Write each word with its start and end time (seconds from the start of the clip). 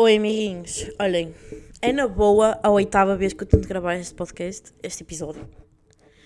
Oi, 0.00 0.16
amiguinhos. 0.16 0.88
Olhem, 1.00 1.34
é 1.82 1.92
na 1.92 2.06
boa 2.06 2.60
a 2.62 2.70
oitava 2.70 3.16
vez 3.16 3.32
que 3.32 3.42
eu 3.42 3.48
tento 3.48 3.66
gravar 3.66 3.96
este 3.96 4.14
podcast, 4.14 4.72
este 4.80 5.02
episódio. 5.02 5.50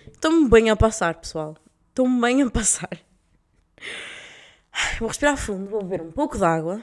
Estou-me 0.09 0.47
bem 0.47 0.69
a 0.69 0.77
passar, 0.77 1.15
pessoal. 1.15 1.57
Estou-me 1.89 2.21
bem 2.21 2.43
a 2.43 2.51
passar. 2.51 3.03
Vou 4.99 5.09
respirar 5.09 5.39
fundo, 5.39 5.71
vou 5.71 5.83
beber 5.83 6.03
um 6.03 6.13
pouco 6.13 6.37
de 6.37 6.45
água. 6.45 6.83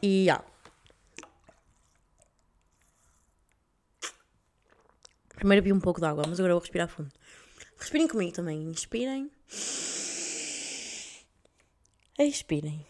E 0.00 0.26
já. 0.26 0.40
Primeiro 5.34 5.64
bebi 5.64 5.72
um 5.72 5.80
pouco 5.80 5.98
de 5.98 6.06
água, 6.06 6.22
mas 6.28 6.38
agora 6.38 6.54
vou 6.54 6.60
respirar 6.60 6.86
fundo. 6.86 7.10
Respirem 7.76 8.06
comigo 8.06 8.32
também. 8.32 8.62
Inspirem. 8.62 9.28
Expirem. 12.20 12.86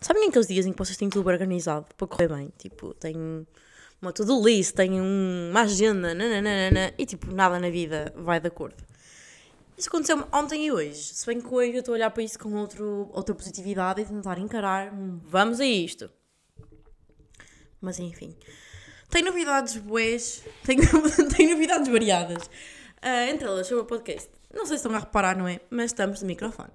Sabem 0.00 0.28
aqueles 0.28 0.46
dias 0.46 0.66
em 0.66 0.72
que 0.72 0.78
vocês 0.78 0.96
têm 0.96 1.08
tudo 1.08 1.28
organizado 1.28 1.86
para 1.96 2.06
correr 2.06 2.28
bem? 2.28 2.52
Tipo, 2.58 2.92
têm 2.94 3.46
uma 4.00 4.12
to-do 4.12 4.42
list, 4.44 4.74
têm 4.74 5.00
uma 5.00 5.62
agenda, 5.62 6.14
nananana, 6.14 6.92
e 6.98 7.06
tipo, 7.06 7.32
nada 7.32 7.58
na 7.58 7.70
vida 7.70 8.12
vai 8.16 8.38
de 8.38 8.48
acordo. 8.48 8.76
Isso 9.76 9.88
aconteceu 9.88 10.26
ontem 10.32 10.66
e 10.66 10.72
hoje. 10.72 11.14
Se 11.14 11.26
bem 11.26 11.40
que 11.40 11.52
hoje 11.52 11.72
eu 11.72 11.80
estou 11.80 11.94
a 11.94 11.96
olhar 11.96 12.10
para 12.10 12.22
isso 12.22 12.38
com 12.38 12.52
outro, 12.54 13.10
outra 13.12 13.34
positividade 13.34 14.00
e 14.00 14.04
tentar 14.04 14.38
encarar, 14.38 14.92
hum, 14.92 15.18
vamos 15.24 15.60
a 15.60 15.66
isto. 15.66 16.10
Mas 17.80 17.98
enfim. 17.98 18.34
Tem 19.10 19.22
novidades 19.22 19.76
boas, 19.76 20.42
tem, 20.64 20.78
tem 21.36 21.50
novidades 21.50 21.88
variadas. 21.88 22.46
Uh, 23.02 23.30
entre 23.30 23.46
elas, 23.46 23.66
sobre 23.66 23.82
o 23.82 23.86
podcast. 23.86 24.30
Não 24.52 24.66
sei 24.66 24.76
se 24.78 24.86
estão 24.86 24.94
a 24.94 25.00
reparar, 25.00 25.36
não 25.36 25.46
é? 25.46 25.60
Mas 25.70 25.86
estamos 25.86 26.20
de 26.20 26.26
microfone. 26.26 26.70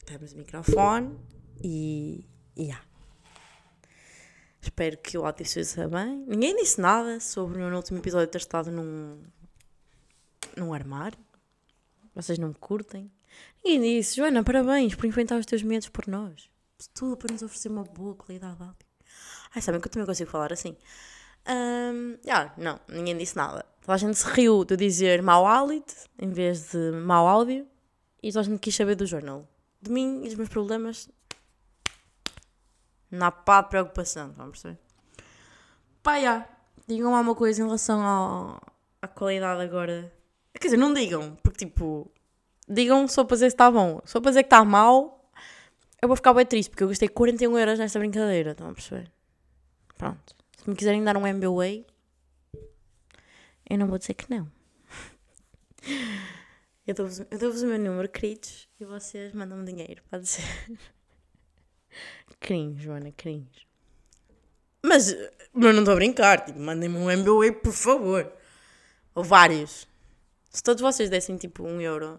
Estamos 0.00 0.30
de 0.30 0.36
microfone 0.36 1.16
e. 1.62 2.24
e 2.56 2.62
yeah. 2.64 2.84
Espero 4.60 4.96
que 4.98 5.18
o 5.18 5.26
áudio 5.26 5.44
seja 5.44 5.88
bem. 5.88 6.24
Ninguém 6.26 6.56
disse 6.56 6.80
nada 6.80 7.18
sobre 7.18 7.58
o 7.58 7.66
meu 7.66 7.76
último 7.76 7.98
episódio 7.98 8.28
ter 8.28 8.38
estado 8.38 8.70
num. 8.70 9.20
num 10.56 10.72
armário. 10.72 11.18
Vocês 12.14 12.38
não 12.38 12.48
me 12.48 12.54
curtem. 12.54 13.10
Ninguém 13.64 13.98
disse, 13.98 14.16
Joana, 14.16 14.44
parabéns 14.44 14.94
por 14.94 15.06
enfrentar 15.06 15.38
os 15.38 15.46
teus 15.46 15.62
medos 15.62 15.88
por 15.88 16.06
nós. 16.06 16.50
Tudo 16.94 17.16
para 17.16 17.32
nos 17.32 17.42
oferecer 17.42 17.68
uma 17.68 17.84
boa 17.84 18.14
qualidade 18.14 18.56
de 18.56 18.62
áudio. 18.62 18.86
Ai, 19.54 19.62
sabem 19.62 19.80
que 19.80 19.88
eu 19.88 19.92
também 19.92 20.06
consigo 20.06 20.30
falar 20.30 20.52
assim. 20.52 20.76
Um, 21.48 22.18
yeah, 22.24 22.52
não, 22.56 22.80
ninguém 22.88 23.16
disse 23.16 23.36
nada. 23.36 23.64
Toda 23.80 23.94
a 23.94 23.96
gente 23.96 24.16
se 24.16 24.26
riu 24.30 24.64
de 24.64 24.76
dizer 24.76 25.22
mau 25.22 25.46
hálito 25.46 25.94
em 26.18 26.30
vez 26.30 26.70
de 26.70 26.92
mau 26.92 27.26
áudio 27.26 27.66
e 28.22 28.30
toda 28.30 28.40
a 28.40 28.44
gente 28.44 28.60
quis 28.60 28.74
saber 28.74 28.94
do 28.94 29.06
jornal. 29.06 29.48
De 29.80 29.90
mim 29.90 30.20
e 30.22 30.28
dos 30.28 30.36
meus 30.36 30.48
problemas, 30.48 31.08
não 33.12 33.26
há 33.26 33.30
pá 33.30 33.60
de 33.60 33.68
preocupação, 33.68 34.32
vamos 34.36 34.60
perceber? 34.60 34.80
Pá, 36.02 36.20
já. 36.20 36.48
Digam 36.88 37.14
alguma 37.14 37.34
coisa 37.34 37.62
em 37.62 37.64
relação 37.64 38.00
ao, 38.00 38.60
à 39.00 39.06
qualidade 39.06 39.60
agora. 39.60 40.12
Quer 40.54 40.68
dizer, 40.68 40.76
não 40.76 40.92
digam, 40.92 41.36
porque 41.42 41.66
tipo, 41.66 42.10
digam 42.68 43.06
só 43.06 43.24
para 43.24 43.36
dizer 43.36 43.50
se 43.50 43.54
está 43.54 43.70
bom. 43.70 44.00
Só 44.04 44.20
para 44.20 44.30
dizer 44.30 44.42
que 44.42 44.46
está 44.46 44.64
mal, 44.64 45.30
eu 46.00 46.08
vou 46.08 46.16
ficar 46.16 46.32
bem 46.32 46.46
triste, 46.46 46.70
porque 46.70 46.82
eu 46.82 46.88
gastei 46.88 47.08
41 47.08 47.58
euros 47.58 47.78
nesta 47.78 47.98
brincadeira, 47.98 48.52
estão 48.52 48.70
a 48.70 48.74
perceber? 48.74 49.12
Pronto. 49.96 50.34
Se 50.56 50.68
me 50.68 50.74
quiserem 50.74 51.04
dar 51.04 51.16
um 51.16 51.26
MBA, 51.26 51.84
eu 53.68 53.78
não 53.78 53.86
vou 53.86 53.98
dizer 53.98 54.14
que 54.14 54.30
não. 54.30 54.50
Eu 56.84 56.96
dou-vos 56.96 57.18
dou 57.20 57.52
o 57.52 57.66
meu 57.66 57.78
número, 57.78 58.08
queridos, 58.08 58.68
e 58.80 58.84
vocês 58.84 59.32
mandam-me 59.32 59.64
dinheiro, 59.64 60.02
pode 60.10 60.26
ser. 60.26 60.42
Cringe, 62.42 62.82
Joana, 62.82 63.12
cringe. 63.12 63.68
Mas, 64.84 65.14
mas 65.52 65.72
não 65.72 65.82
estou 65.82 65.92
a 65.92 65.96
brincar, 65.96 66.44
tipo, 66.44 66.58
mandem-me 66.58 66.96
um 66.96 67.04
MBA, 67.04 67.52
por 67.62 67.72
favor. 67.72 68.32
Ou 69.14 69.22
vários. 69.22 69.86
Se 70.50 70.60
todos 70.60 70.82
vocês 70.82 71.08
dessem 71.08 71.36
tipo 71.36 71.62
um 71.62 71.80
euro. 71.80 72.18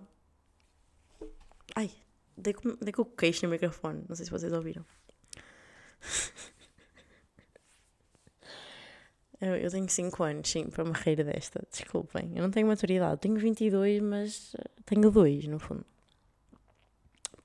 Ai, 1.76 1.92
dei 2.38 2.54
com, 2.54 2.76
dei 2.82 2.94
com 2.94 3.02
o 3.02 3.06
queixo 3.06 3.46
no 3.46 3.52
microfone, 3.52 4.06
não 4.08 4.16
sei 4.16 4.26
se 4.26 4.32
vocês 4.32 4.54
ouviram. 4.54 4.86
Eu, 9.42 9.58
eu 9.58 9.70
tenho 9.70 9.90
5 9.90 10.24
anos, 10.24 10.50
sim, 10.50 10.70
para 10.70 10.86
me 10.86 10.94
rir 10.94 11.22
desta. 11.22 11.62
Desculpem. 11.70 12.32
Eu 12.34 12.44
não 12.44 12.50
tenho 12.50 12.66
maturidade. 12.66 13.20
Tenho 13.20 13.36
22, 13.36 14.02
mas 14.02 14.56
eh, 14.58 14.70
tenho 14.86 15.12
2, 15.12 15.48
no 15.48 15.60
fundo. 15.60 15.86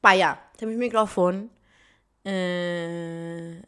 Pá, 0.01 0.17
já. 0.17 0.37
Temos 0.57 0.77
microfone. 0.77 1.51
Uh, 2.29 3.63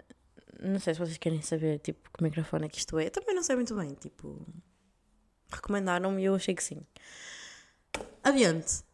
não 0.63 0.79
sei 0.79 0.93
se 0.93 1.01
vocês 1.01 1.17
querem 1.17 1.41
saber, 1.41 1.79
tipo, 1.79 2.11
que 2.11 2.23
microfone 2.23 2.67
é 2.67 2.69
que 2.69 2.79
isto 2.79 2.99
é. 2.99 3.07
Eu 3.07 3.11
também 3.11 3.35
não 3.35 3.43
sei 3.43 3.57
muito 3.57 3.75
bem, 3.75 3.95
tipo... 3.95 4.47
Recomendaram-me 5.51 6.23
e 6.23 6.27
eu 6.27 6.35
achei 6.35 6.55
que 6.55 6.63
sim. 6.63 6.83
Adiante. 8.23 8.85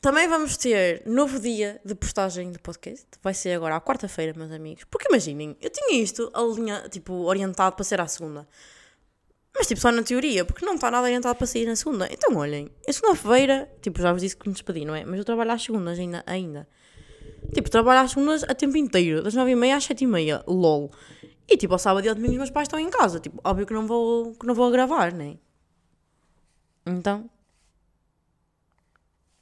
Também 0.00 0.28
vamos 0.28 0.56
ter 0.56 1.02
novo 1.04 1.40
dia 1.40 1.80
de 1.84 1.94
postagem 1.94 2.52
do 2.52 2.60
podcast. 2.60 3.06
Vai 3.20 3.34
ser 3.34 3.54
agora 3.54 3.76
à 3.76 3.80
quarta-feira, 3.80 4.32
meus 4.36 4.52
amigos. 4.52 4.84
Porque 4.84 5.08
imaginem, 5.08 5.56
eu 5.60 5.68
tinha 5.68 6.00
isto 6.00 6.30
alinha, 6.32 6.88
tipo, 6.88 7.12
orientado 7.12 7.74
para 7.74 7.84
ser 7.84 8.00
à 8.00 8.06
segunda. 8.06 8.46
Mas 9.54 9.66
tipo, 9.66 9.80
só 9.80 9.90
na 9.90 10.02
teoria, 10.02 10.44
porque 10.44 10.64
não 10.64 10.74
está 10.74 10.90
nada 10.90 11.04
orientado 11.04 11.34
para 11.36 11.46
sair 11.46 11.66
na 11.66 11.74
segunda. 11.74 12.08
Então 12.12 12.36
olhem, 12.36 12.70
a 12.86 12.92
segunda-feira, 12.92 13.68
tipo, 13.82 14.00
já 14.00 14.12
vos 14.12 14.22
disse 14.22 14.36
que 14.36 14.46
me 14.46 14.52
despedi, 14.52 14.84
não 14.84 14.94
é? 14.94 15.04
Mas 15.04 15.18
eu 15.18 15.24
trabalho 15.24 15.50
às 15.50 15.62
segundas 15.62 15.98
ainda. 15.98 16.22
ainda. 16.26 16.68
Tipo, 17.52 17.70
trabalho 17.70 18.00
às 18.00 18.10
segundas 18.10 18.44
a 18.44 18.54
tempo 18.54 18.76
inteiro, 18.76 19.22
das 19.22 19.34
nove 19.34 19.52
e 19.52 19.56
meia 19.56 19.76
às 19.76 19.84
sete 19.84 20.04
e 20.04 20.06
meia, 20.06 20.42
lol. 20.46 20.90
E 21.48 21.56
tipo, 21.56 21.74
ao 21.74 21.78
sábado 21.78 22.04
e 22.04 22.08
ao 22.08 22.14
domingo 22.14 22.32
os 22.32 22.38
meus 22.38 22.50
pais 22.50 22.66
estão 22.66 22.78
em 22.78 22.90
casa, 22.90 23.20
tipo, 23.20 23.40
óbvio 23.44 23.66
que 23.66 23.72
não 23.72 23.86
vou, 23.86 24.34
que 24.34 24.46
não 24.46 24.54
vou 24.54 24.70
gravar, 24.70 25.12
né? 25.12 25.36
Então, 26.84 27.30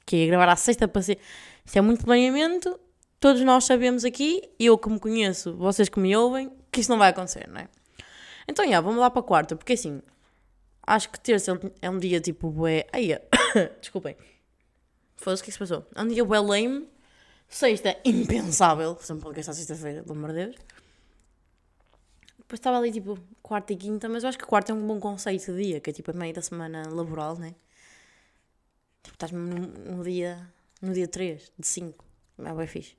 que 0.05 0.23
é 0.23 0.27
gravar 0.27 0.49
à 0.49 0.55
sexta 0.55 0.87
para 0.87 1.01
ser... 1.01 1.17
Isso 1.65 1.77
é 1.77 1.81
muito 1.81 2.05
planeamento, 2.05 2.79
todos 3.19 3.41
nós 3.41 3.63
sabemos 3.63 4.05
aqui, 4.05 4.41
eu 4.59 4.77
que 4.77 4.87
me 4.89 4.99
conheço, 4.99 5.55
vocês 5.55 5.89
que 5.89 5.99
me 5.99 6.15
ouvem, 6.15 6.51
que 6.71 6.81
isso 6.81 6.91
não 6.91 6.97
vai 6.97 7.09
acontecer, 7.09 7.47
não 7.49 7.61
é? 7.61 7.67
Então, 8.47 8.67
já, 8.69 8.79
vamos 8.79 8.99
lá 8.99 9.09
para 9.09 9.21
a 9.21 9.23
quarta, 9.23 9.55
porque 9.55 9.73
assim, 9.73 10.01
acho 10.85 11.09
que 11.09 11.19
terça 11.19 11.59
é 11.81 11.89
um 11.89 11.97
dia 11.97 12.21
tipo 12.21 12.51
bué. 12.51 12.85
Ai, 12.93 13.19
desculpem. 13.81 14.15
Foda-se 15.15 15.41
o 15.41 15.45
que 15.45 15.49
é 15.49 15.51
que 15.51 15.53
se 15.53 15.59
passou. 15.59 15.87
É 15.95 16.01
um 16.01 16.07
dia 16.07 16.23
bué 16.23 16.39
lame. 16.39 16.87
Sexta, 17.47 17.97
impensável. 18.03 18.95
Fazer 18.95 19.13
um 19.13 19.19
podcast 19.19 19.51
à 19.51 19.53
sexta-feira, 19.53 20.03
pelo 20.03 20.17
amor 20.17 20.31
de 20.31 20.45
Deus. 20.45 20.55
Depois 22.37 22.59
estava 22.59 22.77
ali 22.77 22.91
tipo 22.91 23.17
quarta 23.41 23.73
e 23.73 23.75
quinta, 23.75 24.07
mas 24.07 24.23
eu 24.23 24.29
acho 24.29 24.37
que 24.37 24.45
quarta 24.45 24.71
é 24.71 24.75
um 24.75 24.85
bom 24.85 24.99
conceito 24.99 25.51
de 25.51 25.63
dia, 25.63 25.79
que 25.79 25.89
é 25.89 25.93
tipo 25.93 26.11
a 26.11 26.13
meio 26.13 26.33
da 26.33 26.41
semana 26.41 26.87
laboral, 26.89 27.37
né? 27.37 27.55
Tipo, 29.01 29.15
estás 29.15 29.31
no, 29.31 29.41
no 29.43 30.03
dia. 30.03 30.47
no 30.81 30.93
dia 30.93 31.07
3 31.07 31.51
de 31.57 31.67
5. 31.67 32.05
É 32.39 32.53
bem 32.53 32.67
fixe. 32.67 32.95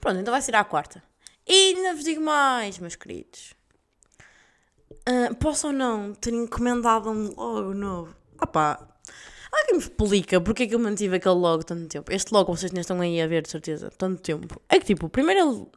Pronto, 0.00 0.18
então 0.20 0.32
vai 0.32 0.40
ser 0.40 0.54
à 0.54 0.64
quarta. 0.64 1.02
E 1.46 1.74
ainda 1.74 1.94
vos 1.94 2.04
digo 2.04 2.22
mais, 2.22 2.78
meus 2.78 2.96
queridos. 2.96 3.54
Uh, 5.06 5.34
posso 5.34 5.66
ou 5.66 5.72
não 5.72 6.14
ter 6.14 6.32
encomendado 6.32 7.10
um 7.10 7.34
logo 7.34 7.74
novo? 7.74 8.16
Opá, 8.40 8.93
alguém 9.56 9.74
me 9.74 9.80
explica 9.80 10.40
porque 10.40 10.64
é 10.64 10.66
que 10.66 10.74
eu 10.74 10.78
mantive 10.78 11.16
aquele 11.16 11.34
logo 11.34 11.62
tanto 11.64 11.86
tempo. 11.88 12.12
Este 12.12 12.32
logo 12.32 12.54
vocês 12.54 12.72
nem 12.72 12.80
estão 12.80 13.00
aí 13.00 13.20
a 13.20 13.26
ver, 13.26 13.42
de 13.42 13.50
certeza, 13.50 13.90
tanto 13.96 14.22
tempo. 14.22 14.60
É 14.68 14.78
que 14.78 14.86
tipo, 14.86 15.08
primeiro 15.08 15.70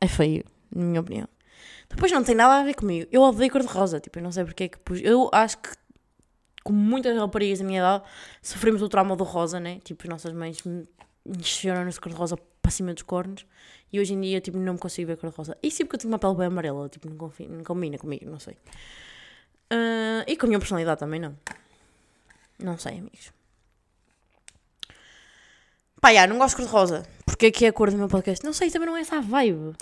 é 0.00 0.08
feio, 0.08 0.44
na 0.74 0.84
minha 0.84 1.00
opinião. 1.00 1.28
Depois 1.88 2.12
não 2.12 2.22
tem 2.22 2.34
nada 2.34 2.60
a 2.60 2.64
ver 2.64 2.74
comigo. 2.74 3.08
Eu 3.10 3.22
odeio 3.22 3.50
cor-de-rosa, 3.50 3.98
tipo, 3.98 4.18
eu 4.18 4.22
não 4.22 4.30
sei 4.30 4.44
porque 4.44 4.64
é 4.64 4.68
que 4.68 4.78
pus. 4.78 5.00
Eu 5.02 5.28
acho 5.32 5.58
que, 5.58 5.70
como 6.62 6.78
muitas 6.78 7.16
raparigas 7.18 7.58
da 7.58 7.64
minha 7.64 7.80
idade, 7.80 8.04
sofremos 8.40 8.80
o 8.80 8.88
trauma 8.88 9.16
do 9.16 9.24
rosa, 9.24 9.58
né? 9.58 9.80
Tipo, 9.82 10.04
as 10.04 10.08
nossas 10.08 10.32
mães 10.32 10.62
encheram-nos 11.26 11.94
de 11.94 12.00
cor-de-rosa 12.00 12.36
para 12.62 12.70
cima 12.70 12.94
dos 12.94 13.02
cornos. 13.02 13.44
E 13.92 13.98
hoje 13.98 14.14
em 14.14 14.20
dia, 14.20 14.40
tipo, 14.40 14.56
não 14.56 14.74
me 14.74 14.78
consigo 14.78 15.08
ver 15.08 15.16
cor-de-rosa. 15.16 15.58
E 15.60 15.70
sim 15.70 15.84
porque 15.84 15.96
eu 15.96 16.00
tenho 16.00 16.12
uma 16.12 16.18
pele 16.18 16.34
bem 16.36 16.46
amarela, 16.46 16.88
tipo, 16.88 17.08
não, 17.10 17.16
confio, 17.16 17.48
não 17.50 17.64
combina 17.64 17.98
comigo, 17.98 18.30
não 18.30 18.38
sei. 18.38 18.54
Uh, 19.72 20.22
e 20.26 20.36
com 20.36 20.46
a 20.46 20.48
minha 20.48 20.58
personalidade 20.60 21.00
também 21.00 21.18
não. 21.18 21.36
Não 22.62 22.78
sei, 22.78 22.98
amigos. 22.98 23.32
Pá, 26.00 26.14
já, 26.14 26.26
não 26.26 26.38
gosto 26.38 26.56
de 26.56 26.62
cor-de-rosa. 26.62 27.06
Porque 27.26 27.46
aqui 27.46 27.66
é 27.66 27.68
a 27.68 27.72
cor 27.72 27.90
do 27.90 27.96
meu 27.96 28.08
podcast. 28.08 28.44
Não 28.44 28.52
sei, 28.52 28.70
também 28.70 28.88
não 28.88 28.96
é 28.96 29.00
essa 29.00 29.16
a 29.16 29.20
vibe. 29.20 29.76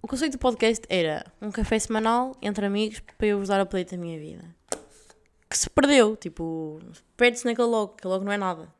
O 0.00 0.06
conceito 0.06 0.32
do 0.32 0.38
podcast 0.38 0.84
era 0.88 1.24
um 1.40 1.50
café 1.50 1.78
semanal 1.78 2.36
entre 2.40 2.64
amigos 2.64 3.00
para 3.16 3.26
eu 3.26 3.38
vos 3.38 3.48
dar 3.48 3.60
update 3.60 3.90
da 3.90 4.00
minha 4.00 4.18
vida. 4.18 4.44
Que 5.50 5.56
se 5.56 5.68
perdeu, 5.68 6.16
tipo, 6.16 6.80
perde-se 7.16 7.44
naquele 7.44 7.68
logo, 7.68 7.94
que 7.94 8.06
logo 8.06 8.24
não 8.24 8.32
é 8.32 8.36
nada. 8.36 8.72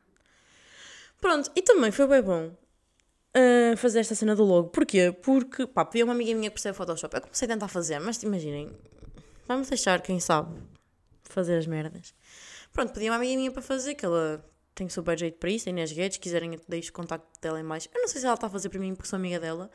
Pronto, 1.20 1.50
e 1.56 1.62
também 1.62 1.90
foi 1.90 2.06
bem 2.06 2.23
bom 2.23 2.46
uh, 2.46 3.76
fazer 3.76 4.00
esta 4.00 4.14
cena 4.14 4.37
do 4.37 4.44
logo. 4.44 4.69
Porquê? 4.69 5.12
Porque, 5.12 5.67
pá, 5.67 5.85
pedi 5.85 6.05
uma 6.05 6.12
amiga 6.12 6.32
minha 6.35 6.50
que 6.50 6.55
percebe 6.55 6.76
Photoshop. 6.76 7.14
Eu 7.17 7.23
comecei 7.23 7.46
a 7.46 7.49
tentar 7.49 7.69
fazer, 7.69 7.99
mas 7.99 8.23
imaginem, 8.23 8.70
vamos 9.46 9.69
deixar, 9.69 10.00
quem 10.00 10.20
sabe, 10.20 10.56
fazer 11.25 11.58
as 11.58 11.67
merdas. 11.67 12.14
Pronto, 12.78 12.92
pedi 12.92 13.10
uma 13.10 13.16
amiga 13.16 13.34
minha 13.36 13.50
para 13.50 13.60
fazer, 13.60 13.96
que 13.96 14.06
ela 14.06 14.40
tem 14.72 14.88
super 14.88 15.19
jeito 15.19 15.36
para 15.36 15.50
isso, 15.50 15.69
a 15.69 15.70
Inês 15.70 15.90
Guedes, 15.90 16.14
se 16.14 16.20
quiserem 16.20 16.56
deixo 16.69 16.90
o 16.90 16.92
contacto 16.92 17.26
dela 17.40 17.58
em 17.58 17.64
mais. 17.64 17.88
Eu 17.92 18.00
não 18.00 18.06
sei 18.06 18.20
se 18.20 18.25
ela 18.25 18.36
está 18.36 18.46
a 18.46 18.50
fazer 18.50 18.69
para 18.69 18.78
mim 18.78 18.94
porque 18.94 19.08
sou 19.08 19.16
amiga 19.16 19.40
dela, 19.40 19.69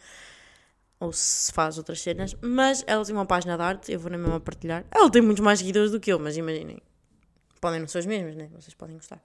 ou 1.01 1.11
se 1.11 1.51
faz 1.51 1.77
outras 1.77 1.99
cenas, 1.99 2.33
mas 2.41 2.81
ela 2.87 3.03
tem 3.03 3.13
uma 3.13 3.25
página 3.25 3.57
de 3.57 3.61
arte, 3.61 3.91
eu 3.91 3.99
vou 3.99 4.09
na 4.09 4.17
mesma 4.17 4.39
partilhar. 4.39 4.85
Ela 4.89 5.11
tem 5.11 5.21
muitos 5.21 5.43
mais 5.43 5.59
seguidores 5.59 5.91
do 5.91 5.99
que 5.99 6.13
eu, 6.13 6.17
mas 6.17 6.37
imaginem. 6.37 6.81
Podem 7.59 7.81
não 7.81 7.89
ser 7.89 7.99
os 7.99 8.05
mesmos, 8.05 8.37
né? 8.37 8.49
Vocês 8.53 8.73
podem 8.73 8.95
gostar. 8.95 9.21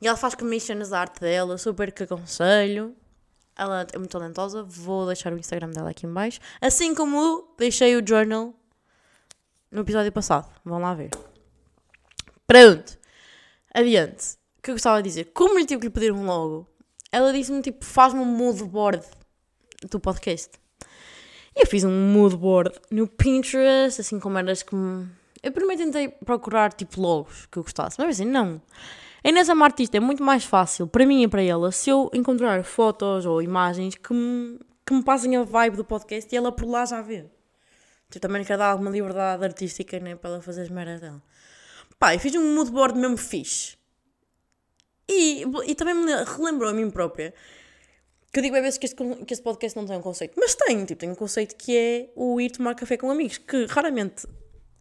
E 0.00 0.08
ela 0.08 0.16
faz 0.16 0.34
commissions 0.34 0.88
da 0.88 1.00
arte 1.00 1.20
dela, 1.20 1.58
super 1.58 1.92
que 1.92 2.04
aconselho. 2.04 2.96
Ela 3.54 3.86
é 3.92 3.98
muito 3.98 4.10
talentosa, 4.10 4.62
vou 4.62 5.04
deixar 5.04 5.34
o 5.34 5.38
Instagram 5.38 5.68
dela 5.68 5.90
aqui 5.90 6.06
em 6.06 6.10
baixo. 6.10 6.40
Assim 6.62 6.94
como 6.94 7.54
deixei 7.58 7.94
o 7.94 8.02
journal 8.02 8.54
no 9.70 9.82
episódio 9.82 10.10
passado. 10.10 10.50
Vão 10.64 10.80
lá 10.80 10.94
ver. 10.94 11.10
Pronto. 12.50 12.98
Adiante. 13.72 14.34
O 14.58 14.62
que 14.62 14.72
eu 14.72 14.74
gostava 14.74 15.00
de 15.00 15.08
dizer? 15.08 15.30
Como 15.32 15.56
eu 15.56 15.64
tive 15.64 15.82
que 15.82 15.86
lhe 15.86 15.92
pedir 15.92 16.10
um 16.10 16.26
logo, 16.26 16.66
ela 17.12 17.32
disse-me 17.32 17.62
tipo, 17.62 17.84
faz-me 17.84 18.18
um 18.18 18.24
mood 18.24 18.64
board 18.64 19.06
do 19.88 20.00
podcast. 20.00 20.50
E 21.54 21.62
eu 21.62 21.66
fiz 21.68 21.84
um 21.84 22.12
mood 22.12 22.36
board 22.36 22.72
no 22.90 23.06
Pinterest, 23.06 24.00
assim 24.00 24.18
como 24.18 24.36
eras 24.36 24.64
que 24.64 24.74
me... 24.74 25.08
Eu 25.40 25.52
primeiro 25.52 25.84
tentei 25.84 26.08
procurar 26.08 26.72
tipo 26.72 27.00
logos 27.00 27.46
que 27.46 27.56
eu 27.56 27.62
gostasse, 27.62 27.96
mas 28.00 28.16
assim, 28.16 28.28
não. 28.28 28.60
A 29.22 29.28
Inês 29.28 29.48
é 29.48 29.52
uma 29.52 29.66
artista, 29.66 29.96
é 29.96 30.00
muito 30.00 30.24
mais 30.24 30.44
fácil 30.44 30.88
para 30.88 31.06
mim 31.06 31.22
e 31.22 31.28
para 31.28 31.44
ela 31.44 31.70
se 31.70 31.88
eu 31.88 32.10
encontrar 32.12 32.64
fotos 32.64 33.26
ou 33.26 33.40
imagens 33.40 33.94
que 33.94 34.12
me, 34.12 34.58
que 34.84 34.92
me 34.92 35.04
passem 35.04 35.36
a 35.36 35.44
vibe 35.44 35.76
do 35.76 35.84
podcast 35.84 36.34
e 36.34 36.36
ela 36.36 36.50
por 36.50 36.66
lá 36.66 36.84
já 36.84 37.00
vê. 37.00 37.26
Eu 38.12 38.20
também 38.20 38.44
quero 38.44 38.58
dar 38.58 38.72
alguma 38.72 38.90
liberdade 38.90 39.44
artística 39.44 40.00
né, 40.00 40.16
para 40.16 40.30
ela 40.30 40.42
fazer 40.42 40.62
as 40.62 40.68
merdas 40.68 41.00
dela. 41.00 41.22
Pá, 42.00 42.14
eu 42.14 42.18
fiz 42.18 42.34
um 42.34 42.54
mood 42.54 42.70
board 42.70 42.98
mesmo 42.98 43.18
fixe. 43.18 43.76
E, 45.06 45.44
e 45.66 45.74
também 45.74 45.94
me 45.94 46.10
relembrou 46.24 46.70
a 46.70 46.72
mim 46.72 46.90
própria 46.90 47.34
que 48.32 48.38
eu 48.38 48.42
digo 48.42 48.54
bem 48.54 48.62
vezes 48.62 48.78
que 48.78 48.86
este, 48.86 48.96
que 48.96 49.34
este 49.34 49.42
podcast 49.42 49.76
não 49.76 49.84
tem 49.84 49.96
um 49.98 50.00
conceito, 50.00 50.34
mas 50.38 50.54
tem, 50.54 50.84
tipo, 50.84 51.00
tem 51.00 51.10
um 51.10 51.14
conceito 51.14 51.56
que 51.56 51.76
é 51.76 52.10
o 52.14 52.40
ir 52.40 52.50
tomar 52.50 52.74
café 52.74 52.96
com 52.96 53.10
amigos, 53.10 53.38
que 53.38 53.66
raramente 53.66 54.26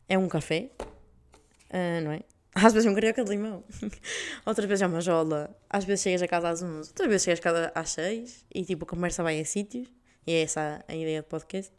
é 0.08 0.18
um 0.18 0.30
café, 0.30 0.70
uh, 0.80 2.02
não 2.04 2.12
é? 2.12 2.22
Às 2.54 2.74
vezes 2.74 2.86
é 2.86 2.92
um 2.92 2.94
carioca 2.94 3.24
de 3.24 3.32
limão, 3.32 3.64
outras 4.46 4.68
vezes 4.68 4.84
é 4.84 4.88
uma 4.88 5.02
jola, 5.02 5.50
às 5.70 5.84
vezes 5.84 6.04
chegas 6.04 6.22
a 6.22 6.28
casa 6.28 6.50
às 6.50 6.62
11, 6.62 6.90
outras 6.90 7.10
vezes 7.10 7.24
chegas 7.24 7.40
a 7.40 7.42
casa 7.42 7.72
às 7.74 7.90
6 7.90 8.46
e 8.54 8.64
tipo 8.64 8.86
a 8.86 8.88
conversa 8.88 9.24
vai 9.24 9.40
a 9.40 9.46
sítios, 9.46 9.88
e 10.28 10.32
é 10.32 10.44
essa 10.44 10.86
a 10.88 10.96
ideia 10.96 11.24
do 11.24 11.28
podcast. 11.28 11.74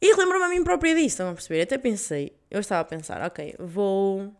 E 0.00 0.14
lembro-me 0.14 0.44
a 0.44 0.48
mim 0.48 0.62
própria 0.62 0.94
disso, 0.94 1.06
estão 1.06 1.30
a 1.30 1.34
perceber? 1.34 1.62
Até 1.62 1.76
pensei, 1.76 2.36
eu 2.50 2.60
estava 2.60 2.82
a 2.82 2.84
pensar, 2.84 3.20
ok, 3.26 3.56
vou, 3.58 4.32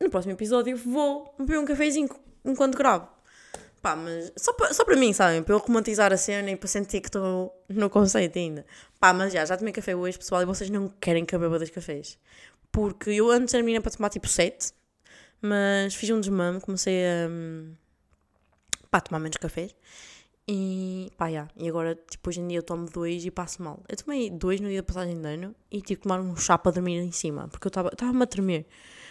no 0.00 0.10
próximo 0.10 0.34
episódio, 0.34 0.76
vou 0.76 1.34
beber 1.38 1.58
um 1.58 1.64
cafezinho 1.64 2.08
enquanto 2.44 2.76
gravo. 2.78 3.08
Pá, 3.82 3.96
mas 3.96 4.30
só, 4.36 4.52
para, 4.52 4.74
só 4.74 4.84
para 4.84 4.94
mim, 4.94 5.12
sabem? 5.12 5.42
Para 5.42 5.54
eu 5.54 5.58
romantizar 5.58 6.12
a 6.12 6.16
cena 6.16 6.50
e 6.50 6.56
para 6.56 6.68
sentir 6.68 7.00
que 7.00 7.08
estou 7.08 7.64
no 7.68 7.88
conceito 7.88 8.38
ainda. 8.38 8.66
Pá, 9.00 9.12
mas 9.12 9.32
já, 9.32 9.44
já 9.44 9.56
tomei 9.56 9.72
café 9.72 9.96
hoje, 9.96 10.18
pessoal, 10.18 10.42
e 10.42 10.44
vocês 10.44 10.68
não 10.68 10.88
querem 11.00 11.24
que 11.24 11.34
eu 11.34 11.40
beba 11.40 11.58
dois 11.58 11.70
cafés. 11.70 12.18
Porque 12.70 13.10
eu 13.10 13.30
antes 13.30 13.54
era 13.54 13.62
menina 13.62 13.80
para 13.80 13.90
tomar 13.90 14.10
tipo 14.10 14.28
sete, 14.28 14.72
mas 15.40 15.94
fiz 15.94 16.10
um 16.10 16.20
desmame, 16.20 16.60
comecei 16.60 17.04
a. 17.06 17.28
Hum, 17.28 17.74
pá, 18.90 19.00
tomar 19.00 19.18
menos 19.18 19.38
cafés. 19.38 19.74
E 20.52 21.12
pá, 21.16 21.30
já. 21.30 21.46
E 21.56 21.68
agora, 21.68 21.96
tipo, 22.10 22.28
hoje 22.28 22.40
em 22.40 22.48
dia 22.48 22.58
eu 22.58 22.62
tomo 22.64 22.84
dois 22.90 23.24
e 23.24 23.30
passo 23.30 23.62
mal. 23.62 23.80
Eu 23.88 23.96
tomei 23.96 24.28
dois 24.28 24.60
no 24.60 24.68
dia 24.68 24.82
da 24.82 24.86
passagem 24.86 25.14
de 25.14 25.24
ano 25.24 25.54
e 25.70 25.80
tive 25.80 26.00
que 26.00 26.02
tomar 26.02 26.20
um 26.20 26.34
chá 26.34 26.58
para 26.58 26.72
dormir 26.72 26.98
em 26.98 27.12
cima, 27.12 27.46
porque 27.46 27.68
eu 27.68 27.68
estava-me 27.68 28.20
a 28.24 28.26
tremer. 28.26 28.66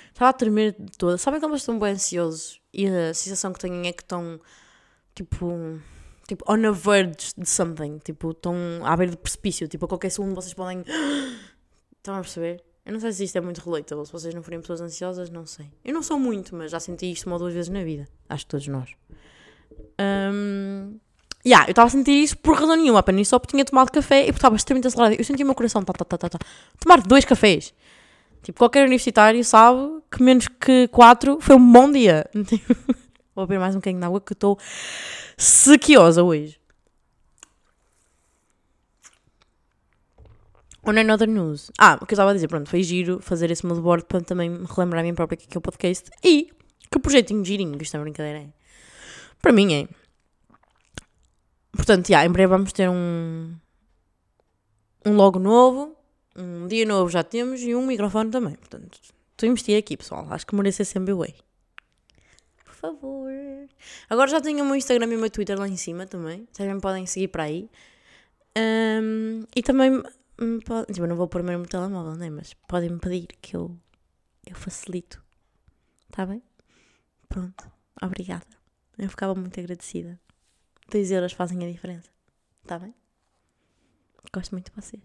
Estava 0.10 0.32
a 0.32 0.34
tremer 0.34 0.76
toda. 0.98 1.18
Sabem 1.18 1.40
como 1.40 1.56
estão 1.56 1.80
bem 1.80 1.94
ansiosos? 1.94 2.60
E 2.74 2.88
a 2.88 3.14
sensação 3.14 3.54
que 3.54 3.60
têm 3.60 3.88
é 3.88 3.94
que 3.94 4.04
estão, 4.04 4.38
tipo, 5.16 5.80
tipo, 6.28 6.44
on 6.46 6.68
a 6.68 6.72
verge 6.72 7.32
de 7.38 7.48
something. 7.48 8.00
Tipo, 8.00 8.32
estão 8.32 8.54
à 8.84 8.98
beira 8.98 9.14
do 9.14 9.18
precipício. 9.18 9.66
Tipo, 9.70 9.86
a 9.86 9.88
qualquer 9.88 10.10
segundo 10.10 10.36
vocês 10.36 10.54
podem... 10.54 10.84
Estão 12.00 12.16
a 12.16 12.22
perceber? 12.22 12.64
Eu 12.86 12.94
não 12.94 13.00
sei 13.00 13.12
se 13.12 13.24
isto 13.26 13.38
é 13.38 13.42
muito 13.42 13.60
relatable. 13.60 14.06
Se 14.06 14.12
vocês 14.12 14.34
não 14.34 14.42
forem 14.42 14.60
pessoas 14.60 14.82
ansiosas, 14.82 15.30
não 15.30 15.46
sei. 15.46 15.72
Eu 15.86 15.94
não 15.94 16.02
sou 16.02 16.18
muito, 16.18 16.56
mas 16.56 16.72
já 16.72 16.80
senti 16.80 17.12
isto 17.12 17.28
uma 17.28 17.36
ou 17.36 17.40
duas 17.40 17.54
vezes 17.54 17.70
na 17.70 17.84
vida. 17.84 18.08
Acho 18.28 18.46
que 18.46 18.50
todos 18.50 18.68
nós. 18.68 18.90
Um, 20.00 20.98
yeah, 21.46 21.68
eu 21.68 21.72
estava 21.72 21.88
a 21.88 21.92
sentir 21.92 22.12
isso 22.12 22.38
por 22.38 22.56
razão 22.56 22.76
nenhuma. 22.76 23.00
Apenas 23.00 23.28
só 23.28 23.40
porque 23.40 23.56
tinha 23.56 23.66
tomado 23.66 23.92
café 23.92 24.22
e 24.22 24.26
porque 24.26 24.38
estava 24.38 24.56
extremamente 24.56 24.88
acelerado. 24.88 25.20
Eu 25.20 25.24
sentia 25.24 25.46
o 25.46 25.48
meu 25.48 25.56
coração. 25.56 25.84
Tá, 25.84 25.94
tá, 25.94 26.06
tá, 26.06 26.18
tá, 26.18 26.30
tá. 26.30 26.40
Tomar 26.80 27.02
dois 27.02 27.26
cafés. 27.26 27.74
Tipo, 28.44 28.60
qualquer 28.60 28.82
universitário 28.82 29.44
sabe 29.44 30.02
que 30.10 30.24
menos 30.24 30.48
que 30.48 30.88
4 30.90 31.40
foi 31.42 31.56
um 31.56 31.72
bom 31.72 31.92
dia. 31.92 32.30
Vou 33.36 33.46
beber 33.46 33.60
mais 33.60 33.76
um 33.76 33.80
bocadinho 33.80 34.00
de 34.00 34.06
água 34.06 34.22
que 34.22 34.34
estou 34.34 34.58
sequiosa 35.38 36.24
hoje. 36.24 36.60
On 40.84 40.98
another 40.98 41.28
news. 41.28 41.70
Ah, 41.78 42.00
o 42.02 42.06
que 42.06 42.14
eu 42.14 42.16
estava 42.16 42.32
a 42.32 42.34
dizer, 42.34 42.48
pronto, 42.48 42.70
foi 42.70 42.82
giro 42.82 43.20
fazer 43.22 43.52
esse 43.52 43.66
moodboard 43.66 44.06
para 44.06 44.22
também 44.22 44.50
me 44.50 44.66
relembrar 44.66 45.02
a 45.02 45.04
mim 45.04 45.14
própria 45.14 45.38
que 45.38 45.56
é 45.56 45.58
o 45.58 45.62
podcast. 45.62 46.10
E 46.24 46.50
que 46.90 47.00
projetinho 47.00 47.44
girinho, 47.44 47.78
isto 47.82 47.96
é 47.96 48.00
brincadeira 48.00 48.40
é. 48.40 48.48
Para 49.42 49.52
mim 49.52 49.74
é. 49.74 49.88
Portanto, 51.80 52.10
yeah, 52.10 52.28
em 52.28 52.32
breve 52.32 52.48
vamos 52.48 52.74
ter 52.74 52.90
um, 52.90 53.56
um 55.06 55.16
logo 55.16 55.40
novo 55.40 55.96
um 56.40 56.68
dia 56.68 56.86
novo 56.86 57.10
já 57.10 57.24
temos 57.24 57.62
e 57.62 57.76
um 57.76 57.86
microfone 57.86 58.32
também. 58.32 58.56
Portanto, 58.56 59.00
estou 59.32 59.48
a 59.48 59.52
investir 59.52 59.78
aqui, 59.78 59.98
pessoal. 59.98 60.26
Acho 60.30 60.46
que 60.46 60.56
merece 60.56 60.86
sempre 60.86 61.14
way. 61.14 61.36
Por 62.64 62.74
favor. 62.74 63.30
Agora 64.10 64.30
já 64.30 64.40
tenho 64.40 64.64
o 64.64 64.66
meu 64.66 64.76
Instagram 64.76 65.08
e 65.08 65.16
o 65.18 65.20
meu 65.20 65.30
Twitter 65.30 65.60
lá 65.60 65.68
em 65.68 65.76
cima 65.76 66.06
também. 66.06 66.48
Vocês 66.52 66.74
me 66.74 66.80
podem 66.80 67.06
seguir 67.06 67.28
para 67.28 67.44
aí. 67.44 67.70
Um, 68.58 69.44
e 69.56 69.62
também. 69.62 70.02
Pode, 70.66 70.94
tipo, 70.94 71.06
não 71.06 71.18
vou 71.18 71.28
pôr 71.28 71.44
mesmo 71.44 71.66
o 71.66 71.68
telemóvel, 71.68 72.16
né? 72.16 72.30
Mas 72.30 72.54
podem 72.68 72.90
me 72.90 73.00
pedir 73.00 73.28
que 73.42 73.58
eu, 73.58 73.76
eu 74.48 74.56
facilito. 74.56 75.22
Está 76.10 76.26
bem? 76.26 76.42
Pronto. 77.28 77.70
Obrigada. 78.02 78.48
Eu 78.98 79.10
ficava 79.10 79.36
muito 79.36 79.60
agradecida. 79.60 80.18
2 80.90 81.12
euros 81.12 81.34
fazem 81.34 81.64
a 81.64 81.72
diferença. 81.72 82.10
Está 82.64 82.80
bem? 82.80 82.94
Gosto 84.34 84.52
muito 84.52 84.72
de 84.72 84.82
vocês. 84.82 85.02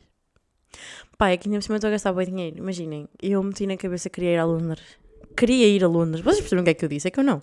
É 1.20 1.36
que 1.36 1.48
ainda 1.48 1.58
por 1.58 1.62
cima 1.62 1.76
estou 1.76 1.88
a 1.88 1.92
gastar 1.92 2.12
bem 2.12 2.26
dinheiro. 2.26 2.58
Imaginem, 2.58 3.08
eu 3.22 3.42
meti 3.42 3.66
na 3.66 3.76
cabeça 3.76 4.10
que 4.10 4.16
queria 4.16 4.34
ir 4.34 4.38
a 4.38 4.44
Londres. 4.44 4.84
Queria 5.36 5.66
ir 5.68 5.82
a 5.84 5.88
Londres. 5.88 6.22
Vocês 6.22 6.40
percebem 6.40 6.62
o 6.62 6.64
que 6.64 6.70
é 6.70 6.74
que 6.74 6.84
eu 6.84 6.88
disse? 6.88 7.08
É 7.08 7.10
que 7.10 7.20
eu 7.20 7.24
não. 7.24 7.42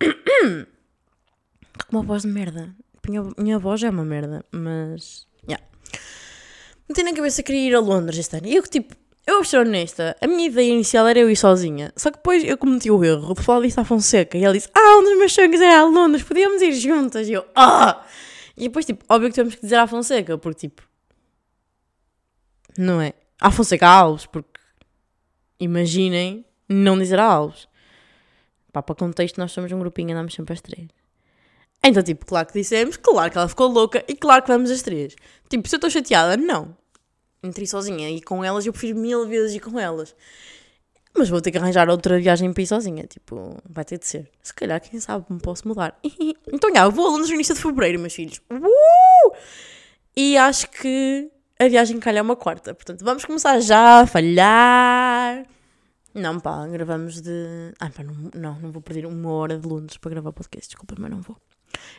Com 1.88 1.96
uma 1.96 2.02
voz 2.02 2.22
de 2.22 2.28
merda. 2.28 2.74
Minha, 3.08 3.22
minha 3.38 3.58
voz 3.58 3.82
é 3.82 3.90
uma 3.90 4.04
merda, 4.04 4.44
mas. 4.50 5.26
Yeah. 5.48 5.64
Meti 6.88 7.02
na 7.02 7.14
cabeça 7.14 7.42
que 7.42 7.52
queria 7.52 7.68
ir 7.68 7.74
a 7.74 7.80
Londres 7.80 8.18
este 8.18 8.36
ano. 8.36 8.48
E 8.48 8.56
eu, 8.56 8.62
tipo, 8.62 8.96
eu 9.26 9.34
vou 9.36 9.44
ser 9.44 9.58
honesta, 9.58 10.16
a 10.20 10.26
minha 10.26 10.46
ideia 10.46 10.72
inicial 10.72 11.06
era 11.06 11.18
eu 11.18 11.28
ir 11.28 11.36
sozinha. 11.36 11.92
Só 11.96 12.10
que 12.10 12.18
depois 12.18 12.44
eu 12.44 12.56
cometi 12.56 12.90
o 12.90 13.04
erro 13.04 13.34
de 13.34 13.42
falar 13.42 13.66
disso 13.66 13.80
à 13.80 13.84
Fonseca. 13.84 14.38
E 14.38 14.44
ela 14.44 14.54
disse: 14.54 14.70
Ah, 14.72 14.98
um 14.98 15.02
dos 15.02 15.18
meus 15.18 15.32
sonhos 15.32 15.60
é 15.60 15.74
a 15.74 15.84
Londres, 15.84 16.22
podíamos 16.22 16.62
ir 16.62 16.72
juntas. 16.72 17.28
E 17.28 17.32
eu: 17.32 17.44
Ah! 17.54 18.04
E 18.56 18.64
depois, 18.64 18.86
tipo, 18.86 19.04
óbvio 19.08 19.28
que 19.28 19.34
temos 19.34 19.54
que 19.56 19.60
dizer 19.60 19.76
à 19.76 19.86
Fonseca, 19.86 20.38
porque, 20.38 20.68
tipo, 20.68 20.82
não 22.78 23.00
é? 23.00 23.12
A 23.40 23.50
Fonseca 23.50 23.86
Alves, 23.86 24.26
porque 24.26 24.60
imaginem 25.60 26.44
não 26.68 26.96
dizer 26.98 27.18
a 27.18 27.24
Alves. 27.24 27.68
Pá, 28.72 28.82
para 28.82 28.94
contexto, 28.94 29.38
nós 29.38 29.52
somos 29.52 29.72
um 29.72 29.78
grupinho, 29.78 30.12
andamos 30.12 30.34
sempre 30.34 30.52
às 30.54 30.60
três. 30.60 30.88
Então, 31.82 32.02
tipo, 32.02 32.24
claro 32.24 32.46
que 32.46 32.54
dissemos, 32.54 32.96
claro 32.96 33.30
que 33.30 33.38
ela 33.38 33.48
ficou 33.48 33.68
louca 33.68 34.04
e 34.08 34.14
claro 34.14 34.42
que 34.42 34.48
vamos 34.48 34.70
às 34.70 34.82
três. 34.82 35.14
Tipo, 35.48 35.68
se 35.68 35.74
eu 35.74 35.78
estou 35.78 35.90
chateada, 35.90 36.36
não. 36.36 36.76
Entrei 37.46 37.66
sozinha 37.66 38.10
e 38.10 38.20
com 38.20 38.44
elas 38.44 38.66
eu 38.66 38.72
prefiro 38.72 38.98
mil 38.98 39.26
vezes 39.26 39.56
ir 39.56 39.60
com 39.60 39.78
elas. 39.78 40.14
Mas 41.16 41.30
vou 41.30 41.40
ter 41.40 41.50
que 41.50 41.58
arranjar 41.58 41.88
outra 41.88 42.18
viagem 42.18 42.52
para 42.52 42.62
ir 42.62 42.66
sozinha. 42.66 43.04
Tipo, 43.04 43.56
vai 43.68 43.84
ter 43.84 43.98
de 43.98 44.06
ser. 44.06 44.30
Se 44.42 44.52
calhar, 44.52 44.80
quem 44.80 45.00
sabe, 45.00 45.24
me 45.30 45.40
posso 45.40 45.66
mudar. 45.66 45.98
então, 46.52 46.70
já, 46.74 46.84
eu 46.84 46.90
vou 46.90 47.06
a 47.06 47.10
Londres 47.10 47.28
no 47.28 47.34
início 47.34 47.54
de 47.54 47.60
fevereiro, 47.60 47.98
meus 47.98 48.12
filhos. 48.12 48.40
Uh! 48.50 49.34
E 50.14 50.36
acho 50.36 50.68
que 50.70 51.30
a 51.58 51.68
viagem 51.68 51.98
calha 51.98 52.22
uma 52.22 52.36
quarta. 52.36 52.74
Portanto, 52.74 53.04
vamos 53.04 53.24
começar 53.24 53.58
já 53.60 54.00
a 54.00 54.06
falhar. 54.06 55.46
Não, 56.14 56.40
pá, 56.40 56.66
gravamos 56.66 57.20
de. 57.20 57.72
Ah, 57.78 57.90
pá, 57.90 58.02
não, 58.02 58.14
não, 58.34 58.60
não 58.60 58.72
vou 58.72 58.82
perder 58.82 59.06
uma 59.06 59.30
hora 59.32 59.58
de 59.58 59.66
Londres 59.66 59.98
para 59.98 60.10
gravar 60.10 60.32
podcast, 60.32 60.68
desculpa, 60.68 60.94
mas 60.98 61.10
não 61.10 61.20
vou. 61.20 61.36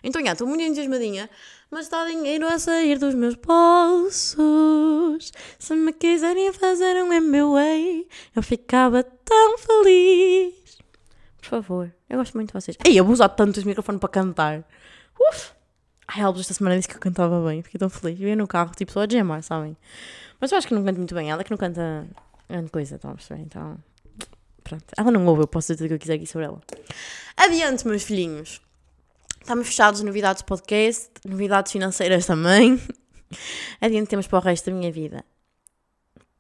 Então, 0.04 0.24
já, 0.24 0.32
estou 0.34 0.48
muito 0.48 0.62
entusiasmadinha, 0.64 1.30
mas 1.70 1.86
está 1.86 2.06
dinheiro 2.06 2.48
a 2.48 2.58
sair 2.60 2.98
dos 2.98 3.14
meus 3.14 3.36
bolsos. 3.36 4.38
Se 5.60 5.76
me 5.76 5.94
quiserem 5.94 6.52
fazer 6.54 7.04
um 7.04 7.08
MBA, 7.08 8.06
eu 8.36 8.44
ficava 8.44 9.04
tão 9.04 9.58
feliz. 9.58 10.78
Por 11.42 11.50
favor, 11.50 11.94
eu 12.10 12.18
gosto 12.18 12.34
muito 12.36 12.50
de 12.50 12.54
vocês. 12.54 12.78
Ei, 12.86 13.00
eu 13.00 13.04
vou 13.04 13.14
usar 13.14 13.30
tanto 13.30 13.60
esse 13.60 13.68
microfone 13.68 14.00
para 14.00 14.10
cantar. 14.10 14.64
Uf! 15.20 15.52
Ai, 16.08 16.22
Alves 16.22 16.42
esta 16.42 16.54
semana 16.54 16.78
disse 16.78 16.88
que 16.88 16.96
eu 16.96 17.00
cantava 17.00 17.46
bem, 17.46 17.62
fiquei 17.62 17.78
tão 17.78 17.90
feliz. 17.90 18.20
Eu 18.20 18.30
ia 18.30 18.36
no 18.36 18.48
carro, 18.48 18.72
tipo, 18.76 18.92
só 18.92 19.02
a 19.02 19.08
gemar, 19.10 19.44
sabem? 19.44 19.76
Mas 20.40 20.52
eu 20.52 20.58
acho 20.58 20.68
que 20.68 20.74
não 20.74 20.84
canto 20.84 20.98
muito 20.98 21.14
bem. 21.14 21.30
Ela 21.30 21.42
é 21.42 21.44
que 21.44 21.52
não 21.52 21.58
canta 21.58 22.08
grande 22.50 22.72
coisa, 22.72 22.96
estão 22.96 23.12
a 23.12 23.14
perceber? 23.14 23.42
Então, 23.42 23.78
pronto. 24.64 24.86
Ela 24.96 25.12
não 25.12 25.26
ouve, 25.26 25.44
eu 25.44 25.48
posso 25.48 25.74
dizer 25.74 25.86
o 25.86 25.88
que 25.90 25.94
eu 25.96 26.00
quiser 26.00 26.14
aqui 26.14 26.26
sobre 26.26 26.48
ela. 26.48 26.62
Adiante, 27.36 27.86
meus 27.88 28.04
filhinhos. 28.04 28.62
Estamos 29.48 29.68
fechados, 29.68 30.02
novidades 30.02 30.42
podcast, 30.42 31.10
novidades 31.26 31.72
financeiras 31.72 32.26
também. 32.26 32.78
Adiante 33.80 34.10
temos 34.10 34.28
para 34.28 34.40
o 34.40 34.42
resto 34.42 34.70
da 34.70 34.76
minha 34.76 34.92
vida. 34.92 35.24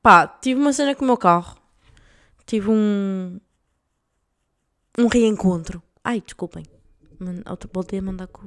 Pá, 0.02 0.28
tive 0.28 0.60
uma 0.60 0.74
cena 0.74 0.94
com 0.94 1.06
o 1.06 1.08
meu 1.08 1.16
carro. 1.16 1.58
Tive 2.46 2.70
um. 2.70 3.40
Um 4.98 5.08
reencontro. 5.08 5.82
Ai, 6.04 6.20
desculpem. 6.20 6.66
Voltei 7.72 8.00
a 8.00 8.02
mandar 8.02 8.28
com. 8.28 8.44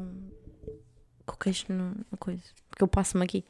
Com 1.25 1.35
o 1.35 1.38
queixo 1.38 1.73
no, 1.73 1.95
na 2.12 2.19
coisa. 2.19 2.45
Porque 2.69 2.85
eu 2.85 2.88
passo-me 2.88 3.25
aqui. 3.25 3.47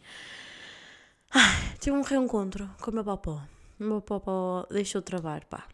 Ai, 1.33 1.75
tive 1.81 1.97
um 1.97 2.03
reencontro 2.03 2.71
com 2.81 2.93
o 2.93 2.95
meu 2.95 3.05
papá. 3.05 3.49
O 3.81 3.83
meu 3.83 4.01
papá 4.01 4.65
deixou 4.71 5.01
de 5.01 5.07
trabalhar, 5.07 5.45
pá. 5.47 5.67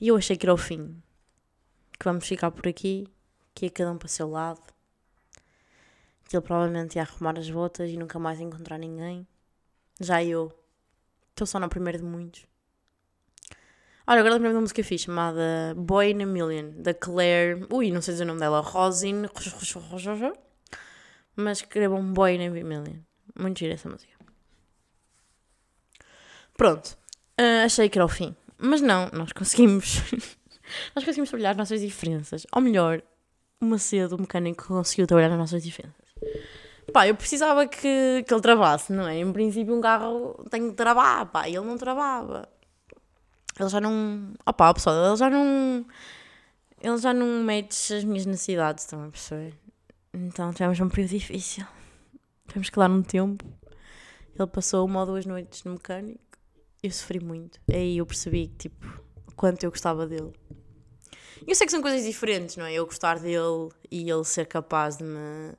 E 0.00 0.08
eu 0.08 0.16
achei 0.16 0.34
que 0.34 0.46
era 0.46 0.54
o 0.54 0.56
fim. 0.56 0.96
Que 1.98 2.06
vamos 2.06 2.26
ficar 2.26 2.50
por 2.50 2.66
aqui. 2.66 3.06
Que 3.56 3.64
ia 3.64 3.70
cada 3.70 3.90
um 3.90 3.96
para 3.96 4.04
o 4.04 4.08
seu 4.10 4.28
lado. 4.28 4.60
Que 6.28 6.36
ele 6.36 6.44
provavelmente 6.44 6.96
ia 6.96 7.02
arrumar 7.02 7.38
as 7.38 7.48
botas 7.48 7.88
e 7.88 7.96
nunca 7.96 8.18
mais 8.18 8.38
encontrar 8.38 8.76
ninguém. 8.76 9.26
Já 9.98 10.22
eu. 10.22 10.52
Estou 11.30 11.46
só 11.46 11.58
na 11.58 11.66
primeira 11.66 11.98
de 11.98 12.04
muitos. 12.04 12.46
Olha, 14.06 14.20
agora 14.20 14.34
lembrei 14.34 14.52
de 14.52 14.56
uma 14.56 14.60
música 14.60 14.84
fixe 14.84 15.06
chamada 15.06 15.74
Boy 15.74 16.10
in 16.10 16.22
a 16.22 16.26
Million, 16.26 16.70
da 16.76 16.92
Claire. 16.92 17.66
Ui, 17.72 17.90
não 17.90 18.02
sei 18.02 18.12
dizer 18.12 18.24
o 18.24 18.26
nome 18.26 18.40
dela. 18.40 18.60
Rosin. 18.60 19.22
Mas 21.34 21.58
escrevam 21.58 22.12
Boy 22.12 22.34
in 22.36 22.46
a 22.46 22.50
Million. 22.50 23.00
Muito 23.38 23.58
gira 23.58 23.72
essa 23.72 23.88
música. 23.88 24.14
Pronto. 26.58 26.96
Uh, 27.40 27.64
achei 27.64 27.88
que 27.88 27.96
era 27.96 28.04
o 28.04 28.08
fim. 28.08 28.36
Mas 28.58 28.82
não, 28.82 29.08
nós 29.14 29.32
conseguimos. 29.32 30.02
nós 30.94 31.04
conseguimos 31.04 31.30
trabalhar 31.30 31.52
as 31.52 31.56
nossas 31.56 31.80
diferenças. 31.80 32.46
Ou 32.52 32.60
melhor, 32.60 33.02
o 33.60 33.64
Macedo, 33.64 34.16
o 34.16 34.20
mecânico, 34.20 34.66
conseguiu 34.66 35.06
trabalhar 35.06 35.32
as 35.32 35.38
nossas 35.38 35.62
diferenças. 35.62 36.06
Pá, 36.92 37.06
eu 37.06 37.14
precisava 37.14 37.66
que, 37.66 38.24
que 38.26 38.32
ele 38.32 38.40
travasse, 38.40 38.92
não 38.92 39.08
é? 39.08 39.18
Em 39.18 39.32
princípio, 39.32 39.76
um 39.76 39.80
carro 39.80 40.44
tem 40.50 40.70
que 40.70 40.76
travar, 40.76 41.26
pá, 41.26 41.48
e 41.48 41.56
ele 41.56 41.66
não 41.66 41.76
travava. 41.76 42.48
Ele 43.58 43.68
já 43.68 43.80
não. 43.80 44.34
Opá, 44.46 44.72
pessoal, 44.72 45.08
ele 45.08 45.16
já 45.16 45.30
não. 45.30 45.86
Ele 46.80 46.98
já 46.98 47.12
não 47.12 47.42
mete 47.42 47.94
as 47.94 48.04
minhas 48.04 48.26
necessidades, 48.26 48.84
estão 48.84 49.02
a 49.02 49.08
perceber? 49.08 49.54
Então 50.12 50.52
tivemos 50.52 50.78
um 50.78 50.88
período 50.88 51.10
difícil. 51.10 51.66
Tivemos 52.46 52.70
que 52.70 52.76
dar 52.76 52.90
um 52.90 53.02
tempo. 53.02 53.44
Ele 54.38 54.46
passou 54.46 54.84
uma 54.86 55.00
ou 55.00 55.06
duas 55.06 55.26
noites 55.26 55.64
no 55.64 55.72
mecânico. 55.72 56.20
Eu 56.82 56.90
sofri 56.90 57.18
muito. 57.18 57.58
Aí 57.72 57.98
eu 57.98 58.06
percebi, 58.06 58.48
tipo, 58.58 59.02
quanto 59.34 59.64
eu 59.64 59.70
gostava 59.70 60.06
dele. 60.06 60.32
Eu 61.46 61.54
sei 61.54 61.66
que 61.66 61.70
são 61.70 61.82
coisas 61.82 62.04
diferentes, 62.04 62.56
não 62.56 62.64
é? 62.64 62.74
Eu 62.74 62.86
gostar 62.86 63.18
dele 63.18 63.70
e 63.90 64.08
ele 64.08 64.24
ser 64.24 64.46
capaz 64.46 64.96
de 64.96 65.04
me 65.04 65.52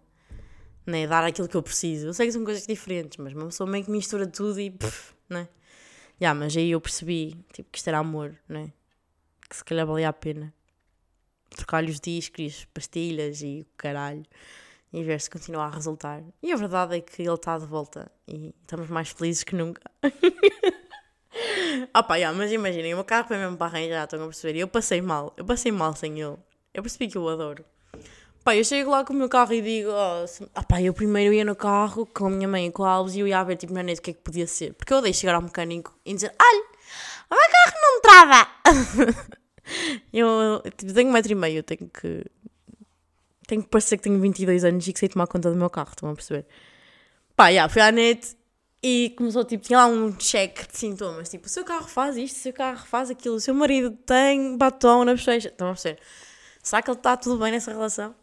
né, 0.85 1.05
dar 1.05 1.23
aquilo 1.23 1.47
que 1.47 1.57
eu 1.57 1.63
preciso. 1.63 2.07
Eu 2.07 2.13
sei 2.13 2.27
que 2.27 2.33
são 2.33 2.45
coisas 2.45 2.65
diferentes, 2.65 3.17
mas 3.17 3.33
uma 3.33 3.45
pessoa 3.45 3.69
meio 3.69 3.83
que 3.83 3.91
mistura 3.91 4.25
tudo 4.25 4.59
e 4.59 4.71
pff, 4.71 5.13
né? 5.29 5.49
Yeah, 6.21 6.37
mas 6.39 6.55
aí 6.55 6.71
eu 6.71 6.81
percebi 6.81 7.35
tipo, 7.53 7.69
que 7.71 7.77
isto 7.77 7.87
era 7.87 7.99
amor, 7.99 8.35
né? 8.47 8.71
Que 9.49 9.55
se 9.55 9.63
calhar 9.63 9.85
valia 9.85 10.09
a 10.09 10.13
pena 10.13 10.53
trocar-lhe 11.55 11.91
os 11.91 11.99
discos, 11.99 12.45
as 12.45 12.65
pastilhas 12.65 13.41
e 13.41 13.61
o 13.61 13.77
caralho 13.77 14.23
e 14.93 15.03
ver 15.03 15.19
se 15.19 15.29
continua 15.29 15.65
a 15.65 15.69
resultar. 15.69 16.23
E 16.41 16.51
a 16.51 16.55
verdade 16.55 16.97
é 16.97 17.01
que 17.01 17.21
ele 17.21 17.33
está 17.33 17.57
de 17.57 17.65
volta 17.65 18.11
e 18.27 18.53
estamos 18.61 18.89
mais 18.89 19.09
felizes 19.09 19.43
que 19.43 19.55
nunca. 19.55 19.81
ah 21.93 22.03
pá, 22.03 22.15
yeah, 22.15 22.37
mas 22.37 22.51
imaginem, 22.51 22.93
o 22.93 22.97
meu 22.97 23.05
carro 23.05 23.27
foi 23.27 23.37
mesmo 23.37 23.57
para 23.57 23.67
arranjar, 23.67 24.03
estão 24.03 24.21
a 24.21 24.25
perceber? 24.25 24.57
E 24.57 24.61
eu 24.61 24.67
passei 24.67 25.01
mal, 25.01 25.33
eu 25.37 25.45
passei 25.45 25.71
mal 25.71 25.95
sem 25.95 26.19
ele. 26.19 26.37
Eu 26.73 26.83
percebi 26.83 27.07
que 27.07 27.17
eu 27.17 27.27
adoro. 27.27 27.63
Pá, 28.43 28.55
eu 28.55 28.63
chego 28.63 28.91
lá 28.91 29.03
com 29.03 29.13
o 29.13 29.15
meu 29.15 29.27
carro 29.27 29.53
e 29.53 29.61
digo, 29.61 29.89
oh, 29.91 30.63
pá, 30.63 30.81
eu 30.81 30.93
primeiro 30.93 31.33
ia 31.33 31.43
no 31.43 31.55
carro 31.55 32.05
com 32.05 32.27
a 32.27 32.29
minha 32.29 32.47
mãe 32.47 32.67
e 32.67 32.71
com 32.71 32.83
a 32.83 32.91
Alves 32.91 33.15
e 33.15 33.19
eu 33.19 33.27
ia 33.27 33.43
ver 33.43 33.57
tipo 33.57 33.73
na 33.73 33.83
net 33.83 33.99
o 33.99 34.01
que 34.01 34.11
é 34.11 34.13
que 34.13 34.21
podia 34.21 34.47
ser. 34.47 34.73
Porque 34.73 34.93
eu 34.93 35.01
deixo 35.01 35.19
chegar 35.19 35.35
ao 35.35 35.41
mecânico 35.41 35.93
e 36.05 36.13
dizer, 36.13 36.33
olha, 36.41 36.65
o 37.29 37.35
meu 37.35 37.49
carro 37.51 37.77
não 37.83 38.01
trava. 38.01 38.47
eu, 40.13 40.63
tipo, 40.77 40.93
tenho 40.93 41.09
um 41.09 41.11
metro 41.11 41.31
e 41.31 41.35
meio, 41.35 41.61
tenho 41.61 41.89
que 41.89 42.25
tenho 43.47 43.63
que 43.63 43.69
parecer 43.69 43.97
que 43.97 44.03
tenho 44.03 44.19
22 44.19 44.65
anos 44.65 44.87
e 44.87 44.93
que 44.93 44.99
sei 44.99 45.09
tomar 45.09 45.25
conta 45.25 45.49
do 45.49 45.57
meu 45.57 45.69
carro, 45.69 45.89
estão 45.89 46.09
a 46.09 46.13
perceber? 46.13 46.45
Pá, 47.35 47.51
já, 47.51 47.67
fui 47.69 47.81
à 47.81 47.91
net 47.91 48.35
e 48.89 49.09
começou, 49.17 49.43
tipo, 49.43 49.65
tinha 49.65 49.79
lá 49.79 49.85
um 49.85 50.13
check 50.13 50.71
de 50.71 50.77
sintomas, 50.77 51.27
tipo, 51.27 51.45
o 51.45 51.49
seu 51.49 51.65
carro 51.65 51.89
faz 51.89 52.15
isto, 52.15 52.37
o 52.37 52.39
seu 52.39 52.53
carro 52.53 52.85
faz 52.85 53.09
aquilo, 53.09 53.35
o 53.35 53.39
seu 53.39 53.53
marido 53.53 53.91
tem 53.91 54.55
batom 54.55 55.03
na 55.03 55.11
bochecha, 55.11 55.49
estão 55.49 55.67
a 55.67 55.71
perceber? 55.71 55.99
Será 56.63 56.81
que 56.81 56.89
ele 56.89 56.97
está 56.97 57.17
tudo 57.17 57.37
bem 57.37 57.51
nessa 57.51 57.71
relação? 57.71 58.15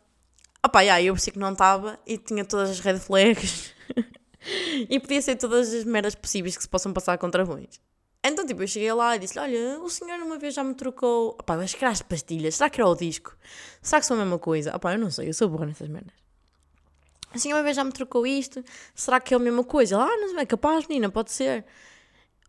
Ah 0.62 0.68
pá, 0.70 0.82
eu 1.02 1.12
pensei 1.12 1.34
que 1.34 1.38
não 1.38 1.52
estava 1.52 1.98
e 2.06 2.16
tinha 2.16 2.46
todas 2.46 2.70
as 2.70 2.80
red 2.80 2.98
flags 2.98 3.74
e 4.88 4.98
podia 4.98 5.20
ser 5.20 5.36
todas 5.36 5.74
as 5.74 5.84
merdas 5.84 6.14
possíveis 6.14 6.56
que 6.56 6.62
se 6.62 6.68
possam 6.68 6.94
passar 6.94 7.18
contra 7.18 7.44
ruins. 7.44 7.78
Então, 8.24 8.46
tipo, 8.46 8.62
eu 8.62 8.66
cheguei 8.66 8.90
lá 8.94 9.16
e 9.16 9.18
disse 9.18 9.38
olha, 9.38 9.78
o 9.82 9.90
senhor 9.90 10.18
uma 10.20 10.38
vez 10.38 10.54
já 10.54 10.64
me 10.64 10.72
trocou... 10.72 11.36
Opá, 11.38 11.58
mas 11.58 11.74
que 11.74 11.84
era 11.84 11.92
as 11.92 12.00
pastilhas? 12.00 12.54
Será 12.54 12.70
que 12.70 12.80
era 12.80 12.88
o 12.88 12.94
disco? 12.94 13.36
Será 13.82 14.00
que 14.00 14.06
são 14.06 14.16
a 14.16 14.20
mesma 14.20 14.38
coisa? 14.38 14.74
Opá, 14.74 14.94
eu 14.94 14.98
não 14.98 15.10
sei, 15.10 15.28
eu 15.28 15.34
sou 15.34 15.46
burra 15.46 15.66
nessas 15.66 15.88
merdas. 15.90 16.23
Senhor 17.36 17.56
uma 17.56 17.62
vez 17.62 17.76
já 17.76 17.84
me 17.84 17.92
trocou 17.92 18.26
isto? 18.26 18.64
Será 18.94 19.20
que 19.20 19.34
é 19.34 19.36
a 19.36 19.40
mesma 19.40 19.64
coisa? 19.64 19.98
ah, 19.98 20.16
não 20.16 20.38
é 20.38 20.46
capaz, 20.46 20.86
menina, 20.86 21.10
pode 21.10 21.30
ser. 21.32 21.64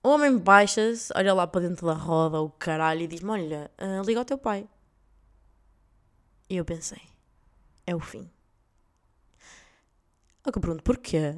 O 0.03 0.09
homem 0.09 0.37
baixa-se, 0.37 1.11
olha 1.15 1.33
lá 1.33 1.47
para 1.47 1.67
dentro 1.67 1.87
da 1.87 1.93
roda, 1.93 2.39
o 2.39 2.49
caralho, 2.49 3.01
e 3.01 3.07
diz-me, 3.07 3.31
olha, 3.31 3.71
uh, 3.79 4.05
liga 4.05 4.19
ao 4.19 4.25
teu 4.25 4.37
pai. 4.37 4.67
E 6.49 6.57
eu 6.57 6.65
pensei, 6.65 7.01
é 7.87 7.95
o 7.95 7.99
fim. 7.99 8.29
Eu 10.45 10.51
que 10.51 10.59
pergunto, 10.59 10.83
porquê? 10.83 11.35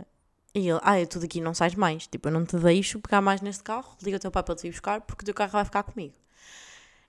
E 0.53 0.67
ele, 0.67 0.79
ah, 0.83 0.99
eu 0.99 1.07
tudo 1.07 1.23
aqui 1.23 1.39
não 1.39 1.53
sais 1.53 1.75
mais. 1.75 2.07
Tipo, 2.07 2.27
eu 2.27 2.31
não 2.33 2.45
te 2.45 2.57
deixo 2.57 2.99
pegar 2.99 3.21
mais 3.21 3.39
neste 3.41 3.63
carro. 3.63 3.95
Liga 4.03 4.17
o 4.17 4.19
teu 4.19 4.31
pai 4.31 4.43
para 4.43 4.55
te 4.55 4.67
ir 4.67 4.71
buscar 4.71 4.99
porque 5.01 5.23
o 5.23 5.25
teu 5.25 5.33
carro 5.33 5.51
vai 5.51 5.63
ficar 5.63 5.83
comigo. 5.83 6.15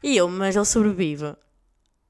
E 0.02 0.16
eu, 0.16 0.28
mas 0.28 0.54
ele 0.54 0.64
sobrevive. 0.64 1.34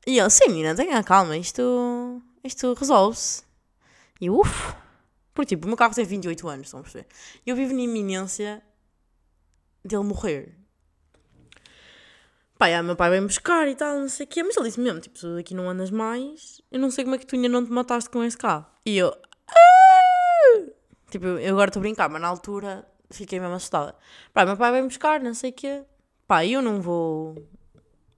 E 0.06 0.18
ele, 0.18 0.30
sim, 0.30 0.48
menina, 0.48 0.74
tenha 0.74 1.02
calma, 1.02 1.36
isto, 1.36 2.22
isto 2.44 2.74
resolve-se. 2.74 3.47
E 4.20 4.30
uff. 4.30 4.74
Porque, 5.34 5.54
tipo, 5.54 5.66
o 5.66 5.68
meu 5.68 5.76
carro 5.76 5.94
tem 5.94 6.04
28 6.04 6.48
anos, 6.48 6.66
estão 6.66 6.80
a 6.80 6.82
perceber? 6.82 7.06
Eu 7.46 7.54
vivo 7.54 7.72
na 7.72 7.80
iminência 7.80 8.62
dele 9.84 10.02
morrer. 10.02 10.56
Pai, 12.58 12.74
ah, 12.74 12.82
meu 12.82 12.96
pai 12.96 13.10
vem 13.10 13.22
buscar 13.22 13.68
e 13.68 13.76
tal, 13.76 14.00
não 14.00 14.08
sei 14.08 14.26
o 14.26 14.28
quê. 14.28 14.42
Mas 14.42 14.56
ele 14.56 14.66
disse 14.66 14.80
mesmo, 14.80 15.00
tipo, 15.00 15.16
se 15.16 15.32
daqui 15.34 15.54
não 15.54 15.70
andas 15.70 15.90
mais, 15.90 16.60
eu 16.72 16.80
não 16.80 16.90
sei 16.90 17.04
como 17.04 17.14
é 17.14 17.18
que 17.18 17.26
tu 17.26 17.36
ainda 17.36 17.48
não 17.48 17.64
te 17.64 17.70
mataste 17.70 18.10
com 18.10 18.24
esse 18.24 18.36
carro. 18.36 18.66
E 18.84 18.98
eu, 18.98 19.14
Tipo, 21.10 21.26
eu 21.26 21.54
agora 21.54 21.70
estou 21.70 21.80
a 21.80 21.82
brincar, 21.82 22.08
mas 22.08 22.20
na 22.20 22.28
altura 22.28 22.86
fiquei 23.10 23.40
mesmo 23.40 23.54
assustada. 23.54 23.94
Pá, 24.32 24.44
meu 24.44 24.56
pai 24.56 24.72
me 24.72 24.88
buscar, 24.88 25.20
não 25.20 25.32
sei 25.32 25.50
o 25.50 25.54
quê. 25.54 25.84
Pá, 26.26 26.44
eu 26.44 26.60
não 26.60 26.82
vou. 26.82 27.34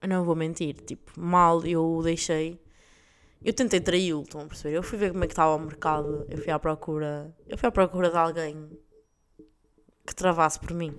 Eu 0.02 0.08
não 0.08 0.24
vou 0.24 0.34
mentir. 0.34 0.74
Tipo, 0.74 1.20
mal 1.20 1.64
eu 1.64 1.84
o 1.84 2.02
deixei. 2.02 2.60
Eu 3.42 3.54
tentei 3.54 3.80
traí-lo, 3.80 4.22
estão 4.22 4.42
a 4.42 4.46
perceber? 4.46 4.76
Eu 4.76 4.82
fui 4.82 4.98
ver 4.98 5.12
como 5.12 5.24
é 5.24 5.26
que 5.26 5.32
estava 5.32 5.56
o 5.56 5.58
mercado. 5.58 6.26
Eu 6.28 6.36
fui 6.38 6.52
à 6.52 6.58
procura. 6.58 7.34
Eu 7.48 7.56
fui 7.56 7.68
à 7.68 7.72
procura 7.72 8.10
de 8.10 8.16
alguém 8.16 8.70
que 10.06 10.14
travasse 10.14 10.60
por 10.60 10.72
mim. 10.74 10.94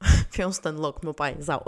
Foi 0.30 0.44
um 0.44 0.50
stand 0.50 0.76
louco, 0.76 1.00
meu 1.02 1.14
pai, 1.14 1.36
zau. 1.40 1.64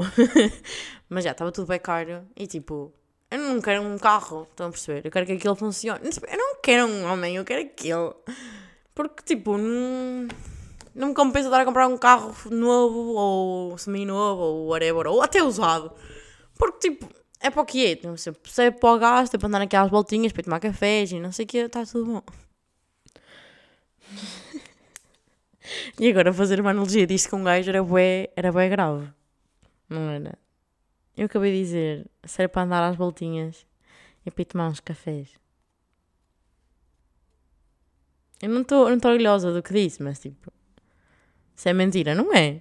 Mas 1.08 1.24
já, 1.24 1.30
estava 1.30 1.50
tudo 1.52 1.68
bem 1.68 1.80
caro. 1.80 2.26
E 2.36 2.46
tipo, 2.46 2.92
eu 3.30 3.38
não 3.38 3.60
quero 3.60 3.82
um 3.82 3.98
carro, 3.98 4.46
estão 4.50 4.66
a 4.66 4.70
perceber? 4.70 5.06
Eu 5.06 5.10
quero 5.10 5.26
que 5.26 5.32
aquilo 5.32 5.54
funcione. 5.56 6.00
Eu 6.04 6.38
não 6.38 6.60
quero 6.60 6.86
um 6.86 7.10
homem, 7.10 7.36
eu 7.36 7.44
quero 7.44 7.62
aquilo. 7.62 8.14
Porque, 8.94 9.22
tipo, 9.24 9.56
não, 9.56 10.28
não 10.94 11.08
me 11.08 11.14
compensa 11.14 11.48
estar 11.48 11.60
a 11.60 11.64
comprar 11.64 11.88
um 11.88 11.96
carro 11.98 12.34
novo 12.50 13.14
ou 13.14 13.78
semi-novo 13.78 14.42
ou 14.42 14.66
whatever, 14.68 15.06
ou 15.06 15.22
até 15.22 15.42
usado. 15.42 15.92
Porque, 16.58 16.90
tipo, 16.90 17.08
é 17.46 17.50
para 17.50 17.62
o 17.62 17.66
que 17.66 17.86
é. 17.86 17.98
Não 18.02 18.16
sei, 18.16 18.32
se 18.44 18.62
é 18.64 18.70
para 18.70 18.92
o 18.92 18.98
gasto, 18.98 19.34
é 19.34 19.38
para 19.38 19.48
andar 19.48 19.58
naquelas 19.60 19.90
voltinhas 19.90 20.32
para 20.32 20.42
tomar 20.42 20.60
café 20.60 21.04
e 21.04 21.20
não 21.20 21.32
sei 21.32 21.44
o 21.44 21.48
que, 21.48 21.58
está 21.58 21.84
tudo 21.86 22.12
bom. 22.12 22.22
e 25.98 26.08
agora 26.08 26.32
fazer 26.32 26.60
uma 26.60 26.70
analogia 26.70 27.06
disto 27.06 27.30
com 27.30 27.36
um 27.38 27.44
gajo 27.44 27.68
era 27.68 27.82
bué, 27.82 28.30
era 28.36 28.52
bué 28.52 28.68
grave. 28.68 29.08
Não 29.88 30.10
era? 30.10 30.38
Eu 31.16 31.26
acabei 31.26 31.52
de 31.52 31.58
dizer, 31.60 32.06
se 32.24 32.42
era 32.42 32.48
para 32.48 32.62
andar 32.62 32.82
às 32.90 32.96
voltinhas 32.96 33.64
e 34.24 34.30
para 34.30 34.42
ir 34.42 34.46
tomar 34.46 34.68
uns 34.68 34.80
cafés. 34.80 35.30
Eu 38.42 38.50
não 38.50 38.62
estou 38.62 38.90
não 38.90 38.96
orgulhosa 39.10 39.52
do 39.52 39.62
que 39.62 39.72
disse, 39.72 40.02
mas 40.02 40.18
tipo. 40.18 40.52
Se 41.54 41.70
é 41.70 41.72
mentira, 41.72 42.14
não 42.14 42.34
é? 42.34 42.60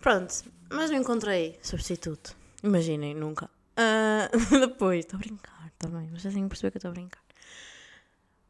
Pronto, 0.00 0.44
mas 0.70 0.90
eu 0.90 0.98
encontrei 0.98 1.58
substituto. 1.62 2.43
Imaginem, 2.64 3.14
nunca. 3.14 3.50
Uh, 3.78 4.48
depois, 4.60 5.00
estou 5.00 5.18
a 5.18 5.20
brincar 5.20 5.70
também, 5.78 6.08
mas 6.10 6.24
assim 6.24 6.48
perceber 6.48 6.70
que 6.70 6.78
eu 6.78 6.78
estou 6.78 6.90
a 6.90 6.94
brincar. 6.94 7.22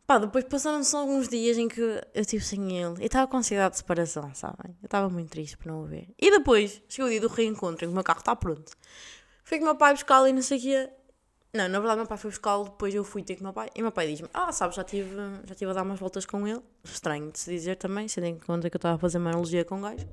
Pá, 0.07 0.19
depois 0.19 0.45
passaram-se 0.45 0.95
alguns 0.95 1.29
dias 1.29 1.59
em 1.59 1.67
que 1.67 1.81
eu 1.81 2.01
estive 2.15 2.45
sem 2.45 2.79
ele 2.79 3.03
e 3.03 3.07
estava 3.07 3.27
com 3.27 3.39
ansiedade 3.39 3.73
de 3.73 3.79
separação, 3.79 4.33
sabem? 4.35 4.77
Eu 4.83 4.87
estava 4.87 5.09
muito 5.09 5.31
triste 5.31 5.57
por 5.57 5.67
não 5.67 5.83
o 5.83 5.87
ver. 5.87 6.09
E 6.17 6.31
depois, 6.31 6.81
chegou 6.89 7.09
o 7.09 7.11
dia 7.11 7.21
do 7.21 7.27
reencontro 7.27 7.79
que 7.79 7.87
o 7.87 7.93
meu 7.93 8.05
carro 8.05 8.21
está 8.21 8.37
pronto. 8.37 8.71
Fui 9.43 9.59
com 9.59 9.65
o 9.65 9.67
meu 9.67 9.77
pai 9.77 9.95
buscar 9.95 10.19
ali, 10.21 10.33
não 10.33 10.43
sei 10.43 10.59
o 10.59 10.61
quê. 10.61 10.91
Não, 11.55 11.69
na 11.69 11.79
verdade, 11.79 11.99
meu 11.99 12.07
pai 12.07 12.19
foi 12.19 12.31
buscá-lo, 12.31 12.65
depois 12.65 12.95
eu 12.95 13.03
fui 13.03 13.23
ter 13.23 13.35
com 13.35 13.41
o 13.41 13.45
meu 13.45 13.53
pai. 13.53 13.71
E 13.75 13.83
meu 13.83 13.91
pai 13.91 14.07
diz-me: 14.09 14.29
Ah, 14.35 14.53
sabes, 14.53 14.77
já 14.77 14.85
tive, 14.85 15.11
já 15.47 15.55
tive 15.55 15.71
a 15.71 15.75
dar 15.75 15.83
umas 15.83 15.99
voltas 15.99 16.27
com 16.27 16.47
ele. 16.47 16.61
Estranho 16.85 17.33
de 17.33 17.39
se 17.39 17.51
dizer 17.51 17.77
também, 17.77 18.07
sendo 18.07 18.27
em 18.27 18.39
conta 18.39 18.69
que 18.69 18.77
eu 18.77 18.79
estava 18.79 18.97
a 18.97 18.99
fazer 18.99 19.19
uma 19.19 19.31
analogia 19.31 19.65
com 19.65 19.79
o 19.79 19.81
gajo. 19.81 20.07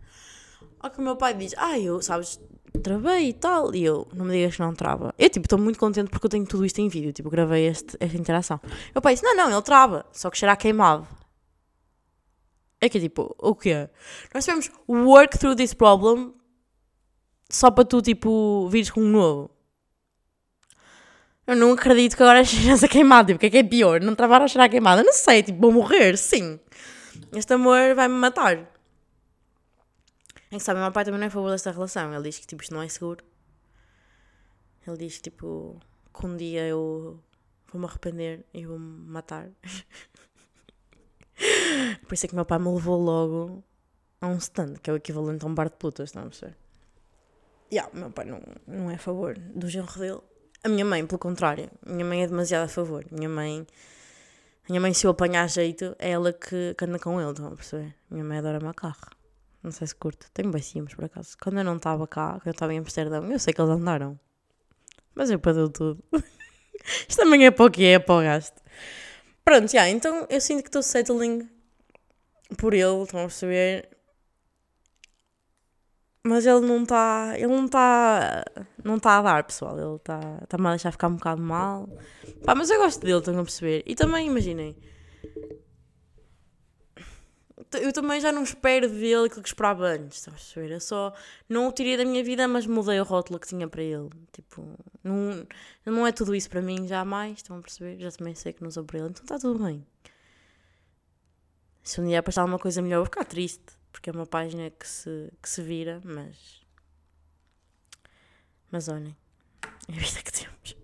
Ao 0.80 0.90
que 0.90 1.00
o 1.00 1.02
meu 1.02 1.16
pai 1.16 1.34
diz: 1.34 1.54
Ah, 1.58 1.80
eu, 1.80 2.02
sabes, 2.02 2.40
travei 2.82 3.30
e 3.30 3.34
tal. 3.34 3.74
E 3.76 3.84
eu, 3.84 4.08
não 4.14 4.26
me 4.26 4.34
digas 4.34 4.56
que 4.56 4.62
não 4.62 4.74
trava. 4.74 5.14
Eu, 5.18 5.30
tipo, 5.30 5.46
estou 5.46 5.60
muito 5.60 5.80
contente 5.80 6.10
porque 6.10 6.26
eu 6.26 6.30
tenho 6.30 6.46
tudo 6.46 6.66
isto 6.66 6.80
em 6.80 6.90
vídeo. 6.90 7.14
Tipo, 7.14 7.30
gravei 7.30 7.68
este, 7.68 7.98
esta 8.00 8.18
interação. 8.18 8.60
Meu 8.94 9.02
pai 9.02 9.14
disse: 9.14 9.26
Não, 9.26 9.36
não, 9.36 9.52
ele 9.52 9.62
trava, 9.62 10.06
só 10.12 10.30
que 10.30 10.46
a 10.46 10.56
queimado. 10.56 11.08
É 12.80 12.90
que 12.90 12.98
é 12.98 13.02
tipo, 13.02 13.36
o 13.38 13.54
quê? 13.54 13.88
Nós 14.34 14.44
tivemos 14.44 14.72
work 14.90 15.38
through 15.38 15.56
this 15.56 15.72
problem 15.72 16.34
só 17.48 17.70
para 17.70 17.86
tu, 17.86 18.02
tipo, 18.02 18.68
vires 18.70 18.90
com 18.90 19.02
um 19.02 19.10
novo. 19.10 19.52
Eu 21.46 21.56
não 21.56 21.74
acredito 21.74 22.16
que 22.16 22.24
agora 22.24 22.44
cheiras 22.46 22.84
a 22.84 22.88
queimado. 22.88 23.28
Tipo, 23.28 23.38
o 23.38 23.40
que 23.40 23.46
é 23.46 23.50
que 23.50 23.58
é 23.58 23.64
pior? 23.64 24.02
Não 24.02 24.16
travar 24.16 24.42
a 24.42 24.48
cheirar 24.48 24.66
a 24.66 24.70
queimada? 24.70 25.04
Não 25.04 25.14
sei, 25.14 25.44
tipo, 25.44 25.60
vou 25.60 25.72
morrer, 25.72 26.18
sim. 26.18 26.60
Este 27.34 27.54
amor 27.54 27.94
vai-me 27.94 28.16
matar. 28.16 28.68
É 30.52 30.58
que 30.58 30.64
sabe, 30.64 30.80
o 30.80 30.84
meu 30.84 30.92
pai 30.92 31.06
também 31.06 31.18
não 31.18 31.26
é 31.26 31.28
a 31.28 31.32
favor 31.32 31.50
desta 31.50 31.72
relação. 31.72 32.14
Ele 32.14 32.24
diz 32.24 32.38
que, 32.38 32.46
tipo, 32.46 32.62
isto 32.62 32.74
não 32.74 32.82
é 32.82 32.90
seguro. 32.90 33.24
Ele 34.86 34.98
diz 34.98 35.18
que, 35.18 35.24
tipo, 35.24 35.80
que 36.14 36.26
um 36.26 36.36
dia 36.36 36.68
eu 36.68 37.24
vou-me 37.72 37.88
arrepender 37.88 38.46
e 38.54 38.66
vou-me 38.66 39.08
matar. 39.08 39.50
Por 42.06 42.14
isso 42.14 42.26
é 42.26 42.30
que 42.30 42.36
meu 42.36 42.46
pai 42.46 42.60
me 42.60 42.70
levou 42.70 43.02
logo 43.02 43.64
a 44.20 44.28
um 44.28 44.36
stand, 44.38 44.74
que 44.84 44.90
é 44.90 44.94
o 44.94 44.98
equivalente 44.98 45.46
a 45.46 45.48
um 45.48 45.56
bar 45.56 45.70
de 45.70 45.78
putas, 45.78 46.10
estão 46.10 46.24
a 46.24 46.26
perceber? 46.26 46.58
Yeah, 47.72 47.90
meu 47.98 48.12
pai 48.12 48.26
não, 48.26 48.42
não 48.68 48.92
é 48.92 48.96
a 48.96 49.00
favor 49.00 49.38
do 49.38 49.70
genro 49.70 49.98
dele. 49.98 50.20
A 50.64 50.70
minha 50.70 50.84
mãe, 50.84 51.08
pelo 51.08 51.18
contrário, 51.18 51.72
minha 51.86 52.04
mãe 52.04 52.24
é 52.24 52.28
demasiado 52.28 52.66
a 52.66 52.68
favor. 52.68 53.06
Minha 53.10 53.30
mãe, 53.30 53.66
minha 54.68 54.82
mãe, 54.82 54.94
se 54.94 55.08
eu 55.08 55.12
apanhar 55.12 55.50
jeito, 55.50 55.96
é 55.98 56.12
ela 56.12 56.34
que, 56.34 56.76
que 56.78 56.86
anda 56.86 57.00
com 57.00 57.22
ele, 57.22 57.32
estão 57.32 57.48
a 57.48 57.56
perceber? 57.56 57.96
Minha 58.10 58.26
mãe 58.26 58.40
adora 58.40 58.60
macarro. 58.60 59.21
Não 59.64 59.72
sei 59.72 59.88
se 59.88 59.96
curto. 59.96 60.28
Tenho 60.34 60.52
bem 60.52 60.62
ciúmes, 60.62 60.94
por 60.94 61.06
acaso. 61.06 61.38
Quando 61.42 61.60
eu 61.60 61.64
não 61.64 61.78
estava 61.78 62.08
cá, 62.08 62.34
quando 62.34 62.48
eu 62.48 62.52
estava 62.52 62.74
em 62.74 62.80
Amsterdão, 62.80 63.32
eu 63.32 63.40
sei 63.40 63.54
que 63.54 63.62
eles 63.62 63.72
andaram. 63.72 64.20
Mas 65.14 65.30
eu 65.30 65.40
perdeu 65.40 65.70
tudo. 65.70 66.04
Isto 67.08 67.22
também 67.22 67.46
é 67.46 67.52
para 67.52 67.66
o 67.66 67.72
que 67.72 67.86
é, 67.86 67.94
é 67.94 68.00
para 68.00 68.16
o 68.16 68.22
gasto. 68.22 68.60
Pronto, 69.44 69.72
já, 69.72 69.88
então 69.90 70.26
eu 70.30 70.42
sinto 70.42 70.64
que 70.64 70.70
estou 70.70 70.82
settling 70.82 71.50
por 72.58 72.74
ele, 72.74 73.04
estão 73.04 73.20
a 73.20 73.24
perceber? 73.24 73.90
Mas 76.24 76.46
ele 76.46 76.62
não 76.62 76.84
está. 76.84 77.34
Ele 77.36 77.48
não 77.48 77.66
está. 77.66 78.44
Não 78.84 78.98
está 78.98 79.18
a 79.18 79.22
dar, 79.22 79.44
pessoal. 79.44 79.78
Ele 79.78 79.96
está. 79.96 80.20
Está-me 80.44 80.68
a 80.68 80.70
deixar 80.72 80.92
ficar 80.92 81.08
um 81.08 81.16
bocado 81.16 81.42
mal. 81.42 81.90
Pá, 82.46 82.54
mas 82.54 82.70
eu 82.70 82.78
gosto 82.80 83.02
dele, 83.02 83.18
estão 83.18 83.40
a 83.40 83.44
perceber? 83.44 83.84
E 83.86 83.96
também, 83.96 84.28
imaginem. 84.28 84.76
Eu 87.74 87.94
também 87.94 88.20
já 88.20 88.32
não 88.32 88.44
espero 88.44 88.90
dele 88.90 89.28
aquilo 89.28 89.42
que 89.42 89.50
esperava 89.50 89.88
antes, 89.88 90.18
estão 90.18 90.34
a 90.34 90.36
perceber? 90.36 90.72
Eu 90.74 90.80
só 90.80 91.14
não 91.48 91.68
o 91.68 91.72
tirei 91.72 91.96
da 91.96 92.04
minha 92.04 92.24
vida, 92.24 92.48
mas 92.48 92.66
mudei 92.66 93.00
o 93.00 93.04
rótulo 93.04 93.40
que 93.40 93.48
tinha 93.48 93.68
para 93.68 93.82
ele. 93.82 94.10
Tipo, 94.32 94.78
não, 95.04 95.48
não 95.86 96.06
é 96.06 96.12
tudo 96.12 96.36
isso 96.36 96.50
para 96.50 96.62
mim, 96.62 96.88
jamais, 96.88 97.38
estão 97.38 97.58
a 97.58 97.62
perceber? 97.62 98.00
Já 98.00 98.12
também 98.12 98.36
sei 98.36 98.54
que 98.54 98.64
não 98.64 98.72
sou 98.72 98.84
para 98.84 99.00
ele, 99.00 99.10
então 99.10 99.24
está 99.24 99.40
tudo 99.40 99.64
bem. 99.64 99.86
Se 101.84 102.02
um 102.02 102.08
dia 102.08 102.20
aparecer 102.20 102.42
alguma 102.42 102.60
coisa 102.60 102.82
melhor, 102.82 102.98
vou 102.98 103.06
ficar 103.06 103.26
triste 103.26 103.82
porque 103.92 104.10
é 104.10 104.14
uma 104.14 104.26
página 104.26 104.70
que 104.70 104.88
se, 104.88 105.32
que 105.42 105.50
se 105.50 105.62
vira, 105.62 106.02
mas. 106.04 106.62
Mas 108.72 108.88
olhem, 108.88 109.16
é 109.88 109.98
isto 109.98 110.24
que 110.24 110.32
temos. 110.32 110.78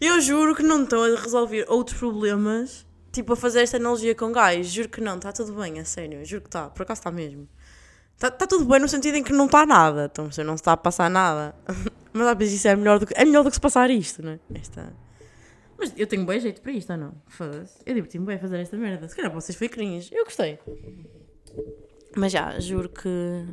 Eu 0.00 0.20
juro 0.20 0.54
que 0.54 0.62
não 0.62 0.84
estou 0.84 1.02
a 1.04 1.20
resolver 1.20 1.66
outros 1.68 1.98
problemas, 1.98 2.85
tipo 3.16 3.32
a 3.32 3.36
fazer 3.36 3.60
esta 3.60 3.76
analogia 3.76 4.14
com 4.14 4.30
gajos. 4.30 4.68
Juro 4.68 4.88
que 4.88 5.00
não, 5.00 5.16
está 5.16 5.32
tudo 5.32 5.54
bem, 5.54 5.78
a 5.80 5.84
sério. 5.84 6.24
Juro 6.24 6.42
que 6.42 6.48
está, 6.48 6.68
por 6.68 6.82
acaso 6.82 7.00
está 7.00 7.10
mesmo. 7.10 7.48
Está 8.14 8.30
tá 8.30 8.46
tudo 8.46 8.64
bem 8.64 8.80
no 8.80 8.88
sentido 8.88 9.16
em 9.16 9.22
que 9.22 9.32
não 9.32 9.46
está 9.46 9.66
nada, 9.66 10.08
então 10.10 10.30
você 10.30 10.42
não 10.42 10.54
está 10.54 10.72
a 10.72 10.76
passar 10.76 11.10
nada. 11.10 11.54
Mas 12.12 12.26
às 12.26 12.38
vezes 12.38 12.54
isso 12.54 12.68
é 12.68 12.76
melhor 12.76 12.98
do 12.98 13.06
que, 13.06 13.14
é 13.14 13.24
melhor 13.24 13.42
do 13.42 13.50
que 13.50 13.56
se 13.56 13.60
passar 13.60 13.90
isto, 13.90 14.22
não 14.22 14.32
é? 14.32 14.40
Esta. 14.54 14.94
Mas 15.78 15.92
eu 15.96 16.06
tenho 16.06 16.24
bem 16.24 16.40
jeito 16.40 16.62
para 16.62 16.72
isto, 16.72 16.90
ou 16.90 16.98
não? 16.98 17.14
Foda-se. 17.26 17.78
Eu 17.84 17.94
diverti-me 17.94 18.24
bem 18.24 18.36
a 18.36 18.38
fazer 18.38 18.58
esta 18.58 18.76
merda. 18.76 19.06
Se 19.06 19.14
calhar 19.14 19.30
vocês 19.30 19.56
foi 19.56 19.68
cringe. 19.68 20.08
Eu 20.14 20.24
gostei. 20.24 20.58
Mas 22.16 22.32
já, 22.32 22.58
juro 22.58 22.88
que. 22.88 23.44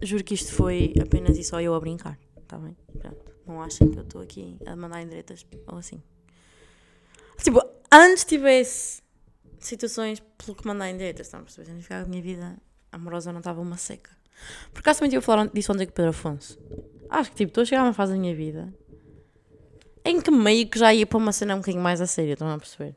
Juro 0.00 0.24
que 0.24 0.34
isto 0.34 0.54
foi 0.54 0.94
apenas 1.00 1.36
e 1.36 1.44
só 1.44 1.60
eu 1.60 1.74
a 1.74 1.80
brincar. 1.80 2.18
Está 2.38 2.56
bem? 2.56 2.74
Pronto. 2.98 3.32
Não 3.46 3.60
achem 3.60 3.90
que 3.90 3.98
eu 3.98 4.02
estou 4.02 4.22
aqui 4.22 4.58
a 4.66 4.74
mandar 4.74 5.02
indiretas 5.02 5.46
ou 5.66 5.76
assim. 5.76 6.02
Tipo, 7.42 7.62
antes 7.96 8.24
tivesse 8.24 9.02
situações 9.58 10.22
pelo 10.38 10.56
que 10.56 10.66
mandar 10.66 10.90
indiretas, 10.90 11.26
estão 11.26 11.40
a 11.40 11.42
perceber? 11.42 11.70
A 11.90 12.04
minha 12.04 12.22
vida 12.22 12.56
amorosa 12.92 13.32
não 13.32 13.40
estava 13.40 13.60
uma 13.60 13.76
seca. 13.76 14.10
Por 14.72 14.80
acaso 14.80 15.00
também 15.00 15.08
estive 15.08 15.18
a 15.18 15.22
falar 15.22 15.48
disso 15.48 15.72
ontem 15.72 15.86
com 15.86 15.92
o 15.92 15.94
Pedro 15.94 16.10
Afonso. 16.10 16.58
Acho 17.08 17.30
que 17.30 17.36
tipo, 17.36 17.50
estou 17.50 17.62
a 17.62 17.64
chegar 17.64 17.80
a 17.80 17.84
uma 17.84 17.94
fase 17.94 18.12
da 18.12 18.18
minha 18.18 18.34
vida 18.34 18.72
em 20.06 20.20
que 20.20 20.30
meio 20.30 20.68
que 20.68 20.78
já 20.78 20.94
ia 20.94 21.04
para 21.04 21.18
uma 21.18 21.32
cena 21.32 21.54
um 21.54 21.58
bocadinho 21.58 21.82
mais 21.82 22.00
a 22.00 22.06
sério, 22.06 22.34
estão 22.34 22.48
a 22.48 22.56
perceber? 22.56 22.94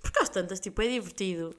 Porque 0.00 0.18
às 0.18 0.28
tantas, 0.28 0.58
tipo, 0.58 0.82
é 0.82 0.88
divertido 0.88 1.54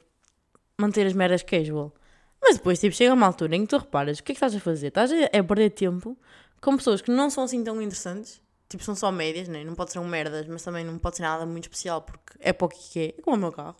manter 0.77 1.07
as 1.07 1.13
meras 1.13 1.41
casual. 1.41 1.93
Mas 2.41 2.57
depois, 2.57 2.79
tipo, 2.79 2.93
chega 2.93 3.13
uma 3.13 3.25
altura 3.25 3.55
em 3.55 3.61
que 3.61 3.69
tu 3.69 3.77
reparas 3.77 4.19
o 4.19 4.23
que 4.23 4.33
é 4.33 4.35
que 4.35 4.37
estás 4.37 4.53
a 4.53 4.59
fazer? 4.59 4.87
Estás 4.87 5.09
a, 5.09 5.39
a 5.39 5.43
perder 5.43 5.69
tempo 5.69 6.17
com 6.59 6.75
pessoas 6.75 7.01
que 7.01 7.09
não 7.09 7.29
são 7.29 7.45
assim 7.45 7.63
tão 7.63 7.81
interessantes. 7.81 8.41
Tipo, 8.73 8.83
são 8.83 8.95
só 8.95 9.11
médias, 9.11 9.47
né? 9.47 9.63
não 9.63 9.75
pode 9.75 9.91
ser 9.91 9.99
um 9.99 10.07
merdas, 10.07 10.47
mas 10.47 10.63
também 10.63 10.83
não 10.83 10.97
pode 10.97 11.17
ser 11.17 11.21
nada 11.21 11.45
muito 11.45 11.65
especial 11.65 12.01
porque 12.01 12.33
é 12.39 12.51
para 12.51 12.65
o 12.65 12.69
que 12.69 12.99
é, 12.99 13.05
é 13.15 13.21
como 13.21 13.37
o 13.37 13.39
meu 13.39 13.51
carro. 13.51 13.75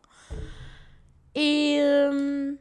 E. 1.33 1.79
Hum, 2.13 2.59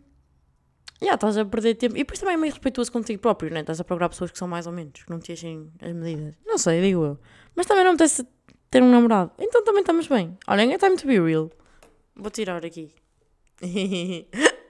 yeah, 1.02 1.14
estás 1.14 1.36
a 1.36 1.44
perder 1.44 1.74
tempo. 1.74 1.94
E 1.94 1.98
depois 1.98 2.18
também 2.18 2.32
é 2.32 2.38
meio 2.38 2.50
respeituoso 2.50 2.90
contigo 2.90 3.20
próprio, 3.20 3.52
né? 3.52 3.60
Estás 3.60 3.78
a 3.80 3.84
procurar 3.84 4.08
pessoas 4.08 4.30
que 4.30 4.38
são 4.38 4.48
mais 4.48 4.66
ou 4.66 4.72
menos, 4.72 5.04
que 5.04 5.10
não 5.10 5.20
te 5.20 5.32
achem 5.32 5.70
as 5.82 5.92
medidas. 5.92 6.34
Não 6.46 6.56
sei, 6.56 6.80
digo 6.80 7.04
eu. 7.04 7.18
Mas 7.54 7.66
também 7.66 7.84
não 7.84 7.92
me 7.92 7.98
ter 8.70 8.82
um 8.82 8.90
namorado. 8.90 9.32
Então 9.38 9.62
também 9.62 9.82
estamos 9.82 10.08
bem. 10.08 10.38
Olhem, 10.48 10.72
é 10.72 10.78
time 10.78 10.96
to 10.96 11.06
be 11.06 11.20
real. 11.20 11.50
Vou 12.16 12.30
tirar 12.30 12.64
aqui. 12.64 12.94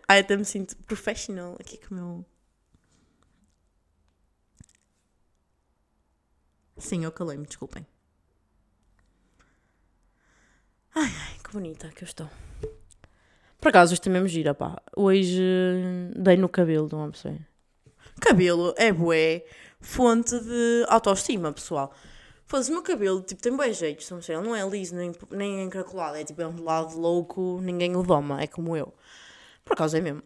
Ai, 0.08 0.18
até 0.18 0.36
me 0.36 0.44
sinto 0.44 0.76
professional 0.78 1.56
aqui 1.60 1.78
com 1.78 1.94
o 1.94 1.98
meu. 1.98 2.31
Sim, 6.82 7.04
eu 7.04 7.12
calei-me, 7.12 7.46
desculpem. 7.46 7.86
Ai, 10.92 11.04
ai, 11.04 11.38
que 11.42 11.52
bonita 11.52 11.88
que 11.90 12.02
eu 12.02 12.06
estou. 12.06 12.28
Por 13.60 13.68
acaso, 13.68 13.94
isto 13.94 14.08
é 14.08 14.12
mesmo 14.12 14.26
gira, 14.26 14.52
pá. 14.52 14.82
Hoje 14.96 15.40
dei 16.16 16.36
no 16.36 16.48
cabelo 16.48 16.88
de 16.88 16.94
uma 16.96 17.08
pessoa. 17.08 17.38
Cabelo 18.20 18.74
é 18.76 18.92
bué, 18.92 19.44
fonte 19.80 20.38
de 20.40 20.84
autoestima, 20.88 21.52
pessoal. 21.52 21.94
Foda-se, 22.46 22.70
o 22.70 22.74
meu 22.74 22.82
cabelo, 22.82 23.22
tipo, 23.22 23.40
tem 23.40 23.56
bem 23.56 23.72
jeito, 23.72 24.04
não 24.12 24.20
sei, 24.20 24.34
ele 24.34 24.44
não 24.44 24.54
é 24.54 24.68
liso 24.68 24.96
nem, 24.96 25.12
nem 25.30 25.62
encaracolado, 25.62 26.16
é 26.16 26.24
tipo, 26.24 26.42
é 26.42 26.48
um 26.48 26.64
lado 26.64 26.98
louco, 26.98 27.60
ninguém 27.62 27.94
o 27.94 28.02
doma, 28.02 28.42
é 28.42 28.48
como 28.48 28.76
eu. 28.76 28.92
Por 29.64 29.74
acaso 29.74 29.96
é 29.96 30.00
mesmo. 30.00 30.22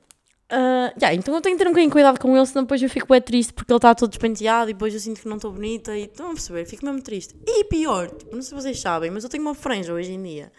Uh, 0.51 0.95
yeah, 0.97 1.13
então 1.13 1.35
eu 1.35 1.41
tenho 1.41 1.57
que 1.57 1.65
ter 1.65 1.69
um 1.69 1.73
bocadinho 1.73 1.91
cuidado 1.91 2.21
com 2.21 2.37
ele, 2.37 2.47
senão 2.47 2.63
depois 2.63 2.81
eu 2.81 2.89
fico 2.89 3.09
bem 3.09 3.21
triste 3.21 3.53
porque 3.53 3.73
ele 3.73 3.79
está 3.79 3.93
todo 3.97 4.11
despenteado 4.11 4.71
e 4.71 4.75
depois 4.75 4.95
eu 4.95 5.01
sinto 5.01 5.21
que 5.21 5.29
não 5.29 5.37
estou 5.37 5.51
bonita 5.51 5.97
e 5.97 6.05
estão 6.05 6.27
a 6.27 6.35
perceber, 6.35 6.65
fico 6.67 6.85
mesmo 6.85 7.03
triste. 7.03 7.35
E 7.45 7.65
pior, 7.65 8.09
tipo, 8.11 8.35
não 8.35 8.41
sei 8.41 8.51
se 8.51 8.55
vocês 8.55 8.81
sabem, 8.81 9.11
mas 9.11 9.25
eu 9.25 9.31
tenho 9.31 9.43
uma 9.43 9.55
franja 9.55 9.93
hoje 9.93 10.13
em 10.13 10.23
dia. 10.23 10.53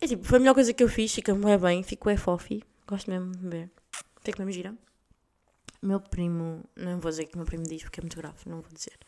É 0.00 0.06
tipo, 0.06 0.24
foi 0.24 0.36
a 0.36 0.40
melhor 0.40 0.54
coisa 0.54 0.72
que 0.72 0.82
eu 0.82 0.88
fiz, 0.88 1.12
fica-me 1.14 1.42
bem 1.44 1.58
bem, 1.58 1.82
fico 1.82 2.10
é 2.10 2.16
fofi, 2.16 2.62
gosto 2.86 3.10
mesmo 3.10 3.32
de 3.32 3.48
ver. 3.48 3.70
Fico 4.22 4.38
mesmo 4.38 4.52
gira. 4.52 4.74
Meu 5.80 5.98
primo, 5.98 6.64
não 6.76 7.00
vou 7.00 7.10
dizer 7.10 7.24
que 7.24 7.34
o 7.34 7.38
meu 7.38 7.46
primo 7.46 7.64
diz 7.64 7.82
porque 7.82 8.00
é 8.00 8.02
muito 8.02 8.16
grave, 8.16 8.36
não 8.46 8.60
vou 8.60 8.70
dizer. 8.72 8.98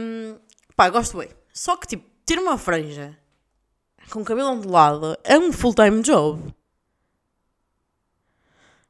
Um, 0.00 0.36
pá, 0.74 0.90
gosto 0.90 1.18
bem. 1.18 1.28
Só 1.52 1.76
que 1.76 1.86
tipo, 1.86 2.10
ter 2.26 2.38
uma 2.38 2.58
franja 2.58 3.16
com 4.10 4.24
cabelo 4.24 4.50
ondulado 4.50 5.16
é 5.22 5.38
um 5.38 5.52
full-time 5.52 6.02
job. 6.02 6.52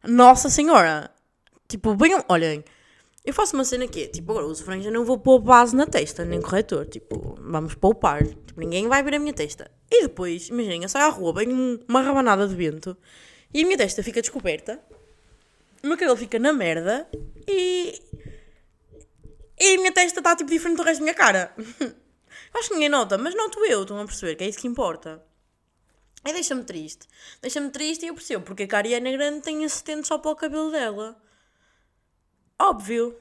Nossa 0.05 0.51
Senhora! 0.51 1.11
Tipo, 1.69 1.95
bem, 1.95 2.13
olhem, 2.29 2.65
eu 3.25 3.33
faço 3.33 3.55
uma 3.55 3.65
cena 3.65 3.87
que 3.87 4.03
é, 4.03 4.07
tipo, 4.09 4.33
agora 4.33 4.47
uso 4.47 4.65
franja, 4.65 4.91
não 4.91 5.05
vou 5.05 5.17
pôr 5.17 5.39
base 5.39 5.77
na 5.77 5.87
testa, 5.87 6.25
nem 6.25 6.41
corretor, 6.41 6.87
tipo, 6.87 7.37
vamos 7.41 7.75
poupar, 7.75 8.27
tipo, 8.27 8.61
ninguém 8.61 8.89
vai 8.89 9.03
ver 9.03 9.15
a 9.15 9.19
minha 9.19 9.33
testa. 9.33 9.71
E 9.91 10.03
depois, 10.03 10.49
imaginem, 10.49 10.83
eu 10.83 10.89
saio 10.89 11.07
à 11.07 11.09
rua, 11.09 11.33
bem 11.33 11.81
uma 11.89 12.03
rabanada 12.03 12.49
de 12.49 12.55
vento, 12.55 12.97
e 13.55 13.63
a 13.63 13.65
minha 13.65 13.79
testa 13.79 14.03
fica 14.03 14.21
descoberta, 14.21 14.81
o 15.83 15.87
meu 15.87 15.97
cabelo 15.97 16.17
fica 16.17 16.39
na 16.39 16.53
merda, 16.53 17.09
e... 17.49 18.01
E 19.59 19.75
a 19.75 19.79
minha 19.79 19.93
testa 19.93 20.19
está, 20.19 20.35
tipo, 20.35 20.51
diferente 20.51 20.79
do 20.79 20.83
resto 20.83 20.99
da 20.99 21.05
minha 21.05 21.15
cara. 21.15 21.55
Acho 22.55 22.69
que 22.69 22.75
ninguém 22.75 22.89
nota, 22.89 23.17
mas 23.17 23.37
noto 23.37 23.65
eu, 23.65 23.83
estão 23.83 24.01
a 24.01 24.05
perceber, 24.05 24.35
que 24.35 24.43
é 24.43 24.49
isso 24.49 24.59
que 24.59 24.67
importa. 24.67 25.23
E 26.25 26.33
deixa-me 26.33 26.65
triste. 26.65 27.09
Deixa-me 27.41 27.71
triste 27.71 28.05
e 28.05 28.09
eu 28.09 28.15
percebo 28.15 28.45
porque 28.45 28.69
a 28.71 28.77
Ariana 28.77 29.11
Grande 29.11 29.41
tem 29.41 29.65
assistente 29.65 30.07
só 30.07 30.19
para 30.19 30.31
o 30.31 30.37
cabelo 30.37 30.71
dela. 30.71 31.21
Óbvio. 32.59 33.17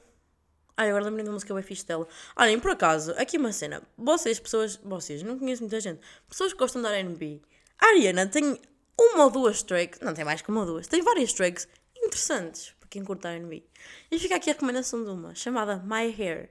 Ai, 0.76 0.88
agora 0.88 1.04
lembrei 1.04 1.24
da 1.24 1.32
música 1.32 1.52
bem 1.52 1.62
fixe 1.62 1.84
dela. 1.84 2.06
Olhem, 2.36 2.58
por 2.60 2.70
acaso, 2.70 3.12
aqui 3.18 3.36
uma 3.36 3.52
cena. 3.52 3.82
Vocês, 3.98 4.38
pessoas, 4.38 4.76
vocês, 4.76 5.22
não 5.22 5.38
conheço 5.38 5.62
muita 5.62 5.80
gente. 5.80 6.00
Pessoas 6.28 6.52
que 6.52 6.58
gostam 6.58 6.80
de 6.80 6.88
R&B. 6.88 7.42
A 7.78 7.86
Ariana 7.86 8.26
tem 8.26 8.58
uma 8.98 9.24
ou 9.24 9.30
duas 9.30 9.62
tracks, 9.62 10.00
não 10.00 10.14
tem 10.14 10.24
mais 10.24 10.40
que 10.40 10.50
uma 10.50 10.60
ou 10.60 10.66
duas, 10.66 10.86
tem 10.86 11.02
várias 11.02 11.32
tracks 11.32 11.66
interessantes 11.96 12.74
para 12.78 12.88
quem 12.88 13.04
curta 13.04 13.30
R&B. 13.30 13.64
E 14.10 14.18
fica 14.18 14.36
aqui 14.36 14.50
a 14.50 14.52
recomendação 14.52 15.02
de 15.04 15.10
uma, 15.10 15.34
chamada 15.34 15.78
My 15.78 16.14
Hair. 16.16 16.50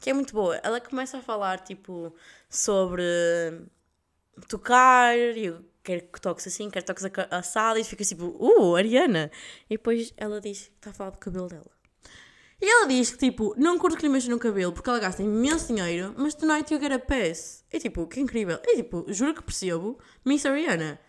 Que 0.00 0.10
é 0.10 0.12
muito 0.12 0.34
boa. 0.34 0.56
Ela 0.56 0.80
começa 0.80 1.18
a 1.18 1.22
falar, 1.22 1.60
tipo, 1.60 2.14
sobre 2.48 3.02
tocar, 4.46 5.16
e 5.16 5.46
eu 5.46 5.64
quero 5.82 6.02
que 6.02 6.20
toques 6.20 6.46
assim, 6.46 6.70
quero 6.70 6.84
que 6.84 6.92
toques 6.92 7.26
assado, 7.30 7.78
e 7.78 7.84
fica 7.84 8.04
tipo, 8.04 8.36
uh, 8.38 8.76
Ariana. 8.76 9.30
E 9.68 9.76
depois 9.76 10.12
ela 10.16 10.40
diz 10.40 10.68
que 10.68 10.74
está 10.76 10.90
a 10.90 10.92
falar 10.92 11.10
do 11.10 11.18
cabelo 11.18 11.48
dela. 11.48 11.70
E 12.60 12.70
ela 12.70 12.86
diz 12.86 13.10
que, 13.10 13.16
tipo, 13.16 13.54
não 13.56 13.78
curto 13.78 13.96
que 13.96 14.02
lhe 14.02 14.08
mexam 14.10 14.30
no 14.30 14.38
cabelo 14.38 14.72
porque 14.72 14.90
ela 14.90 14.98
gasta 14.98 15.22
imenso 15.22 15.68
dinheiro, 15.68 16.14
mas 16.16 16.34
tonight 16.34 16.72
you 16.72 16.78
get 16.78 16.92
a 16.92 16.98
pass. 16.98 17.64
É 17.70 17.78
tipo, 17.78 18.06
que 18.06 18.20
incrível. 18.20 18.58
É 18.62 18.76
tipo, 18.76 19.06
juro 19.08 19.34
que 19.34 19.42
percebo, 19.42 19.98
Miss 20.24 20.44
Ariana, 20.44 21.00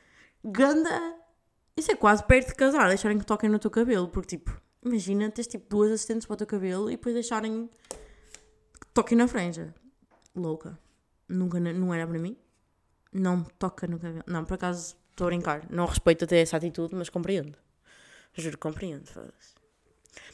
ganda. 0.44 1.18
Isso 1.76 1.92
é 1.92 1.96
quase 1.96 2.24
perto 2.24 2.50
de 2.50 2.56
casar, 2.56 2.88
deixarem 2.88 3.20
que 3.20 3.26
toquem 3.26 3.50
no 3.50 3.60
teu 3.60 3.70
cabelo, 3.70 4.08
porque, 4.08 4.38
tipo, 4.38 4.62
imagina 4.84 5.30
teres, 5.30 5.48
tipo, 5.48 5.68
duas 5.70 5.92
assistentes 5.92 6.26
para 6.26 6.36
o 6.36 6.38
teu 6.38 6.48
cabelo 6.48 6.90
e 6.90 6.96
depois 6.96 7.14
deixarem 7.14 7.70
que 8.80 8.88
toquem 8.94 9.18
na 9.18 9.28
franja. 9.28 9.76
Louca. 10.34 10.80
Nunca, 11.28 11.60
não 11.60 11.94
era 11.94 12.08
para 12.08 12.20
mim. 12.20 12.38
Não 13.14 13.44
toca 13.44 13.88
no 13.88 14.00
cabelo. 14.00 14.24
Não, 14.26 14.46
por 14.46 14.54
acaso, 14.56 14.96
estou 15.10 15.28
a 15.28 15.30
brincar. 15.30 15.66
Não 15.70 15.86
respeito 15.86 16.26
até 16.26 16.40
essa 16.40 16.58
atitude, 16.58 16.96
mas 16.96 17.10
compreendo. 17.10 17.58
Juro 18.34 18.58
compreendo. 18.58 19.04
Mas 19.16 19.54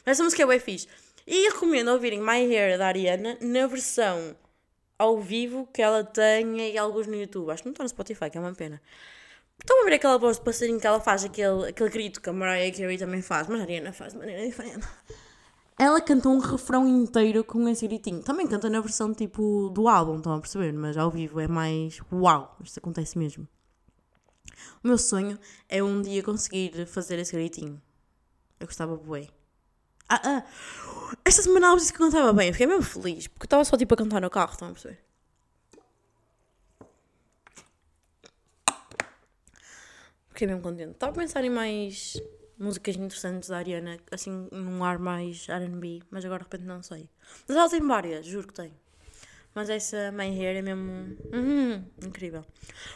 essa 0.06 0.22
música 0.22 0.42
é 0.42 0.46
bem 0.46 0.60
fixe. 0.60 0.86
E 1.26 1.48
recomendo 1.48 1.88
ouvirem 1.88 2.20
My 2.20 2.54
Hair 2.54 2.78
da 2.78 2.86
Ariana 2.86 3.36
na 3.40 3.66
versão 3.66 4.36
ao 4.98 5.20
vivo 5.20 5.68
que 5.72 5.82
ela 5.82 6.02
tem 6.02 6.72
e 6.72 6.78
alguns 6.78 7.06
no 7.06 7.14
YouTube. 7.14 7.50
Acho 7.50 7.62
que 7.62 7.68
não 7.68 7.72
está 7.72 7.84
no 7.84 7.88
Spotify, 7.88 8.30
que 8.30 8.38
é 8.38 8.40
uma 8.40 8.54
pena. 8.54 8.80
Estão 9.58 9.82
a 9.82 9.84
ver 9.84 9.94
aquela 9.94 10.18
voz 10.18 10.38
de 10.38 10.44
passarinho 10.44 10.80
que 10.80 10.86
ela 10.86 11.00
faz, 11.00 11.24
aquele, 11.24 11.68
aquele 11.68 11.90
grito 11.90 12.20
que 12.20 12.28
a 12.30 12.32
Mariah 12.32 12.76
Carey 12.76 12.96
também 12.96 13.22
faz, 13.22 13.48
mas 13.48 13.60
a 13.60 13.62
Ariana 13.64 13.92
faz 13.92 14.12
de 14.12 14.18
maneira 14.18 14.46
diferente. 14.46 14.86
Ela 15.78 16.00
canta 16.00 16.28
um 16.28 16.40
refrão 16.40 16.88
inteiro 16.88 17.44
com 17.44 17.68
esse 17.68 17.86
gritinho. 17.86 18.20
Também 18.20 18.48
canta 18.48 18.68
na 18.68 18.80
versão 18.80 19.14
tipo 19.14 19.70
do 19.70 19.86
álbum, 19.86 20.16
estão 20.16 20.34
a 20.34 20.40
perceber? 20.40 20.72
Mas 20.72 20.96
ao 20.96 21.08
vivo 21.08 21.38
é 21.38 21.46
mais 21.46 22.00
uau, 22.12 22.56
isto 22.64 22.78
acontece 22.78 23.16
mesmo. 23.16 23.46
O 24.82 24.88
meu 24.88 24.98
sonho 24.98 25.38
é 25.68 25.80
um 25.80 26.02
dia 26.02 26.20
conseguir 26.22 26.84
fazer 26.86 27.20
esse 27.20 27.32
gritinho. 27.32 27.80
Eu 28.58 28.66
gostava 28.66 28.96
bué. 28.96 29.28
Ah, 30.08 30.20
ah. 30.24 30.44
Esta 31.24 31.42
semana 31.42 31.68
ela 31.68 31.76
disse 31.76 31.92
que 31.92 31.98
cantava 31.98 32.32
bem. 32.32 32.48
Eu 32.48 32.54
fiquei 32.54 32.66
mesmo 32.66 32.82
feliz. 32.82 33.28
Porque 33.28 33.44
eu 33.44 33.46
estava 33.46 33.64
só 33.64 33.76
tipo 33.76 33.94
a 33.94 33.96
cantar 33.96 34.20
no 34.20 34.30
carro, 34.30 34.52
estão 34.52 34.68
a 34.68 34.72
perceber? 34.72 34.98
Fiquei 40.30 40.48
mesmo 40.48 40.62
contente. 40.62 40.92
Estava 40.92 41.12
a 41.12 41.14
pensar 41.14 41.44
em 41.44 41.50
mais 41.50 42.16
músicas 42.58 42.96
interessantes 42.96 43.48
da 43.48 43.58
Ariana, 43.58 43.98
assim, 44.10 44.48
num 44.50 44.82
ar 44.82 44.98
mais 44.98 45.46
RB, 45.48 46.02
mas 46.10 46.24
agora 46.24 46.44
de 46.44 46.50
repente 46.50 46.66
não 46.66 46.82
sei. 46.82 47.08
Mas 47.46 47.56
ela 47.56 47.68
tem 47.68 47.80
várias, 47.80 48.26
juro 48.26 48.48
que 48.48 48.54
tem. 48.54 48.72
Mas 49.54 49.70
essa 49.70 50.12
My 50.12 50.26
Hair 50.26 50.58
é 50.58 50.62
mesmo. 50.62 51.16
Uhum, 51.32 51.84
incrível. 52.04 52.44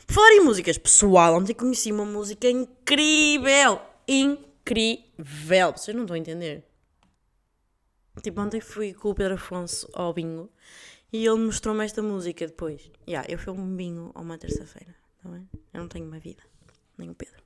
Por 0.06 0.14
falar 0.14 0.32
em 0.32 0.44
músicas, 0.44 0.78
pessoal, 0.78 1.34
ontem 1.34 1.54
conheci 1.54 1.90
uma 1.90 2.04
música 2.04 2.48
incrível! 2.48 3.80
Incrível! 4.06 5.72
Vocês 5.76 5.96
não 5.96 6.04
estão 6.04 6.14
a 6.14 6.18
entender. 6.18 6.64
Tipo, 8.22 8.40
ontem 8.42 8.60
fui 8.60 8.92
com 8.92 9.10
o 9.10 9.14
Pedro 9.14 9.34
Afonso 9.34 9.88
ao 9.94 10.12
bingo 10.12 10.50
e 11.12 11.26
ele 11.26 11.38
mostrou-me 11.38 11.84
esta 11.84 12.02
música 12.02 12.46
depois. 12.46 12.90
Yeah, 13.08 13.26
eu 13.30 13.38
fui 13.38 13.52
um 13.52 13.76
bingo 13.76 14.12
a 14.14 14.20
uma 14.20 14.36
terça-feira, 14.36 14.94
tá 15.22 15.28
bem? 15.30 15.48
Eu 15.72 15.80
não 15.80 15.88
tenho 15.88 16.06
uma 16.06 16.18
vida, 16.18 16.42
nem 16.98 17.10
o 17.10 17.14
Pedro. 17.14 17.42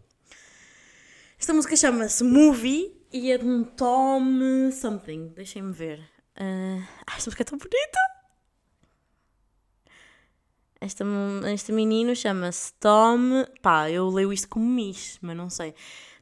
Esta 1.38 1.52
música 1.52 1.76
chama-se 1.76 2.24
Movie 2.24 2.96
e 3.12 3.30
é 3.30 3.38
de 3.38 3.44
um 3.44 3.62
Tom 3.62 4.70
something. 4.72 5.28
Deixem-me 5.28 5.72
ver. 5.72 6.00
Uh... 6.38 6.82
Esta 7.06 7.28
música 7.28 7.42
é 7.42 7.44
tão 7.44 7.58
bonita! 7.58 7.98
Esta, 10.80 11.04
este 11.52 11.72
menino 11.72 12.16
chama-se 12.16 12.72
Tom. 12.74 13.44
Pá, 13.60 13.90
eu 13.90 14.08
leio 14.08 14.32
isto 14.32 14.48
como 14.48 14.66
Miss, 14.66 15.18
mas 15.20 15.36
não 15.36 15.50
sei. 15.50 15.74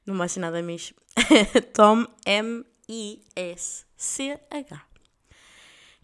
Não 0.04 0.28
ser 0.28 0.40
nada 0.40 0.62
Miss. 0.62 0.92
Tom 1.72 2.06
M-I-S. 2.26 3.84
C-H. 3.96 4.86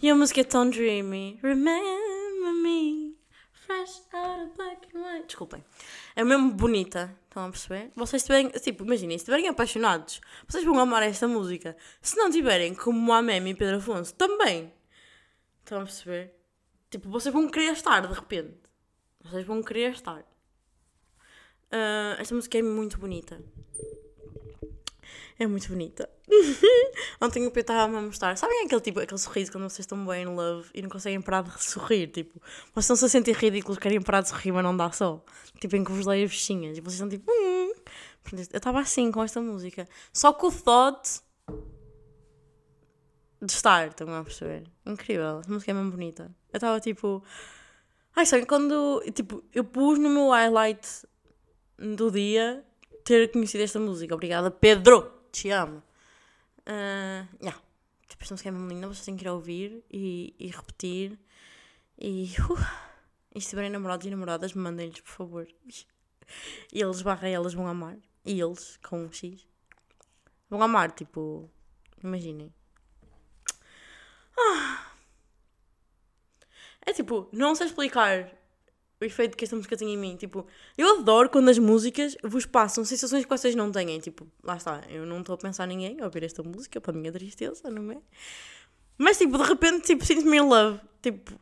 E 0.03 0.09
a 0.09 0.15
música 0.15 0.41
é 0.41 0.45
tão 0.45 0.71
dreamy. 0.71 1.39
Remember 1.43 2.53
me, 2.63 3.10
fresh 3.71 4.03
out 4.13 4.43
of 4.43 4.57
black 4.57 4.89
and 4.95 5.01
white. 5.01 5.27
Desculpem. 5.27 5.65
É 6.17 6.25
mesmo 6.25 6.53
bonita. 6.53 7.17
Estão 7.25 7.47
a 7.47 7.51
perceber? 7.51 7.93
Vocês 7.95 8.23
estiverem, 8.23 8.49
tipo, 8.51 8.85
imaginem, 8.85 9.17
se 9.17 9.23
estiverem 9.23 9.47
apaixonados, 9.49 10.21
vocês 10.49 10.65
vão 10.65 10.79
amar 10.81 11.05
esta 11.05 11.29
música. 11.29 11.77
Se 12.03 12.17
não 12.17 12.29
tiverem, 12.29 12.75
como 12.75 13.13
a 13.13 13.23
Meme 13.23 13.51
e 13.51 13.55
Pedro 13.55 13.77
Afonso, 13.77 14.13
também. 14.15 14.73
Estão 15.61 15.83
a 15.83 15.85
perceber? 15.85 16.35
Tipo, 16.91 17.09
vocês 17.09 17.33
vão 17.33 17.49
querer 17.49 17.73
estar 17.73 18.01
de 18.01 18.13
repente. 18.13 18.59
Vocês 19.23 19.47
vão 19.47 19.63
querer 19.63 19.93
estar. 19.93 20.21
Uh, 21.73 22.19
esta 22.19 22.35
música 22.35 22.59
é 22.59 22.63
muito 22.63 22.99
bonita. 22.99 23.41
É 25.41 25.47
muito 25.47 25.69
bonita. 25.69 26.07
Ontem 27.19 27.47
o 27.47 27.51
Pedro 27.51 27.73
estava 27.73 27.97
a 27.97 28.03
mostrar. 28.03 28.37
Sabem 28.37 28.67
aquele 28.67 28.81
tipo, 28.83 29.01
aquele 29.01 29.19
sorriso 29.19 29.51
quando 29.51 29.63
vocês 29.63 29.81
estão 29.81 30.05
bem 30.05 30.25
in 30.25 30.27
love 30.27 30.69
e 30.75 30.83
não 30.83 30.91
conseguem 30.91 31.19
parar 31.23 31.45
de 31.45 31.65
sorrir? 31.65 32.09
Tipo, 32.09 32.39
vocês 32.75 32.85
estão-se 32.85 33.07
a 33.07 33.09
sentir 33.09 33.35
ridículos, 33.35 33.79
querem 33.79 34.03
parar 34.03 34.21
de 34.21 34.29
sorrir, 34.29 34.53
mas 34.53 34.63
não 34.63 34.77
dá 34.77 34.93
só. 34.93 35.25
Tipo, 35.59 35.77
em 35.77 35.83
que 35.83 35.93
vos 35.93 36.05
leio 36.05 36.27
as 36.27 36.31
bichinhas. 36.31 36.77
E 36.77 36.83
vocês 36.83 37.01
estão 37.01 37.09
tipo. 37.09 37.25
Hum. 37.33 37.73
Eu 38.33 38.39
estava 38.39 38.81
assim 38.81 39.11
com 39.11 39.25
esta 39.25 39.41
música. 39.41 39.89
Só 40.13 40.31
com 40.31 40.49
o 40.49 40.53
thought 40.53 41.23
de 43.41 43.51
estar, 43.51 43.89
estão 43.89 44.15
a 44.15 44.23
perceber? 44.23 44.65
Incrível. 44.85 45.41
Esta 45.41 45.51
música 45.51 45.71
é 45.71 45.75
mesmo 45.75 45.91
bonita. 45.91 46.25
Eu 46.53 46.59
estava 46.59 46.79
tipo. 46.81 47.25
Ai, 48.15 48.27
sabe, 48.27 48.45
quando. 48.45 49.03
Tipo, 49.15 49.43
eu 49.55 49.65
pus 49.65 49.99
no 49.99 50.11
meu 50.11 50.29
highlight 50.29 50.87
do 51.79 52.11
dia 52.11 52.63
ter 53.07 53.33
conhecido 53.33 53.65
esta 53.65 53.81
música. 53.81 54.15
Obrigada, 54.15 54.51
Pedro! 54.51 55.20
Te 55.31 55.51
amo. 55.51 55.83
Uh, 56.61 57.27
yeah. 57.41 57.61
Tipo, 58.09 58.23
esta 58.23 58.35
música 58.35 58.49
é 58.49 58.53
mesmo 58.53 58.69
linda, 58.69 58.87
vocês 58.87 59.05
têm 59.05 59.17
que 59.17 59.25
ir 59.25 59.29
ouvir 59.29 59.85
e, 59.91 60.35
e 60.39 60.49
repetir. 60.49 61.19
E, 61.99 62.35
uh, 62.41 62.91
e 63.35 63.41
se 63.41 63.51
tiverem 63.51 63.71
namorados 63.71 64.07
e 64.07 64.11
namoradas, 64.11 64.53
mandem-lhes, 64.55 65.01
por 65.01 65.11
favor. 65.11 65.49
E 66.73 66.81
eles 66.81 67.03
barra 67.03 67.29
elas 67.29 67.55
vão 67.55 67.67
amar. 67.67 67.97
E 68.25 68.41
eles, 68.41 68.77
com 68.77 69.05
um 69.05 69.13
X, 69.13 69.45
vão 70.49 70.63
amar, 70.63 70.93
tipo, 70.93 71.51
imaginem. 72.05 72.55
Ah. 74.39 74.93
É 76.83 76.93
tipo, 76.93 77.29
não 77.33 77.55
sei 77.57 77.67
explicar 77.67 78.31
o 79.01 79.05
efeito 79.05 79.37
que 79.37 79.45
esta 79.45 79.57
música 79.57 79.77
tem 79.77 79.95
em 79.95 79.97
mim. 79.97 80.17
Tipo, 80.17 80.47
eu 80.77 80.99
adoro 80.99 81.31
quando 81.31 81.49
as 81.49 81.59
músicas 81.59 82.17
vos 82.23 82.45
passam 82.45 82.85
sensações 82.85 83.25
que 83.25 83.31
vocês 83.31 83.55
não 83.55 83.73
têm. 83.73 83.99
Tipo, 83.99 84.27
lá 84.43 84.57
está, 84.57 84.83
eu 84.91 85.07
não 85.07 85.21
estou 85.21 85.35
a 85.35 85.39
pensar 85.39 85.65
em 85.65 85.77
ninguém 85.77 86.01
a 86.01 86.05
ouvir 86.05 86.23
esta 86.25 86.43
música 86.43 86.81
para 86.81 86.93
a 86.93 86.95
minha 86.97 87.11
tristeza, 87.11 87.71
não 87.71 87.91
é? 87.91 87.99
Mas, 88.99 89.17
tipo, 89.17 89.39
de 89.39 89.45
repente, 89.45 89.87
tipo, 89.87 90.05
sinto-me 90.05 90.37
in 90.37 90.43
love. 90.43 90.81
Tipo, 91.01 91.33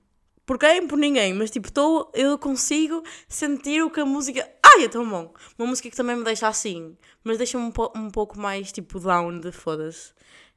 por 0.47 0.57
quem? 0.57 0.87
Por 0.87 0.97
ninguém. 0.97 1.35
Mas, 1.35 1.51
tipo, 1.51 1.73
tô, 1.73 2.11
eu 2.15 2.39
consigo 2.39 3.03
sentir 3.27 3.83
o 3.83 3.91
que 3.91 3.99
a 3.99 4.07
música. 4.07 4.49
Ai, 4.63 4.85
é 4.85 4.89
tão 4.89 5.09
bom! 5.09 5.35
Uma 5.59 5.67
música 5.67 5.91
que 5.91 5.97
também 5.97 6.15
me 6.15 6.23
deixa 6.23 6.47
assim, 6.47 6.97
mas 7.25 7.39
deixa-me 7.39 7.65
um, 7.65 7.73
um 7.97 8.11
pouco 8.11 8.39
mais, 8.39 8.71
tipo, 8.71 9.01
down 9.01 9.41
de 9.41 9.51
foda-se. 9.51 10.13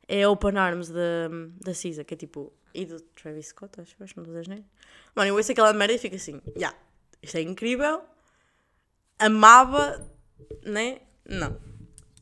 É 0.07 0.27
Open 0.27 0.57
Arms 0.57 0.89
da, 0.89 1.29
da 1.61 1.73
Cisa, 1.73 2.03
que 2.03 2.13
é 2.13 2.17
tipo. 2.17 2.53
E 2.73 2.85
do 2.85 3.01
Travis 3.01 3.47
Scott, 3.47 3.81
acho, 3.81 3.95
acho 4.01 4.13
que 4.13 4.17
não 4.17 4.23
estou 4.23 4.37
a 4.37 4.41
dizer 4.41 4.65
Mano, 5.13 5.29
eu 5.29 5.35
ouço 5.35 5.51
aquela 5.51 5.73
merda 5.73 5.93
e 5.93 5.97
fico 5.97 6.15
assim, 6.15 6.39
já. 6.55 6.67
Yeah 6.67 6.90
isto 7.21 7.37
é 7.37 7.41
incrível. 7.41 8.01
Amava, 9.19 10.09
né? 10.63 11.01
Não. 11.25 11.59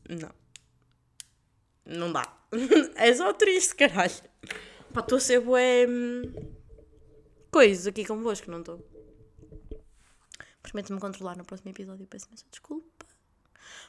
Não. 0.08 0.30
Não 1.86 2.12
dá. 2.12 2.36
é 2.96 3.14
só 3.14 3.32
triste, 3.32 3.74
caralho. 3.74 4.12
Pá, 4.92 5.00
estou 5.00 5.18
a 5.18 5.20
ser 5.20 5.40
bué... 5.40 5.86
Hum, 5.88 6.22
coisas 7.50 7.86
aqui 7.86 8.04
convosco, 8.04 8.50
não 8.50 8.60
estou? 8.60 8.86
Prometo-me 10.62 11.00
controlar 11.00 11.36
no 11.36 11.44
próximo 11.44 11.70
episódio. 11.70 12.06
Peço-me 12.06 12.36
desculpa. 12.50 13.06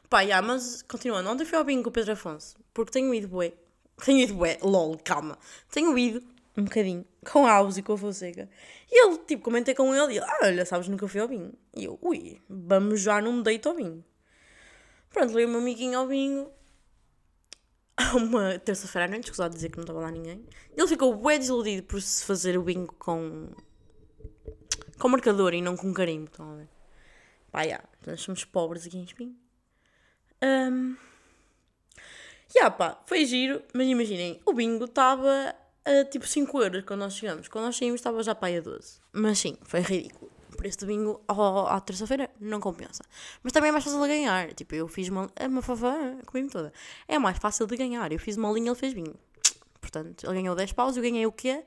Pá, 0.10 0.22
yeah, 0.22 0.46
mas 0.46 0.82
continuando. 0.82 1.30
Ontem 1.30 1.46
fui 1.46 1.58
ao 1.58 1.64
bingo 1.64 1.84
com 1.84 1.90
o 1.90 1.94
Pedro 1.94 2.14
Afonso. 2.14 2.58
Porque 2.74 2.92
tenho 2.92 3.14
ido 3.14 3.28
bué. 3.28 3.54
Tenho 4.04 4.20
ido 4.20 4.36
bué. 4.36 4.58
LOL, 4.62 4.98
calma. 4.98 5.38
Tenho 5.70 5.98
ido 5.98 6.24
um 6.58 6.64
bocadinho, 6.64 7.06
com 7.32 7.46
a 7.46 7.52
Alves 7.54 7.78
e 7.78 7.84
com 7.84 7.94
a 7.94 7.98
Fonseca. 7.98 8.50
E 8.92 9.06
ele, 9.06 9.18
tipo, 9.20 9.44
comentei 9.44 9.74
com 9.74 9.94
ele 9.96 10.14
e 10.14 10.18
ele, 10.18 10.26
ah, 10.26 10.40
olha, 10.44 10.66
sabes, 10.66 10.88
nunca 10.88 11.08
fui 11.08 11.22
ao 11.22 11.28
vinho. 11.28 11.54
E 11.76 11.86
eu, 11.86 11.98
ui, 12.02 12.42
vamos 12.50 13.02
já 13.02 13.22
num 13.22 13.42
date 13.42 13.68
ao 13.68 13.76
vinho. 13.76 14.04
Pronto, 15.10 15.30
levei 15.30 15.46
o 15.46 15.50
meu 15.50 15.60
amiguinho 15.60 15.98
ao 15.98 16.08
vinho. 16.08 16.50
uma 18.16 18.58
terça-feira 18.60 19.06
à 19.06 19.08
noite, 19.08 19.26
escusado 19.26 19.54
dizer 19.54 19.70
que 19.70 19.78
não 19.78 19.84
estava 19.84 20.00
lá 20.00 20.12
ninguém. 20.12 20.46
Ele 20.76 20.88
ficou 20.88 21.16
bué 21.16 21.38
desiludido 21.38 21.84
por 21.84 22.02
se 22.02 22.26
fazer 22.26 22.58
o 22.58 22.64
bingo 22.64 22.94
com, 22.98 23.50
com 24.98 25.10
marcador 25.10 25.54
e 25.54 25.62
não 25.62 25.76
com 25.76 25.94
carimbo, 25.94 26.26
estão 26.26 26.54
a 26.54 26.56
ver? 26.56 26.70
Pá, 27.52 27.68
já, 27.68 27.84
nós 28.06 28.22
somos 28.22 28.46
pobres 28.46 28.86
aqui 28.86 28.98
em 28.98 29.04
Espinho. 29.04 29.36
Um, 30.44 30.96
yeah, 32.56 32.72
pá, 32.76 33.02
foi 33.06 33.26
giro, 33.26 33.62
mas 33.74 33.88
imaginem, 33.88 34.42
o 34.46 34.54
bingo 34.54 34.86
estava 34.86 35.54
a 35.86 36.06
tipo 36.06 36.28
5 36.28 36.62
euros 36.62 36.84
quando 36.86 37.02
nós 37.02 37.14
chegamos. 37.14 37.48
Quando 37.48 37.66
nós 37.66 37.78
saímos 37.78 38.00
estava 38.00 38.22
já 38.24 38.36
para 38.36 38.58
a 38.58 38.62
12. 38.62 39.00
Mas 39.14 39.40
sim, 39.40 39.58
foi 39.64 39.82
ridículo. 39.82 40.32
O 40.54 40.58
preço 40.58 40.80
do 40.80 40.86
bingo 40.86 41.24
à 41.28 41.80
terça-feira 41.82 42.30
não 42.40 42.60
compensa. 42.60 43.04
Mas 43.42 43.52
também 43.52 43.70
é 43.70 43.72
mais 43.72 43.84
fácil 43.84 44.02
de 44.02 44.08
ganhar. 44.08 44.54
Tipo, 44.54 44.76
eu 44.76 44.88
fiz 44.88 45.10
uma. 45.10 45.30
É 45.36 45.48
uma 45.48 45.62
favor, 45.62 45.94
comi 46.26 46.48
toda. 46.50 46.72
É 47.08 47.18
mais 47.18 47.38
fácil 47.38 47.66
de 47.66 47.76
ganhar. 47.76 48.12
Eu 48.12 48.20
fiz 48.20 48.38
uma 48.38 48.52
linha, 48.52 48.70
ele 48.70 48.76
fez 48.76 48.94
bingo. 48.94 49.18
Portanto, 49.80 50.26
ele 50.26 50.34
ganhou 50.34 50.56
10 50.56 50.74
paus, 50.74 50.96
eu 50.96 51.02
ganhei 51.04 51.26
o 51.26 51.32
quê? 51.32 51.66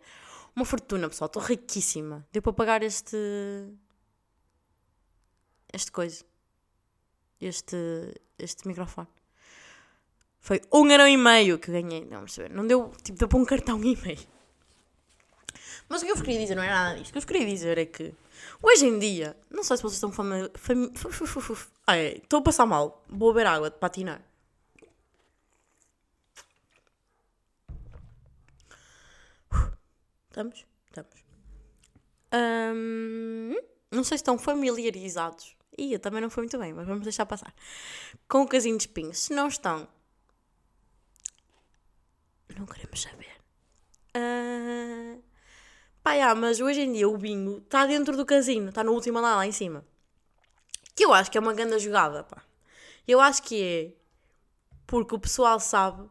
Uma 0.54 0.64
fortuna, 0.64 1.08
pessoal. 1.08 1.26
Estou 1.26 1.42
riquíssima. 1.42 2.24
Deu 2.32 2.40
para 2.40 2.52
pagar 2.52 2.82
este. 2.82 3.16
Este 5.72 5.90
coisa. 5.90 6.24
Este. 7.40 7.76
Este 8.38 8.68
microfone. 8.68 9.08
Foi 10.44 10.60
um 10.70 10.86
euro 10.90 11.08
e 11.08 11.16
meio 11.16 11.58
que 11.58 11.70
ganhei. 11.70 12.04
Não. 12.04 12.26
Não 12.50 12.66
deu, 12.66 12.92
tipo, 13.02 13.18
deu 13.18 13.26
para 13.26 13.38
um 13.38 13.46
cartão 13.46 13.82
e 13.82 13.96
meio. 13.96 14.18
Mas 15.88 16.02
o 16.02 16.04
que 16.04 16.10
eu 16.10 16.16
vos 16.16 16.22
queria 16.22 16.38
dizer 16.38 16.54
não 16.54 16.62
é 16.62 16.68
nada 16.68 16.98
disto. 16.98 17.08
O 17.08 17.12
que 17.12 17.16
eu 17.16 17.22
vos 17.22 17.24
queria 17.24 17.46
dizer 17.46 17.78
é 17.78 17.86
que 17.86 18.12
hoje 18.62 18.84
em 18.84 18.98
dia, 18.98 19.34
não 19.50 19.64
sei 19.64 19.78
se 19.78 19.82
vocês 19.82 19.94
estão 19.94 20.12
fami 20.12 20.50
estou 22.22 22.40
a 22.40 22.42
passar 22.42 22.66
mal. 22.66 23.02
Vou 23.08 23.32
beber 23.32 23.46
água 23.46 23.70
de 23.70 23.78
patinar. 23.78 24.20
Estamos? 30.28 30.66
Estamos. 30.88 31.24
Um, 32.34 33.54
não 33.90 34.04
sei 34.04 34.18
se 34.18 34.22
estão 34.22 34.36
familiarizados. 34.36 35.56
Eu 35.78 35.98
também 35.98 36.20
não 36.20 36.28
foi 36.28 36.42
muito 36.42 36.58
bem, 36.58 36.74
mas 36.74 36.86
vamos 36.86 37.04
deixar 37.04 37.24
passar. 37.24 37.54
Com 38.28 38.42
o 38.42 38.46
casinho 38.46 38.76
de 38.76 38.82
espinhos. 38.82 39.18
Se 39.20 39.32
não 39.32 39.48
estão, 39.48 39.88
não 42.58 42.66
queremos 42.66 43.02
saber. 43.02 43.32
Uh... 44.16 45.22
Pá, 46.02 46.12
yeah, 46.12 46.38
mas 46.38 46.60
hoje 46.60 46.82
em 46.82 46.92
dia 46.92 47.08
o 47.08 47.16
bingo 47.16 47.58
está 47.58 47.86
dentro 47.86 48.16
do 48.16 48.26
casino, 48.26 48.68
está 48.68 48.84
no 48.84 48.92
último 48.92 49.20
lá, 49.20 49.36
lá 49.36 49.46
em 49.46 49.52
cima. 49.52 49.84
Que 50.94 51.04
eu 51.04 51.14
acho 51.14 51.30
que 51.30 51.38
é 51.38 51.40
uma 51.40 51.54
grande 51.54 51.78
jogada, 51.78 52.22
pá. 52.22 52.42
Eu 53.08 53.20
acho 53.20 53.42
que 53.42 53.62
é 53.62 53.92
porque 54.86 55.14
o 55.14 55.18
pessoal 55.18 55.58
sabe 55.58 56.08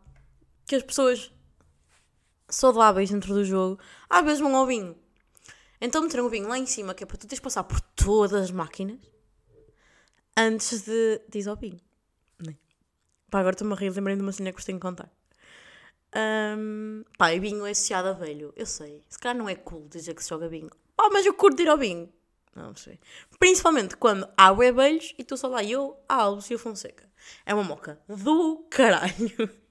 que 0.65 0.75
as 0.75 0.84
pessoas 0.84 1.32
saudáveis 2.49 3.10
dentro 3.12 3.34
do 3.34 3.45
jogo 3.45 3.79
às 4.10 4.23
vezes 4.23 4.39
vão 4.39 4.56
ao 4.56 4.65
bingo. 4.65 4.97
Então 5.79 6.01
meteram 6.01 6.25
o 6.25 6.29
bingo 6.29 6.49
lá 6.49 6.58
em 6.58 6.65
cima, 6.65 6.93
que 6.93 7.03
é 7.03 7.08
para 7.08 7.17
tu 7.17 7.27
teres 7.27 7.39
de 7.39 7.43
passar 7.43 7.63
por 7.63 7.79
todas 7.79 8.34
as 8.41 8.51
máquinas 8.51 8.99
antes 10.36 10.82
de, 10.82 11.21
ir 11.34 11.47
ao 11.47 11.56
bingo. 11.56 11.82
Pá, 13.29 13.39
agora 13.39 13.56
estou-me 13.56 13.73
a 13.73 13.75
rir, 13.75 13.89
lembrei 13.89 14.15
de 14.15 14.21
uma 14.21 14.32
cena 14.32 14.51
que 14.51 14.58
vos 14.58 14.65
tenho 14.65 14.79
que 14.79 14.86
contar. 14.86 15.12
Um, 16.15 17.04
pá, 17.17 17.34
e 17.34 17.39
bingo 17.39 17.65
é 17.65 17.71
associado 17.71 18.10
a 18.10 18.13
velho. 18.13 18.54
Eu 18.56 18.65
sei. 18.65 19.02
Se 19.10 19.17
calhar 19.17 19.38
não 19.38 19.49
é 19.49 19.56
cool 19.56 19.88
dizer 19.89 20.13
que 20.13 20.23
se 20.23 20.30
joga 20.30 20.47
bingo. 20.47 20.76
Oh, 20.99 21.10
mas 21.12 21.26
eu 21.26 21.34
curto 21.34 21.62
ir 21.62 21.69
ao 21.69 21.78
bingo. 21.78 22.12
Não 22.56 22.76
sei. 22.76 22.99
Principalmente 23.39 23.97
quando 23.97 24.28
há 24.38 24.54
velhos 24.54 25.15
e 25.17 25.23
estou 25.23 25.38
só 25.38 25.47
lá 25.47 25.63
eu, 25.63 25.97
a 26.08 26.15
Alves 26.15 26.49
e 26.52 26.56
o 26.56 26.60
Fonseca. 26.60 27.10
É 27.45 27.54
uma 27.54 27.63
moca 27.63 27.99
do 28.08 28.65
caralho. 28.69 29.49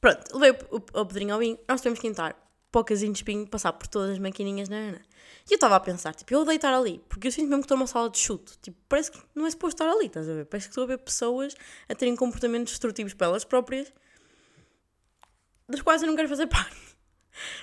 Pronto, 0.00 0.38
levei 0.38 0.66
o, 0.70 0.76
o, 0.76 1.00
o 1.00 1.06
Pedrinho 1.06 1.34
ao 1.34 1.40
bingo. 1.40 1.60
Nós 1.68 1.80
temos 1.80 1.98
que 1.98 2.06
entrar 2.06 2.34
para 2.70 2.80
o 2.80 2.84
de 2.84 3.06
espinho, 3.06 3.46
passar 3.46 3.72
por 3.72 3.86
todas 3.86 4.10
as 4.10 4.18
maquininhas, 4.18 4.68
na 4.68 4.76
E 4.78 4.92
eu 5.50 5.54
estava 5.54 5.76
a 5.76 5.80
pensar, 5.80 6.14
tipo, 6.14 6.32
eu 6.32 6.38
vou 6.38 6.46
deitar 6.46 6.72
ali, 6.72 7.02
porque 7.08 7.28
eu 7.28 7.32
sinto 7.32 7.48
mesmo 7.48 7.62
que 7.62 7.64
estou 7.64 7.76
numa 7.76 7.86
sala 7.86 8.10
de 8.10 8.18
chute. 8.18 8.58
Tipo, 8.60 8.76
parece 8.88 9.10
que 9.10 9.18
não 9.34 9.46
é 9.46 9.50
suposto 9.50 9.82
estar 9.82 9.90
ali, 9.90 10.06
estás 10.06 10.28
a 10.28 10.34
ver? 10.34 10.46
Parece 10.46 10.68
que 10.68 10.72
estou 10.72 10.84
a 10.84 10.86
ver 10.86 10.98
pessoas 10.98 11.54
a 11.88 11.94
terem 11.94 12.14
comportamentos 12.14 12.72
destrutivos 12.72 13.14
para 13.14 13.28
elas 13.28 13.44
próprias 13.44 13.92
das 15.68 15.82
quais 15.82 16.02
eu 16.02 16.08
não 16.08 16.16
quero 16.16 16.28
fazer 16.28 16.46
parte. 16.48 16.76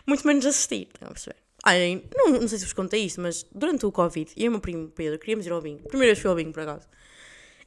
Muito 0.05 0.25
menos 0.25 0.45
assistir, 0.45 0.87
estão 0.93 1.09
a 1.09 1.11
perceber? 1.11 1.37
Ai, 1.63 2.03
não, 2.15 2.29
não 2.29 2.47
sei 2.47 2.59
se 2.59 2.65
vos 2.65 2.73
contei 2.73 3.05
isso, 3.05 3.19
mas 3.19 3.43
durante 3.51 3.85
o 3.85 3.91
Covid, 3.91 4.31
eu 4.37 4.45
e 4.45 4.47
o 4.47 4.51
meu 4.51 4.61
primo 4.61 4.89
Pedro 4.89 5.17
queríamos 5.17 5.45
ir 5.45 5.51
ao 5.51 5.61
bingo. 5.61 5.87
Primeira 5.87 6.13
vez 6.13 6.19
fui 6.19 6.29
ao 6.29 6.35
bingo, 6.35 6.53
por 6.53 6.61
acaso. 6.61 6.87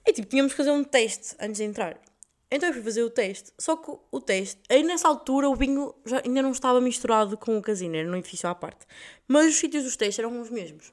E 0.06 0.12
tipo, 0.12 0.28
tínhamos 0.28 0.52
que 0.52 0.56
fazer 0.56 0.70
um 0.70 0.84
teste 0.84 1.34
antes 1.40 1.56
de 1.56 1.64
entrar. 1.64 2.00
Então 2.50 2.68
eu 2.68 2.72
fui 2.72 2.82
fazer 2.82 3.02
o 3.02 3.10
teste, 3.10 3.52
só 3.58 3.76
que 3.76 3.92
o 4.10 4.20
teste, 4.20 4.58
aí 4.70 4.82
nessa 4.82 5.06
altura 5.06 5.50
o 5.50 5.56
bingo 5.56 6.00
já 6.06 6.22
ainda 6.24 6.40
não 6.40 6.52
estava 6.52 6.80
misturado 6.80 7.36
com 7.36 7.58
o 7.58 7.60
casino, 7.62 7.94
era 7.94 8.08
num 8.08 8.16
edifício 8.16 8.48
à 8.48 8.54
parte. 8.54 8.86
Mas 9.26 9.48
os 9.48 9.56
sítios 9.56 9.84
dos 9.84 9.96
testes 9.96 10.18
eram 10.18 10.40
os 10.40 10.48
mesmos. 10.48 10.92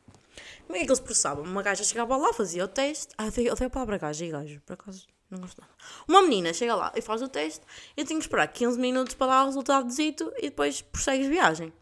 Como 0.65 0.75
é 0.75 0.81
que 0.81 0.87
eles 0.87 0.99
processavam? 0.99 1.45
Uma 1.45 1.61
gaja 1.61 1.83
chegava 1.83 2.17
lá, 2.17 2.33
fazia 2.33 2.65
o 2.65 2.67
teste. 2.67 3.13
Ah, 3.17 3.27
eu 3.37 3.55
dei 3.55 3.67
a 3.67 3.69
palavra 3.69 3.97
gaja 3.97 4.25
e 4.25 4.29
gajo, 4.29 4.61
por 4.65 4.73
acaso. 4.73 5.07
Não 5.35 5.41
gosto 5.41 5.59
nada. 5.59 5.73
Uma 6.07 6.21
menina 6.21 6.53
chega 6.53 6.75
lá 6.75 6.91
e 6.95 7.01
faz 7.01 7.21
o 7.21 7.27
teste, 7.27 7.61
eu 7.95 8.05
tenho 8.05 8.19
que 8.19 8.25
esperar 8.25 8.47
15 8.47 8.79
minutos 8.79 9.15
para 9.15 9.27
dar 9.27 9.43
o 9.43 9.45
resultado 9.47 9.93
dito 9.93 10.31
e 10.37 10.43
depois 10.43 10.81
prossegues 10.81 11.27
viagem. 11.27 11.73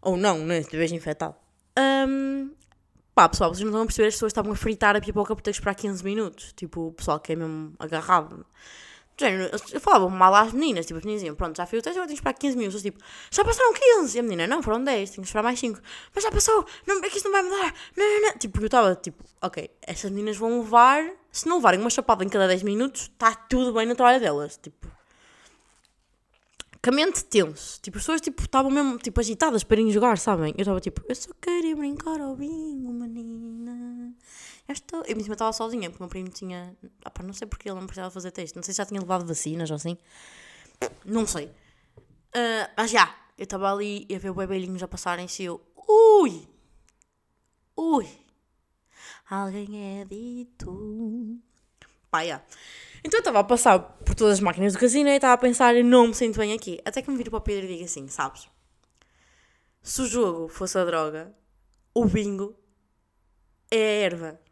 Ou 0.00 0.16
não, 0.16 0.38
né? 0.38 0.56
Se 0.56 0.62
estiveres 0.62 0.92
infectado. 0.92 1.34
Um, 1.78 2.50
pá, 3.14 3.28
pessoal, 3.28 3.50
vocês 3.50 3.60
não 3.60 3.70
estão 3.70 3.82
a 3.82 3.86
perceber, 3.86 4.08
as 4.08 4.14
pessoas 4.14 4.30
estavam 4.30 4.52
a 4.52 4.56
fritar 4.56 4.96
a 4.96 5.00
pipoca 5.00 5.34
por 5.34 5.42
ter 5.42 5.50
que 5.50 5.56
esperar 5.56 5.74
15 5.74 6.04
minutos. 6.04 6.52
Tipo, 6.54 6.88
o 6.88 6.92
pessoal 6.92 7.20
que 7.20 7.32
é 7.32 7.36
mesmo 7.36 7.74
agarrado. 7.78 8.46
Eu 9.72 9.80
falava 9.80 10.10
mal 10.10 10.34
às 10.34 10.52
meninas, 10.52 10.84
tipo, 10.84 10.98
as 10.98 11.04
meninas 11.04 11.22
diziam, 11.22 11.34
pronto, 11.34 11.56
já 11.56 11.64
fui 11.64 11.78
o 11.78 11.82
teste, 11.82 11.96
agora 11.98 12.06
tenho 12.06 12.16
que 12.16 12.20
esperar 12.20 12.34
15 12.34 12.56
minutos. 12.56 12.84
Eu, 12.84 12.92
tipo, 12.92 13.04
já 13.30 13.42
passaram 13.44 13.72
15. 13.72 14.16
E 14.16 14.20
a 14.20 14.22
menina, 14.22 14.46
não, 14.46 14.62
foram 14.62 14.84
10, 14.84 15.10
tenho 15.10 15.22
que 15.22 15.28
esperar 15.28 15.42
mais 15.42 15.58
5. 15.58 15.80
Mas 16.14 16.22
já 16.22 16.30
passou, 16.30 16.66
não, 16.86 16.98
é 17.02 17.08
que 17.08 17.16
isto 17.16 17.24
não 17.24 17.32
vai 17.32 17.42
mudar. 17.42 17.74
Não, 17.96 18.06
não, 18.06 18.22
não. 18.28 18.38
Tipo, 18.38 18.60
eu 18.60 18.66
estava, 18.66 18.94
tipo, 18.94 19.24
ok, 19.40 19.70
essas 19.80 20.10
meninas 20.10 20.36
vão 20.36 20.60
levar, 20.60 21.10
se 21.32 21.48
não 21.48 21.56
levarem 21.56 21.80
uma 21.80 21.88
chapada 21.88 22.24
em 22.24 22.28
cada 22.28 22.46
10 22.46 22.62
minutos, 22.62 23.02
está 23.02 23.34
tudo 23.34 23.72
bem 23.72 23.86
na 23.86 23.94
trabalho 23.94 24.20
delas. 24.20 24.58
Tipo, 24.62 24.86
mente 26.90 27.24
tenso. 27.24 27.80
Tipo, 27.80 27.98
as 27.98 28.02
pessoas, 28.02 28.20
tipo, 28.20 28.42
estavam 28.42 28.70
mesmo, 28.70 28.98
tipo, 28.98 29.18
agitadas 29.20 29.64
para 29.64 29.80
irem 29.80 29.92
jogar, 29.92 30.18
sabem? 30.18 30.52
Eu 30.56 30.62
estava, 30.62 30.80
tipo, 30.80 31.02
eu 31.08 31.14
só 31.14 31.30
queria 31.40 31.74
brincar 31.74 32.20
ao 32.20 32.36
bingo, 32.36 32.92
menina. 32.92 34.14
Esta... 34.68 34.96
Eu 35.06 35.16
me 35.16 35.22
estava 35.22 35.52
sozinha, 35.52 35.90
porque 35.90 36.02
o 36.02 36.04
meu 36.04 36.10
primo 36.10 36.28
tinha. 36.28 36.76
Ah, 37.04 37.10
pá, 37.10 37.22
não 37.22 37.32
sei 37.32 37.46
porque 37.46 37.68
ele 37.68 37.78
não 37.78 37.86
precisava 37.86 38.10
fazer 38.10 38.30
teste. 38.30 38.56
Não 38.56 38.62
sei 38.62 38.74
se 38.74 38.78
já 38.78 38.86
tinha 38.86 39.00
levado 39.00 39.26
vacinas 39.26 39.70
ou 39.70 39.76
assim. 39.76 39.96
Não 41.04 41.26
sei. 41.26 41.46
Uh, 41.46 42.68
mas 42.76 42.90
já, 42.90 43.14
eu 43.38 43.44
estava 43.44 43.72
ali 43.72 44.06
a 44.14 44.18
ver 44.18 44.30
o 44.30 44.34
bebelinho 44.34 44.78
já 44.78 44.88
passarem-se 44.88 45.42
e 45.42 45.46
eu. 45.46 45.60
Ui! 45.88 46.48
Ui! 47.76 48.08
Alguém 49.28 50.00
é 50.00 50.04
dito. 50.04 51.38
Pá, 52.10 52.24
já. 52.24 52.42
Então 53.04 53.18
eu 53.18 53.20
estava 53.20 53.40
a 53.40 53.44
passar 53.44 53.78
por 53.78 54.14
todas 54.14 54.34
as 54.34 54.40
máquinas 54.40 54.72
do 54.72 54.78
casino 54.78 55.08
e 55.08 55.14
estava 55.14 55.34
a 55.34 55.38
pensar, 55.38 55.74
não 55.84 56.08
me 56.08 56.14
sinto 56.14 56.38
bem 56.38 56.52
aqui. 56.52 56.80
Até 56.84 57.02
que 57.02 57.10
me 57.10 57.16
viro 57.16 57.30
para 57.30 57.38
o 57.38 57.42
Pedro 57.42 57.66
e 57.66 57.68
digo 57.68 57.84
assim: 57.84 58.08
sabes? 58.08 58.48
Se 59.82 60.02
o 60.02 60.06
jogo 60.06 60.48
fosse 60.48 60.76
a 60.78 60.84
droga, 60.84 61.32
o 61.94 62.04
bingo 62.04 62.56
é 63.70 63.76
a 63.76 64.04
erva. 64.04 64.45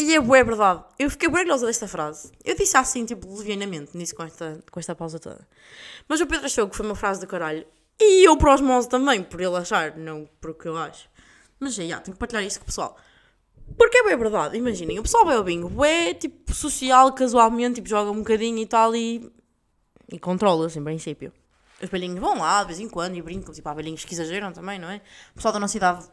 E 0.00 0.14
é 0.14 0.20
bué 0.20 0.42
verdade. 0.42 0.82
Eu 0.98 1.10
fiquei 1.10 1.28
bué 1.28 1.40
orgulhosa 1.40 1.66
desta 1.66 1.86
frase. 1.86 2.32
Eu 2.42 2.56
disse 2.56 2.74
assim, 2.74 3.04
tipo, 3.04 3.30
levianamente, 3.36 3.94
nisso 3.94 4.14
com 4.14 4.22
esta, 4.22 4.58
com 4.70 4.80
esta 4.80 4.94
pausa 4.94 5.18
toda. 5.18 5.46
Mas 6.08 6.22
o 6.22 6.26
Pedro 6.26 6.46
achou 6.46 6.66
que 6.68 6.74
foi 6.74 6.86
uma 6.86 6.94
frase 6.94 7.20
do 7.20 7.26
caralho. 7.26 7.66
E 8.00 8.26
eu 8.26 8.34
por 8.38 8.48
osmose 8.48 8.88
também, 8.88 9.22
por 9.22 9.38
ele 9.42 9.56
achar, 9.56 9.94
não 9.98 10.26
por 10.40 10.52
o 10.52 10.54
que 10.54 10.66
eu 10.66 10.76
acho. 10.78 11.06
Mas 11.60 11.74
já, 11.74 11.82
yeah, 11.82 12.02
tenho 12.02 12.14
que 12.14 12.18
partilhar 12.18 12.42
isso 12.42 12.58
com 12.58 12.62
o 12.62 12.66
pessoal. 12.66 12.96
Porque 13.76 13.98
é 13.98 14.04
bem 14.04 14.16
verdade, 14.16 14.56
imaginem, 14.56 14.98
o 14.98 15.02
pessoal 15.02 15.26
vai 15.26 15.36
ao 15.36 15.44
bingo, 15.44 15.84
é 15.84 16.14
tipo 16.14 16.52
social, 16.54 17.12
casualmente, 17.12 17.74
tipo, 17.76 17.88
joga 17.88 18.10
um 18.10 18.20
bocadinho 18.20 18.58
e 18.58 18.66
tal 18.66 18.96
e. 18.96 19.30
e 20.10 20.18
controla-se, 20.18 20.78
em 20.78 20.82
princípio. 20.82 21.30
Os 21.82 21.90
velhinhos 21.90 22.18
vão 22.18 22.38
lá 22.38 22.62
de 22.62 22.68
vez 22.68 22.80
em 22.80 22.88
quando 22.88 23.16
e 23.16 23.22
brincam, 23.22 23.52
tipo, 23.52 23.68
há 23.68 23.74
velhinhos 23.74 24.04
que 24.04 24.14
exageram 24.14 24.50
também, 24.50 24.78
não 24.78 24.88
é? 24.88 25.02
O 25.32 25.34
pessoal 25.34 25.52
da 25.52 25.60
nossa 25.60 25.76
idade 25.76 26.08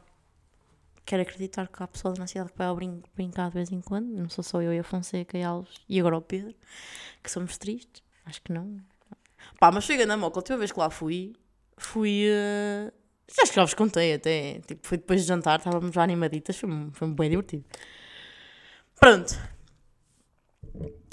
quero 1.07 1.21
acreditar 1.21 1.67
que 1.69 1.81
há 1.81 1.87
pessoas 1.87 2.19
na 2.19 2.27
cidade 2.27 2.51
que 2.51 2.57
vai 2.57 2.67
ao 2.67 2.75
brinco, 2.75 3.09
brincar 3.15 3.47
de 3.47 3.55
vez 3.55 3.71
em 3.71 3.79
quando. 3.79 4.07
Não 4.09 4.29
sou 4.29 4.43
só 4.43 4.61
eu 4.61 4.73
e 4.73 4.79
a 4.79 4.83
Fonseca 4.83 5.37
e 5.37 5.41
Alves 5.41 5.73
e 5.87 5.97
agora 5.99 6.17
o 6.17 6.21
Pedro, 6.21 6.53
que 7.23 7.31
somos 7.31 7.57
tristes. 7.57 8.03
Acho 8.25 8.41
que 8.41 8.51
não. 8.51 8.77
Pá, 9.57 9.71
mas 9.71 9.85
chega 9.85 10.05
na 10.05 10.17
moca, 10.17 10.37
a 10.37 10.39
última 10.39 10.57
vez 10.57 10.71
que 10.71 10.79
lá 10.79 10.89
fui, 10.89 11.33
fui. 11.77 12.25
Uh... 12.27 12.91
Acho 13.41 13.51
que 13.51 13.55
já 13.55 13.63
vos 13.63 13.73
contei 13.73 14.13
até. 14.13 14.59
Tipo, 14.67 14.85
foi 14.85 14.97
depois 14.97 15.21
de 15.21 15.27
jantar, 15.27 15.59
estávamos 15.59 15.95
já 15.95 16.03
animaditas, 16.03 16.57
foi, 16.57 16.69
foi 16.91 17.07
bem 17.07 17.29
divertido. 17.29 17.63
Pronto. 18.99 19.33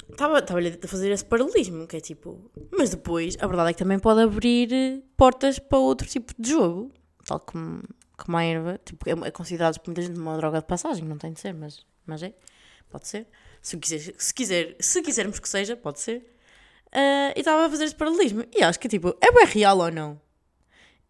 Estava, 0.09 0.39
estava 0.39 0.59
a 0.59 0.87
fazer 0.87 1.11
esse 1.11 1.23
paralelismo, 1.23 1.87
que 1.87 1.95
é 1.95 1.99
tipo. 2.01 2.51
Mas 2.71 2.89
depois, 2.89 3.37
a 3.39 3.47
verdade 3.47 3.69
é 3.69 3.73
que 3.73 3.79
também 3.79 3.99
pode 3.99 4.21
abrir 4.21 5.03
portas 5.15 5.57
para 5.57 5.77
outro 5.77 6.05
tipo 6.05 6.33
de 6.37 6.49
jogo. 6.49 6.91
Tal 7.25 7.39
como 7.39 7.81
como 8.17 8.37
a 8.37 8.43
erva, 8.43 8.79
tipo, 8.83 9.07
é, 9.09 9.27
é 9.27 9.31
considerado 9.31 9.79
por 9.79 9.87
muita 9.87 10.01
gente 10.01 10.19
uma 10.19 10.37
droga 10.37 10.59
de 10.59 10.65
passagem, 10.65 11.03
não 11.03 11.17
tem 11.17 11.33
de 11.33 11.39
ser, 11.39 11.53
mas, 11.53 11.85
mas 12.05 12.23
é. 12.23 12.33
Pode 12.89 13.07
ser. 13.07 13.27
Se, 13.61 13.77
quiser, 13.77 14.13
se, 14.17 14.33
quiser, 14.33 14.75
se 14.79 15.01
quisermos 15.01 15.39
que 15.39 15.49
seja, 15.49 15.75
pode 15.75 15.99
ser. 15.99 16.17
Uh, 16.87 17.33
e 17.35 17.39
estava 17.39 17.65
a 17.65 17.69
fazer 17.69 17.85
este 17.85 17.97
paralelismo. 17.97 18.45
E 18.55 18.63
acho 18.63 18.79
que, 18.79 18.87
tipo, 18.87 19.15
é 19.19 19.31
bem 19.31 19.45
real 19.45 19.77
ou 19.79 19.91
não? 19.91 20.21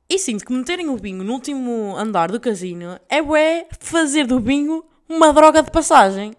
E 0.07 0.19
sinto 0.19 0.45
que 0.45 0.53
meterem 0.53 0.89
o 0.89 0.97
bingo 0.97 1.23
no 1.23 1.33
último 1.33 1.95
andar 1.97 2.31
do 2.31 2.39
casino 2.39 2.99
é 3.09 3.21
bué 3.21 3.67
fazer 3.79 4.27
do 4.27 4.39
bingo 4.39 4.87
uma 5.09 5.33
droga 5.33 5.63
de 5.63 5.71
passagem. 5.71 6.33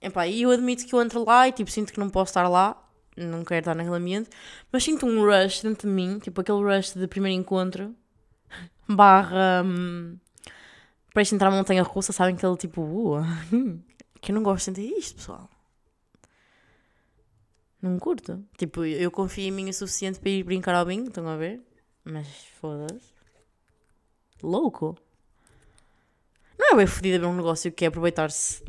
Epá, 0.00 0.26
e 0.28 0.42
eu 0.42 0.50
admito 0.50 0.86
que 0.86 0.94
eu 0.94 1.02
entro 1.02 1.24
lá 1.24 1.48
e 1.48 1.52
tipo, 1.52 1.70
sinto 1.70 1.92
que 1.92 1.98
não 1.98 2.08
posso 2.08 2.30
estar 2.30 2.48
lá, 2.48 2.80
não 3.16 3.44
quero 3.44 3.60
estar 3.60 3.74
naquele 3.74 3.96
ambiente, 3.96 4.30
mas 4.70 4.84
sinto 4.84 5.06
um 5.06 5.24
rush 5.24 5.60
dentro 5.60 5.88
de 5.88 5.94
mim, 5.94 6.20
tipo 6.20 6.40
aquele 6.40 6.62
rush 6.62 6.94
de 6.94 7.08
primeiro 7.08 7.40
encontro, 7.40 7.92
barra. 8.88 9.62
Hum, 9.64 10.18
para 11.12 11.22
entrar 11.22 11.50
na 11.50 11.56
montanha 11.56 11.82
russa, 11.82 12.12
sabem 12.12 12.36
que 12.36 12.46
ele 12.46 12.56
tipo, 12.56 12.82
uh, 12.82 13.22
que 14.20 14.30
eu 14.30 14.34
não 14.34 14.42
gosto 14.42 14.70
de 14.70 14.80
sentir 14.80 14.96
isto, 14.96 15.16
pessoal. 15.16 15.50
Não 17.80 17.98
curto. 17.98 18.44
Tipo, 18.56 18.84
eu 18.84 19.10
confio 19.10 19.44
em 19.44 19.50
mim 19.50 19.68
o 19.68 19.74
suficiente 19.74 20.18
para 20.18 20.30
ir 20.30 20.42
brincar 20.42 20.74
ao 20.74 20.86
bingo, 20.86 21.08
estão 21.08 21.26
a 21.28 21.36
ver? 21.36 21.60
Mas 22.04 22.26
foda-se. 22.60 23.12
Louco. 24.42 24.96
Não 26.58 26.72
é 26.72 26.76
bem 26.76 26.86
fodida 26.86 27.18
ver 27.18 27.26
um 27.26 27.36
negócio 27.36 27.70
que 27.70 27.84
é 27.84 27.88
aproveitar-se 27.88 28.64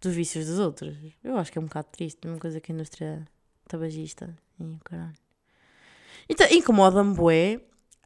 dos 0.00 0.14
vícios 0.14 0.46
dos 0.46 0.58
outros. 0.58 0.96
Eu 1.22 1.36
acho 1.36 1.50
que 1.50 1.58
é 1.58 1.60
um 1.60 1.66
bocado 1.66 1.88
triste, 1.90 2.26
uma 2.26 2.38
coisa 2.38 2.60
que 2.60 2.72
a 2.72 2.74
indústria 2.74 3.26
tabagista 3.68 4.36
e 4.60 4.78
caralho. 4.84 5.14
E 6.28 6.56
incomoda-me 6.56 7.14
bué 7.14 7.60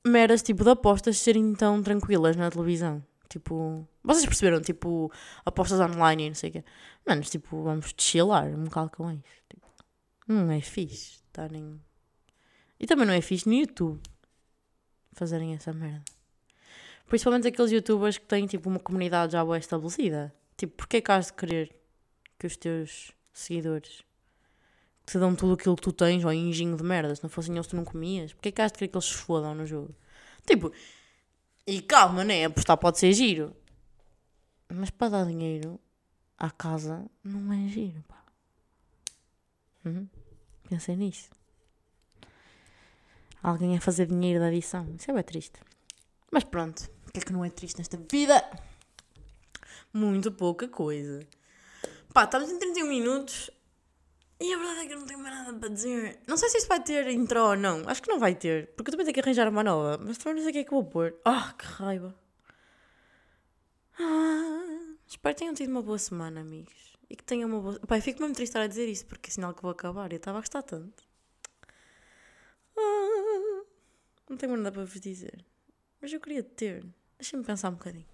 meras 0.06 0.42
tipo 0.42 0.64
de 0.64 0.70
apostas 0.70 1.18
serem 1.18 1.54
tão 1.54 1.82
tranquilas 1.82 2.36
na 2.36 2.50
televisão. 2.50 3.04
Tipo, 3.28 3.86
vocês 4.02 4.24
perceberam? 4.24 4.60
Tipo, 4.60 5.12
apostas 5.44 5.80
online 5.80 6.24
e 6.24 6.28
não 6.28 6.34
sei 6.34 6.50
o 6.50 6.52
quê. 6.54 6.64
Manos, 7.06 7.28
tipo, 7.28 7.62
vamos 7.62 7.94
chilar 7.96 8.46
um 8.46 8.64
bocado 8.64 8.90
com. 8.90 9.20
Tipo, 9.48 9.66
não 10.26 10.50
é 10.50 10.60
fixe 10.60 11.18
estarem. 11.26 11.80
E 12.80 12.86
também 12.86 13.06
não 13.06 13.14
é 13.14 13.20
fixe 13.20 13.48
no 13.48 13.54
YouTube 13.54 14.00
fazerem 15.12 15.54
essa 15.54 15.72
merda. 15.72 16.04
Principalmente 17.06 17.48
aqueles 17.48 17.72
youtubers 17.72 18.18
que 18.18 18.26
têm 18.26 18.46
tipo 18.46 18.68
uma 18.68 18.78
comunidade 18.78 19.32
já 19.32 19.44
boa 19.44 19.58
estabelecida. 19.58 20.32
Tipo, 20.56 20.76
porquê 20.76 21.00
que 21.00 21.10
has 21.10 21.26
de 21.26 21.32
querer 21.34 21.74
que 22.38 22.46
os 22.46 22.56
teus 22.56 23.12
seguidores 23.32 24.04
te 25.12 25.18
dão 25.18 25.34
tudo 25.34 25.54
aquilo 25.54 25.76
que 25.76 25.82
tu 25.82 25.92
tens, 25.92 26.24
ou 26.24 26.32
engenho 26.32 26.76
de 26.76 26.82
merda, 26.82 27.14
se 27.14 27.22
não 27.22 27.30
fossem 27.30 27.54
eles 27.54 27.66
tu 27.66 27.76
não 27.76 27.84
comias, 27.84 28.32
porquê 28.32 28.52
que 28.52 28.62
has 28.62 28.72
de 28.72 28.78
querer 28.78 28.88
que 28.88 28.96
eles 28.96 29.06
se 29.06 29.14
fodam 29.14 29.54
no 29.54 29.66
jogo? 29.66 29.94
Tipo, 30.46 30.72
e 31.66 31.82
calma, 31.82 32.24
né? 32.24 32.44
Apostar 32.44 32.76
pode 32.76 32.98
ser 32.98 33.12
giro. 33.12 33.54
Mas 34.72 34.90
para 34.90 35.10
dar 35.10 35.26
dinheiro 35.26 35.78
à 36.36 36.50
casa 36.50 37.04
não 37.22 37.52
é 37.52 37.68
giro, 37.68 38.02
pá. 38.08 38.22
Uhum. 39.84 40.08
Pensei 40.68 40.96
nisso. 40.96 41.30
Alguém 43.42 43.76
a 43.76 43.80
fazer 43.80 44.06
dinheiro 44.06 44.40
da 44.40 44.48
edição. 44.48 44.86
Isso 44.98 45.10
é 45.10 45.14
bem 45.14 45.22
triste. 45.22 45.60
Mas 46.30 46.44
pronto. 46.44 46.90
O 47.06 47.12
que 47.12 47.20
é 47.20 47.22
que 47.22 47.32
não 47.32 47.44
é 47.44 47.50
triste 47.50 47.78
nesta 47.78 47.96
vida? 47.96 48.44
Muito 49.92 50.30
pouca 50.32 50.68
coisa. 50.68 51.20
Pá, 52.12 52.24
estamos 52.24 52.50
em 52.50 52.58
31 52.58 52.88
minutos 52.88 53.50
e 54.40 54.54
a 54.54 54.56
verdade 54.56 54.80
é 54.80 54.86
que 54.86 54.92
eu 54.92 54.98
não 55.00 55.06
tenho 55.06 55.18
mais 55.18 55.34
nada 55.34 55.58
para 55.58 55.68
dizer. 55.68 56.20
Não 56.26 56.36
sei 56.36 56.48
se 56.48 56.58
isso 56.58 56.68
vai 56.68 56.80
ter 56.80 57.08
intro 57.08 57.42
ou 57.42 57.56
não. 57.56 57.82
Acho 57.88 58.00
que 58.00 58.08
não 58.08 58.20
vai 58.20 58.36
ter. 58.36 58.68
Porque 58.74 58.90
eu 58.90 58.92
também 58.92 59.04
tenho 59.04 59.14
que 59.14 59.20
arranjar 59.20 59.48
uma 59.48 59.64
nova. 59.64 59.98
Mas 59.98 60.16
também 60.16 60.36
não 60.36 60.42
sei 60.42 60.50
o 60.50 60.52
que 60.52 60.58
é 60.60 60.64
que 60.64 60.70
vou 60.70 60.84
pôr. 60.84 61.16
Ah, 61.24 61.52
que 61.58 61.64
raiva. 61.66 62.14
Ah, 63.98 64.94
espero 65.08 65.34
que 65.34 65.40
tenham 65.40 65.54
tido 65.54 65.70
uma 65.70 65.82
boa 65.82 65.98
semana, 65.98 66.40
amigos. 66.40 66.96
E 67.10 67.16
que 67.16 67.24
tenham 67.24 67.48
uma 67.48 67.60
boa. 67.60 67.80
Pai, 67.80 68.00
fico 68.00 68.20
mesmo 68.20 68.34
triste 68.34 68.50
estar 68.50 68.62
a 68.62 68.68
dizer 68.68 68.88
isso 68.88 69.06
porque 69.06 69.28
é 69.28 69.32
sinal 69.32 69.52
que 69.54 69.62
vou 69.62 69.72
acabar. 69.72 70.12
Eu 70.12 70.18
estava 70.18 70.38
a 70.38 70.40
gostar 70.40 70.62
tanto. 70.62 71.02
Ah, 72.76 73.64
não 74.30 74.36
tenho 74.36 74.56
nada 74.56 74.70
para 74.70 74.84
vos 74.84 75.00
dizer. 75.00 75.44
Mas 76.00 76.12
eu 76.12 76.20
queria 76.20 76.44
ter. 76.44 76.86
Deixem-me 77.18 77.44
pensar 77.44 77.70
um 77.70 77.72
bocadinho. 77.72 78.06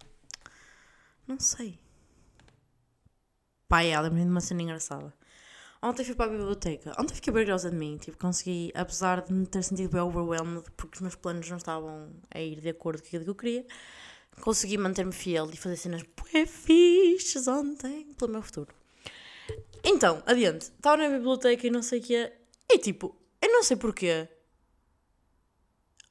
Não 1.27 1.39
sei. 1.39 1.79
Pai, 3.69 3.91
ela 3.91 4.05
lembro-me 4.05 4.25
de 4.25 4.31
uma 4.31 4.41
cena 4.41 4.63
engraçada. 4.63 5.13
Ontem 5.85 6.03
fui 6.03 6.14
para 6.14 6.31
a 6.33 6.35
biblioteca. 6.35 6.92
Ontem 6.99 7.14
fiquei 7.14 7.31
orgulhosa 7.31 7.70
de 7.70 7.77
mim. 7.77 7.99
Tipo, 7.99 8.16
consegui, 8.16 8.73
apesar 8.75 9.20
de 9.20 9.31
me 9.31 9.47
ter 9.47 9.62
sentido 9.62 9.90
bem 9.90 10.01
overwhelmed, 10.01 10.64
porque 10.79 10.94
os 10.94 11.03
meus 11.03 11.14
planos 11.14 11.47
não 11.51 11.59
estavam 11.59 12.11
a 12.31 12.40
ir 12.40 12.59
de 12.59 12.70
acordo 12.70 13.03
com 13.03 13.09
aquilo 13.09 13.25
que 13.25 13.31
eu 13.31 13.35
queria, 13.35 13.66
consegui 14.40 14.79
manter-me 14.79 15.12
fiel 15.12 15.51
e 15.53 15.57
fazer 15.59 15.77
cenas 15.77 16.03
bué 16.03 16.47
fixes 16.47 17.47
ontem 17.47 18.14
pelo 18.14 18.33
meu 18.33 18.40
futuro. 18.40 18.75
Então, 19.85 20.23
adiante. 20.25 20.62
Estava 20.62 20.97
na 20.97 21.11
biblioteca 21.11 21.66
e 21.66 21.70
não 21.70 21.83
sei 21.83 22.01
o 22.01 22.03
que 22.03 22.16
é. 22.16 22.35
E 22.73 22.79
tipo, 22.79 23.14
eu 23.42 23.53
não 23.53 23.62
sei 23.62 23.77
porquê, 23.77 24.27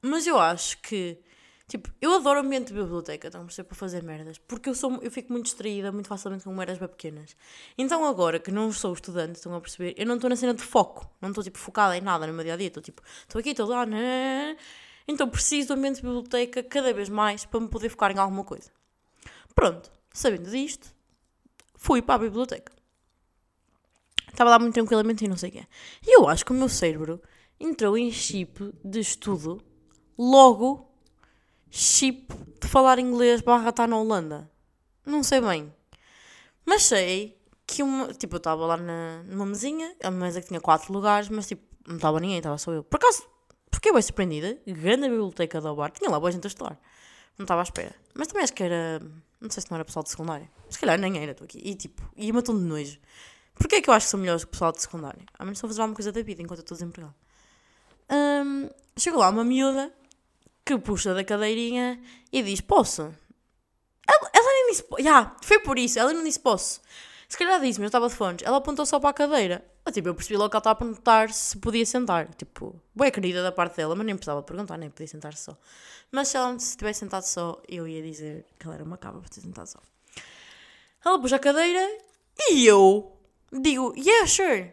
mas 0.04 0.28
eu 0.28 0.38
acho 0.38 0.80
que 0.84 1.18
Tipo, 1.74 1.90
eu 2.00 2.14
adoro 2.14 2.40
o 2.40 2.44
ambiente 2.44 2.68
de 2.68 2.80
biblioteca, 2.80 3.30
estão 3.30 3.42
a 3.42 3.46
perceber, 3.46 3.68
para 3.68 3.76
fazer 3.76 4.04
merdas. 4.04 4.38
Porque 4.38 4.70
eu, 4.70 4.76
sou, 4.76 5.00
eu 5.02 5.10
fico 5.10 5.34
muito 5.34 5.46
distraída 5.46 5.92
muito 5.92 6.08
facilmente 6.08 6.44
com 6.44 6.54
merdas 6.54 6.78
bem 6.78 6.88
pequenas. 6.88 7.36
Então 7.76 8.06
agora 8.06 8.38
que 8.38 8.52
não 8.52 8.72
sou 8.72 8.94
estudante, 8.94 9.38
estão 9.38 9.56
a 9.56 9.60
perceber, 9.60 9.96
eu 9.98 10.06
não 10.06 10.14
estou 10.14 10.30
na 10.30 10.36
cena 10.36 10.54
de 10.54 10.62
foco. 10.62 11.10
Não 11.20 11.30
estou, 11.30 11.44
tipo, 11.44 11.58
focada 11.58 11.98
em 11.98 12.02
nada 12.02 12.28
no 12.28 12.34
meu 12.34 12.44
dia-a-dia. 12.44 12.68
Estou, 12.68 12.84
tipo, 12.84 13.02
estou 13.22 13.40
aqui, 13.40 13.50
estou 13.50 13.68
lá, 13.68 13.88
né? 13.88 14.56
Então 15.08 15.28
preciso 15.28 15.70
do 15.70 15.74
ambiente 15.74 15.96
de 15.96 16.04
biblioteca 16.04 16.62
cada 16.62 16.94
vez 16.94 17.10
mais 17.10 17.44
para 17.44 17.60
me 17.60 17.68
poder 17.68 17.90
focar 17.90 18.12
em 18.12 18.20
alguma 18.20 18.44
coisa. 18.44 18.70
Pronto, 19.56 19.92
sabendo 20.14 20.52
disto, 20.52 20.94
fui 21.74 22.04
para 22.04 22.14
a 22.14 22.20
biblioteca. 22.20 22.72
Estava 24.30 24.52
lá 24.52 24.60
muito 24.60 24.76
tranquilamente 24.76 25.26
e 25.26 25.28
não 25.28 25.38
sei 25.38 25.50
o 25.50 25.54
quê. 25.54 25.68
E 26.06 26.20
eu 26.20 26.30
acho 26.30 26.46
que 26.46 26.52
o 26.52 26.56
meu 26.56 26.70
cérebro 26.70 27.20
entrou 27.60 27.98
em 27.98 28.12
chip 28.12 28.72
de 28.86 29.00
estudo 29.00 29.60
logo 30.16 30.93
chip 31.76 32.28
de 32.62 32.68
falar 32.68 33.00
inglês 33.00 33.42
barra 33.42 33.70
estar 33.72 33.88
na 33.88 33.98
Holanda. 33.98 34.48
Não 35.04 35.24
sei 35.24 35.42
bem. 35.42 35.74
Mas 36.64 36.84
sei 36.84 37.36
que 37.66 37.82
uma, 37.82 38.14
tipo, 38.14 38.36
eu 38.36 38.38
estava 38.38 38.64
lá 38.64 38.78
na, 38.78 39.24
numa 39.24 39.48
mesinha, 39.48 39.96
a 40.04 40.12
mesa 40.12 40.40
que 40.40 40.50
tinha 40.50 40.62
quatro 40.62 40.94
lugares, 40.94 41.30
mas 41.30 41.48
tipo, 41.48 41.64
não 41.88 41.96
estava 41.96 42.20
ninguém, 42.20 42.38
estava 42.38 42.60
só 42.60 42.72
eu. 42.72 42.84
Por 42.84 42.98
acaso, 42.98 43.28
fiquei 43.74 43.92
bem 43.92 44.02
surpreendida, 44.04 44.56
grande 44.68 45.10
biblioteca 45.10 45.60
do 45.60 45.76
bar, 45.76 45.90
tinha 45.90 46.12
lá 46.12 46.20
boa 46.20 46.32
gente 46.32 46.46
a 46.46 46.48
estudar. 46.48 46.80
Não 47.40 47.44
estava 47.44 47.62
à 47.62 47.64
espera. 47.64 47.96
Mas 48.14 48.28
também 48.28 48.44
acho 48.44 48.54
que 48.54 48.62
era, 48.62 49.02
não 49.42 49.50
sei 49.50 49.64
se 49.64 49.72
não 49.72 49.76
era 49.76 49.84
pessoal 49.84 50.04
de 50.04 50.12
secundário. 50.12 50.48
Se 50.70 50.78
calhar 50.78 51.00
nem 51.00 51.18
era, 51.18 51.32
estou 51.32 51.46
aqui. 51.46 51.60
E 51.64 51.74
tipo, 51.74 52.04
ia 52.16 52.32
matou 52.32 52.56
de 52.56 52.62
nojo. 52.62 53.00
Porquê 53.56 53.78
é 53.78 53.82
que 53.82 53.90
eu 53.90 53.94
acho 53.96 54.06
que 54.06 54.12
sou 54.12 54.20
melhor 54.20 54.38
que 54.38 54.46
o 54.46 54.48
pessoal 54.48 54.72
de 54.72 54.80
secundário? 54.80 55.26
A 55.40 55.44
menos 55.44 55.58
só 55.58 55.68
fazer 55.68 55.82
alguma 55.82 55.96
coisa 55.96 56.12
da 56.12 56.22
vida 56.22 56.44
enquanto 56.44 56.60
eu 56.60 56.64
estou 56.64 56.76
desempregado. 56.76 57.16
Um, 58.12 58.70
chegou 58.96 59.22
lá 59.22 59.30
uma 59.30 59.44
miúda 59.44 59.92
que 60.66 60.78
puxa 60.78 61.14
da 61.14 61.24
cadeirinha 61.24 62.00
e 62.32 62.42
diz: 62.42 62.62
Posso? 62.62 63.14
Ela, 64.08 64.30
ela 64.34 64.48
nem 64.48 64.70
disse. 64.70 64.84
Já, 64.92 64.98
yeah, 65.00 65.36
foi 65.42 65.60
por 65.60 65.78
isso, 65.78 66.00
ela 66.00 66.14
não 66.14 66.24
disse 66.24 66.40
posso. 66.40 66.82
Se 67.28 67.38
calhar 67.38 67.60
disse-me, 67.60 67.86
eu 67.86 67.88
estava 67.88 68.08
de 68.08 68.14
fones. 68.14 68.44
Ela 68.44 68.58
apontou 68.58 68.86
só 68.86 69.00
para 69.00 69.10
a 69.10 69.14
cadeira. 69.14 69.66
Eu, 69.86 69.92
tipo, 69.92 70.08
eu 70.08 70.16
percebi 70.16 70.38
logo 70.38 70.50
que 70.50 70.56
ela 70.56 70.60
estava 70.60 70.74
a 70.74 70.76
perguntar 70.76 71.34
se 71.34 71.58
podia 71.58 71.86
sentar. 71.86 72.28
Tipo, 72.36 72.80
boa 72.94 73.10
querida 73.10 73.42
da 73.42 73.52
parte 73.52 73.78
dela, 73.78 73.96
mas 73.96 74.06
nem 74.06 74.16
precisava 74.16 74.44
perguntar, 74.44 74.78
nem 74.78 74.90
podia 74.90 75.08
sentar 75.08 75.36
só. 75.36 75.58
Mas 76.12 76.28
se 76.28 76.38
ela 76.38 76.58
se 76.60 76.78
tivesse 76.78 77.00
sentado 77.00 77.24
só, 77.24 77.62
eu 77.68 77.88
ia 77.88 78.04
dizer 78.04 78.46
que 78.60 78.68
ela 78.68 78.76
era 78.76 78.84
uma 78.84 78.98
caba 78.98 79.20
por 79.20 79.30
ter 79.30 79.42
sentado 79.42 79.68
só. 79.68 79.80
Ela 81.04 81.20
puxa 81.20 81.38
a 81.38 81.40
cadeira 81.40 81.98
e 82.50 82.66
eu 82.66 83.18
digo, 83.52 83.94
yeah, 83.98 84.28
sure. 84.28 84.72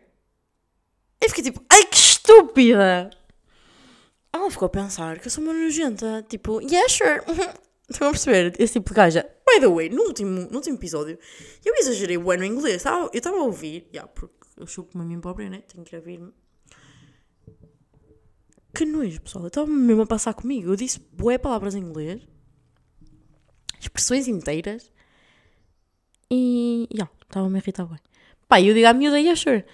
E 1.21 1.29
fiquei 1.29 1.45
tipo, 1.45 1.65
ai 1.71 1.85
que 1.87 1.97
estúpida! 1.97 3.11
Ela 4.33 4.51
ficou 4.51 4.67
a 4.67 4.71
pensar 4.71 5.19
que 5.19 5.27
eu 5.27 5.31
sou 5.31 5.43
uma 5.43 5.53
nojenta. 5.53 6.25
Tipo, 6.29 6.61
yeah, 6.61 6.89
sure. 6.89 7.21
Estão 7.91 8.09
a 8.09 8.11
perceber? 8.13 8.55
Esse 8.59 8.75
tipo 8.75 8.91
de 8.91 8.95
gaja. 8.95 9.29
By 9.45 9.61
the 9.61 9.67
way, 9.67 9.89
no 9.89 10.03
último, 10.03 10.49
no 10.49 10.57
último 10.57 10.77
episódio, 10.77 11.19
eu 11.65 11.75
exagerei 11.75 12.17
o 12.17 12.23
no 12.23 12.45
inglês. 12.45 12.85
Eu 12.85 13.11
estava 13.13 13.37
a 13.37 13.43
ouvir, 13.43 13.89
yeah, 13.93 14.09
porque 14.09 14.47
eu 14.57 14.67
chupo-me 14.67 15.03
a 15.05 15.07
mim 15.07 15.21
própria, 15.21 15.51
né? 15.51 15.63
Tenho 15.63 15.85
que 15.85 15.97
ouvir-me. 15.97 16.33
Que 18.73 18.85
nojo, 18.85 19.21
pessoal. 19.21 19.45
Eu 19.45 19.49
estava 19.49 19.67
mesmo 19.67 20.03
a 20.03 20.07
passar 20.07 20.35
comigo. 20.35 20.71
Eu 20.71 20.77
disse 20.77 21.01
boé 21.13 21.37
palavras 21.37 21.75
em 21.75 21.81
inglês, 21.81 22.23
expressões 23.81 24.29
inteiras, 24.29 24.93
e. 26.31 26.87
yeah, 26.93 27.13
estava-me 27.23 27.57
a 27.57 27.59
irritar 27.61 27.87
bem. 27.87 27.99
Pá, 28.47 28.61
eu 28.61 28.73
digo 28.73 28.87
à 28.87 28.93
miúda, 28.93 29.19
yeah, 29.19 29.35
sure. 29.35 29.65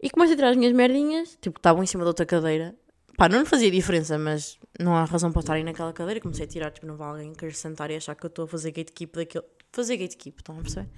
E 0.00 0.10
comecei 0.10 0.34
a 0.34 0.36
tirar 0.36 0.50
as 0.50 0.56
minhas 0.56 0.72
merdinhas, 0.72 1.36
tipo, 1.40 1.58
estavam 1.58 1.82
em 1.82 1.86
cima 1.86 2.04
da 2.04 2.10
outra 2.10 2.24
cadeira, 2.24 2.76
Pá, 3.16 3.28
não 3.28 3.46
fazia 3.46 3.70
diferença, 3.70 4.18
mas 4.18 4.58
não 4.78 4.96
há 4.96 5.04
razão 5.04 5.30
para 5.30 5.40
estarem 5.40 5.64
naquela 5.64 5.92
cadeira. 5.92 6.20
Comecei 6.20 6.44
a 6.44 6.48
tirar, 6.48 6.70
tipo, 6.70 6.86
não 6.86 6.96
vale 6.96 7.20
alguém 7.20 7.32
querer 7.32 7.54
sentar 7.54 7.90
e 7.90 7.96
achar 7.96 8.14
que 8.14 8.24
eu 8.24 8.28
estou 8.28 8.44
a 8.44 8.48
fazer 8.48 8.72
gatekeep 8.72 9.14
daquele. 9.14 9.44
Fazer 9.72 9.96
gatekeep, 9.96 10.38
estão 10.38 10.58
a 10.58 10.62
perceber? 10.62 10.88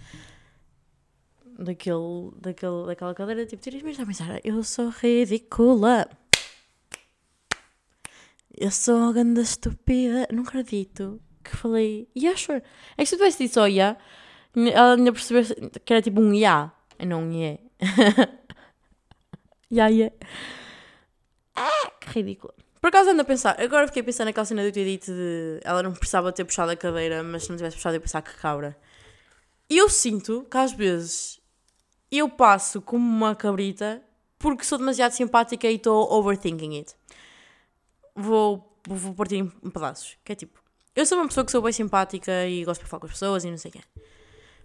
Daquele, 1.58 2.30
daquele, 2.40 2.86
daquela 2.86 3.14
cadeira, 3.14 3.46
tipo, 3.46 3.62
tiras 3.62 3.82
mesmo 3.82 4.02
a 4.02 4.06
pensar, 4.06 4.40
eu 4.44 4.62
sou 4.62 4.88
ridícula. 4.88 6.08
Eu 8.58 8.70
sou 8.70 8.96
uma 8.96 9.12
grande 9.12 9.40
estúpida. 9.42 10.28
Não 10.32 10.42
acredito 10.42 11.20
que 11.44 11.56
falei, 11.56 12.08
yeah, 12.16 12.38
sure. 12.38 12.62
É 12.96 13.02
que 13.02 13.06
se 13.06 13.14
eu 13.14 13.18
tivesse 13.18 13.38
dito 13.44 13.54
só, 13.54 13.66
yeah, 13.66 13.98
Ela 14.56 14.94
ainda 14.94 15.12
percebeu 15.12 15.42
que 15.84 15.92
era 15.92 16.00
tipo 16.02 16.20
um 16.20 16.32
ya, 16.32 16.72
e 16.98 17.04
não 17.04 17.22
um 17.24 17.42
é. 17.42 17.58
ya, 19.70 19.88
ya. 19.90 20.10
Que 22.06 22.20
ridículo. 22.20 22.54
Por 22.80 22.88
acaso 22.88 23.10
ando 23.10 23.22
a 23.22 23.24
pensar, 23.24 23.60
agora 23.60 23.86
fiquei 23.86 24.02
pensando 24.02 24.26
naquela 24.26 24.44
cena 24.44 24.62
do 24.62 24.70
ter 24.70 24.84
dito 24.84 25.12
de 25.12 25.60
ela 25.64 25.82
não 25.82 25.92
precisava 25.92 26.32
ter 26.32 26.44
puxado 26.44 26.70
a 26.70 26.76
cadeira, 26.76 27.22
mas 27.22 27.44
se 27.44 27.50
não 27.50 27.56
tivesse 27.56 27.76
puxado 27.76 27.96
ia 27.96 28.00
pensar 28.00 28.22
que 28.22 28.34
cabra. 28.34 28.76
E 29.68 29.76
eu 29.76 29.88
sinto 29.88 30.46
que 30.48 30.56
às 30.56 30.72
vezes 30.72 31.40
eu 32.10 32.28
passo 32.28 32.80
como 32.80 33.04
uma 33.04 33.34
cabrita 33.34 34.02
porque 34.38 34.64
sou 34.64 34.78
demasiado 34.78 35.12
simpática 35.12 35.68
e 35.68 35.76
estou 35.76 36.12
overthinking 36.12 36.78
it. 36.78 36.94
Vou, 38.14 38.78
vou 38.86 39.14
partir 39.14 39.36
em 39.36 39.70
pedaços. 39.70 40.16
Que 40.24 40.32
é 40.32 40.34
tipo, 40.36 40.62
eu 40.94 41.04
sou 41.04 41.18
uma 41.18 41.26
pessoa 41.26 41.44
que 41.44 41.50
sou 41.50 41.62
bem 41.62 41.72
simpática 41.72 42.46
e 42.46 42.64
gosto 42.64 42.82
de 42.82 42.88
falar 42.88 43.00
com 43.00 43.06
as 43.06 43.12
pessoas 43.12 43.44
e 43.44 43.50
não 43.50 43.58
sei 43.58 43.70
o 43.70 43.72
quê. 43.72 43.80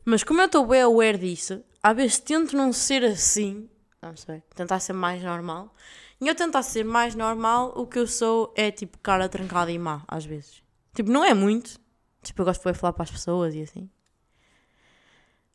Mas 0.06 0.24
como 0.24 0.42
eu 0.42 0.46
estou 0.46 0.66
bem 0.66 0.82
aware 0.82 1.18
disso, 1.18 1.64
às 1.82 1.96
vezes 1.96 2.20
tento 2.20 2.56
não 2.56 2.72
ser 2.74 3.04
assim, 3.04 3.70
não 4.02 4.16
sei, 4.16 4.42
tentar 4.56 4.80
ser 4.80 4.94
mais 4.94 5.22
normal. 5.24 5.74
E 6.22 6.28
eu 6.28 6.36
tentar 6.36 6.62
ser 6.62 6.86
mais 6.86 7.16
normal, 7.16 7.74
o 7.76 7.88
que 7.88 7.98
eu 7.98 8.06
sou 8.06 8.54
é 8.56 8.70
tipo 8.70 9.00
cara 9.00 9.28
trancada 9.28 9.72
e 9.72 9.80
má, 9.80 10.04
às 10.08 10.24
vezes. 10.24 10.62
Tipo, 10.94 11.10
não 11.10 11.26
é 11.26 11.34
muito. 11.34 11.80
Tipo, 12.22 12.44
eu 12.44 12.46
gosto 12.46 12.72
de 12.72 12.78
falar 12.78 12.94
para 12.94 13.04
as 13.04 13.12
pessoas 13.12 13.56
e 13.56 13.64
assim. 13.64 13.90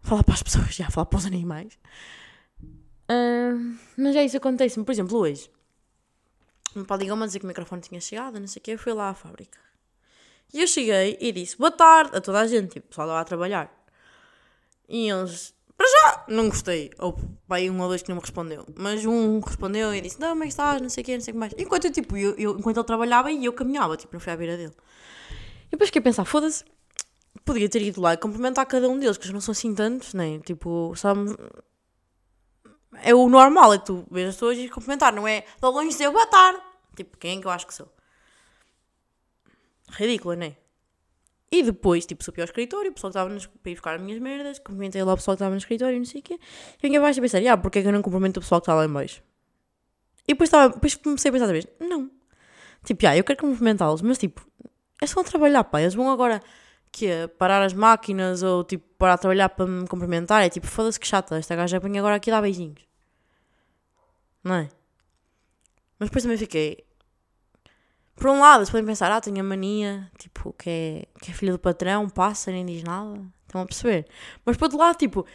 Falar 0.01 0.25
para 0.25 0.35
as 0.35 0.43
pessoas, 0.43 0.75
já, 0.75 0.91
falar 0.91 1.07
para 1.07 1.19
os 1.19 1.27
animais. 1.27 1.79
Uh, 3.09 3.79
mas 3.97 4.17
é 4.17 4.25
isso 4.25 4.37
acontece-me. 4.37 4.85
Por 4.85 4.91
exemplo, 4.91 5.17
hoje. 5.17 5.49
Meu 6.75 6.85
pai 6.85 6.99
ligou-me 6.99 7.23
a 7.23 7.27
dizer 7.27 7.39
que 7.39 7.45
o 7.45 7.49
microfone 7.49 7.81
tinha 7.81 8.01
chegado, 8.01 8.41
não 8.41 8.49
sei 8.49 8.61
o 8.61 8.63
quê. 8.63 8.73
Eu 8.73 8.79
fui 8.79 8.93
lá 8.93 9.11
à 9.11 9.15
fábrica. 9.15 9.59
E 10.53 10.61
eu 10.61 10.67
cheguei 10.67 11.17
e 11.21 11.31
disse 11.31 11.57
boa 11.57 11.71
tarde 11.71 12.17
a 12.17 12.21
toda 12.21 12.41
a 12.41 12.47
gente. 12.47 12.73
Tipo, 12.73 12.87
o 12.87 12.89
pessoal 12.89 13.07
lá 13.07 13.21
a 13.21 13.25
trabalhar. 13.25 13.73
E 14.89 15.09
eles, 15.09 15.55
para 15.77 15.87
já, 15.87 16.25
não 16.29 16.49
gostei. 16.49 16.91
Ou 16.99 17.19
pai, 17.47 17.69
um 17.69 17.81
ou 17.81 17.89
dois 17.89 18.03
que 18.03 18.09
não 18.09 18.17
me 18.17 18.23
respondeu. 18.23 18.67
Mas 18.77 19.05
um 19.05 19.41
respondeu 19.41 19.95
e 19.95 20.01
disse: 20.01 20.19
Não, 20.19 20.31
como 20.31 20.45
é 20.45 20.49
estás? 20.49 20.81
Não 20.81 20.89
sei 20.89 21.03
o 21.03 21.05
quê, 21.05 21.15
não 21.15 21.21
sei 21.21 21.33
o 21.33 21.35
que 21.35 21.39
mais. 21.39 21.53
Enquanto 21.59 21.85
eu, 21.85 21.93
tipo, 21.93 22.17
eu, 22.17 22.35
eu, 22.37 22.59
enquanto 22.59 22.79
ele 22.79 22.87
trabalhava 22.87 23.31
e 23.31 23.45
eu 23.45 23.53
caminhava, 23.53 23.97
tipo, 23.97 24.13
não 24.15 24.21
fui 24.21 24.33
à 24.33 24.37
beira 24.37 24.57
dele. 24.57 24.75
E 25.67 25.71
depois 25.73 25.89
fiquei 25.89 26.01
a 26.01 26.03
pensar: 26.03 26.25
foda-se, 26.25 26.65
podia 27.45 27.69
ter 27.69 27.83
ido 27.83 28.01
lá 28.01 28.15
e 28.15 28.17
cumprimentar 28.17 28.65
cada 28.67 28.89
um 28.89 28.99
deles, 28.99 29.19
que 29.19 29.25
eles 29.25 29.35
não 29.35 29.41
são 29.41 29.53
assim 29.53 29.75
tantos, 29.75 30.15
nem, 30.15 30.41
tipo, 30.41 30.95
sabe. 30.97 31.37
É 33.03 33.15
o 33.15 33.29
normal, 33.29 33.75
é 33.75 33.79
tu 33.79 34.07
ver 34.11 34.29
as 34.29 34.37
pessoas 34.37 34.57
e 34.57 34.71
cumprimentar, 34.71 35.15
não 35.15 35.29
é? 35.29 35.43
De 35.43 35.69
longe 35.69 35.89
dizer 35.89 36.11
boa 36.11 36.27
tarde. 36.27 36.61
Tipo, 36.97 37.19
quem 37.19 37.39
é 37.39 37.41
que 37.41 37.47
eu 37.47 37.51
acho 37.51 37.67
que 37.67 37.75
sou? 37.75 37.93
Ridícula, 39.91 40.37
não 40.37 40.47
é? 40.47 40.57
E 41.57 41.63
depois, 41.63 42.05
tipo, 42.05 42.23
subi 42.23 42.43
ao 42.43 42.45
escritório, 42.45 42.91
o 42.91 42.93
pessoal 42.93 43.11
que 43.11 43.19
estava 43.19 43.33
nos, 43.33 43.47
para 43.47 43.71
ir 43.71 43.75
buscar 43.77 43.95
as 43.95 44.03
minhas 44.03 44.21
merdas, 44.21 44.59
cumprimentei 44.59 45.03
lá 45.03 45.15
o 45.15 45.17
pessoal 45.17 45.35
que 45.35 45.39
estava 45.39 45.53
no 45.53 45.57
escritório, 45.57 45.97
não 45.97 46.05
sei 46.05 46.21
o 46.21 46.23
quê. 46.23 46.35
E 46.35 46.87
vinha 46.87 46.99
abaixo 46.99 47.19
a 47.19 47.23
pensar, 47.23 47.47
ah, 47.47 47.57
porque 47.57 47.79
é 47.79 47.83
que 47.83 47.89
eu 47.89 47.93
não 47.93 48.03
cumprimento 48.03 48.37
o 48.37 48.41
pessoal 48.41 48.61
que 48.61 48.65
está 48.65 48.75
lá 48.75 48.85
em 48.85 48.93
baixo? 48.93 49.23
E 50.29 50.35
depois, 50.35 50.49
estava, 50.49 50.75
depois 50.75 50.95
comecei 50.97 51.31
a 51.31 51.33
pensar 51.33 51.45
outra 51.47 51.55
vez, 51.55 51.67
não. 51.81 52.11
Tipo, 52.85 53.07
ah, 53.07 53.17
eu 53.17 53.25
quero 53.25 53.39
cumprimentá-los, 53.39 54.03
mas 54.03 54.19
tipo, 54.19 54.47
é 55.01 55.07
só 55.07 55.23
trabalhar, 55.25 55.65
pá. 55.65 55.81
Eles 55.81 55.95
vão 55.95 56.11
agora, 56.11 56.43
que 56.93 57.07
é, 57.07 57.27
parar 57.27 57.63
as 57.63 57.73
máquinas 57.73 58.43
ou 58.43 58.63
tipo, 58.63 58.87
parar 58.99 59.15
a 59.15 59.19
trabalhar 59.19 59.49
para 59.49 59.67
me 59.67 59.89
cumprimentar. 59.89 60.43
É 60.45 60.51
tipo, 60.51 60.67
foda-se 60.67 61.01
que 61.01 61.07
chata, 61.07 61.39
esta 61.39 61.57
gaja 61.57 61.79
vem 61.79 61.99
agora 61.99 62.17
aqui 62.17 62.31
dar 62.31 62.43
beijinhos. 62.43 62.83
Não 64.45 64.57
é? 64.57 64.69
Mas 65.99 66.11
depois 66.11 66.23
também 66.23 66.37
fiquei, 66.37 66.85
por 68.17 68.31
um 68.31 68.41
lado, 68.41 68.61
eles 68.61 68.71
podem 68.71 68.87
pensar, 68.87 69.13
ah, 69.13 69.21
tenho 69.21 69.41
a 69.41 69.43
mania, 69.43 70.11
tipo, 70.19 70.55
que 70.55 70.71
é, 70.71 71.07
que 71.21 71.31
é 71.31 71.35
filho 71.35 71.53
do 71.53 71.59
patrão, 71.59 72.09
passa, 72.09 72.51
nem 72.51 72.65
diz 72.65 72.83
nada. 72.83 73.21
Estão 73.47 73.61
a 73.61 73.67
perceber? 73.67 74.07
Mas 74.45 74.57
por 74.57 74.65
outro 74.65 74.79
lado, 74.79 74.97
tipo, 74.97 75.27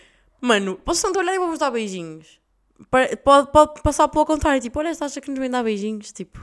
mano, 0.41 0.75
posso 0.83 1.07
não 1.07 1.21
olhar 1.21 1.35
e 1.35 1.39
vou-vos 1.39 1.59
dar 1.59 1.69
beijinhos. 1.69 2.41
Pode, 2.89 3.15
pode 3.51 3.81
passar 3.83 4.07
pelo 4.07 4.25
contrário, 4.25 4.59
tipo, 4.59 4.79
olha, 4.79 4.89
estás 4.89 5.15
a 5.15 5.21
que 5.21 5.29
nos 5.29 5.39
vem 5.39 5.49
dar 5.49 5.63
beijinhos, 5.63 6.11
tipo. 6.11 6.39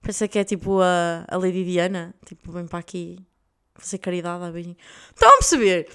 Pensa 0.00 0.28
que 0.28 0.38
é 0.38 0.44
tipo 0.44 0.80
a, 0.80 1.24
a 1.28 1.36
Lady 1.36 1.64
Diana, 1.64 2.14
tipo, 2.24 2.52
vem 2.52 2.66
para 2.66 2.78
aqui 2.78 3.18
fazer 3.74 3.98
caridade 3.98 4.44
a 4.44 4.50
beijinhos. 4.50 4.78
Estão 5.12 5.28
a 5.28 5.38
perceber? 5.38 5.88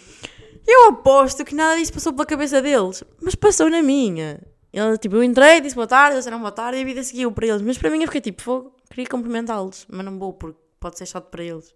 Eu 0.67 0.89
aposto 0.89 1.45
que 1.45 1.55
nada 1.55 1.77
disso 1.77 1.93
passou 1.93 2.11
pela 2.11 2.25
cabeça 2.25 2.61
deles, 2.61 3.01
mas 3.21 3.33
passou 3.35 3.69
na 3.69 3.81
minha. 3.81 4.41
Eu, 4.73 4.97
tipo, 4.97 5.15
eu 5.15 5.23
entrei, 5.23 5.61
disse 5.61 5.75
boa 5.75 5.87
tarde, 5.87 6.15
eles 6.15 6.25
disseram 6.25 6.39
boa 6.39 6.51
tarde 6.51 6.79
e 6.79 6.81
a 6.81 6.85
vida 6.85 7.01
seguiu 7.01 7.31
para 7.31 7.47
eles. 7.47 7.61
Mas 7.61 7.77
para 7.77 7.89
mim 7.89 8.01
eu 8.01 8.07
fiquei 8.07 8.19
tipo, 8.19 8.41
fogo 8.41 8.76
Queria 8.89 9.07
cumprimentá-los, 9.07 9.85
mas 9.89 10.05
não 10.05 10.17
vou 10.17 10.33
porque 10.33 10.59
pode 10.79 10.97
ser 10.97 11.05
chato 11.05 11.29
para 11.29 11.43
eles. 11.43 11.73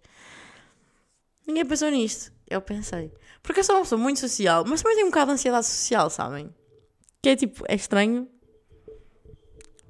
Ninguém 1.46 1.66
pensou 1.66 1.90
nisto. 1.90 2.32
Eu 2.48 2.60
pensei. 2.60 3.12
Porque 3.42 3.60
eu 3.60 3.64
sou 3.64 3.76
uma 3.76 3.82
pessoa 3.82 4.00
muito 4.00 4.20
social, 4.20 4.64
mas 4.66 4.82
também 4.82 4.96
tenho 4.96 5.08
um 5.08 5.10
bocado 5.10 5.26
de 5.26 5.34
ansiedade 5.34 5.66
social, 5.66 6.10
sabem? 6.10 6.54
Que 7.22 7.30
é 7.30 7.36
tipo, 7.36 7.64
é 7.68 7.74
estranho, 7.74 8.28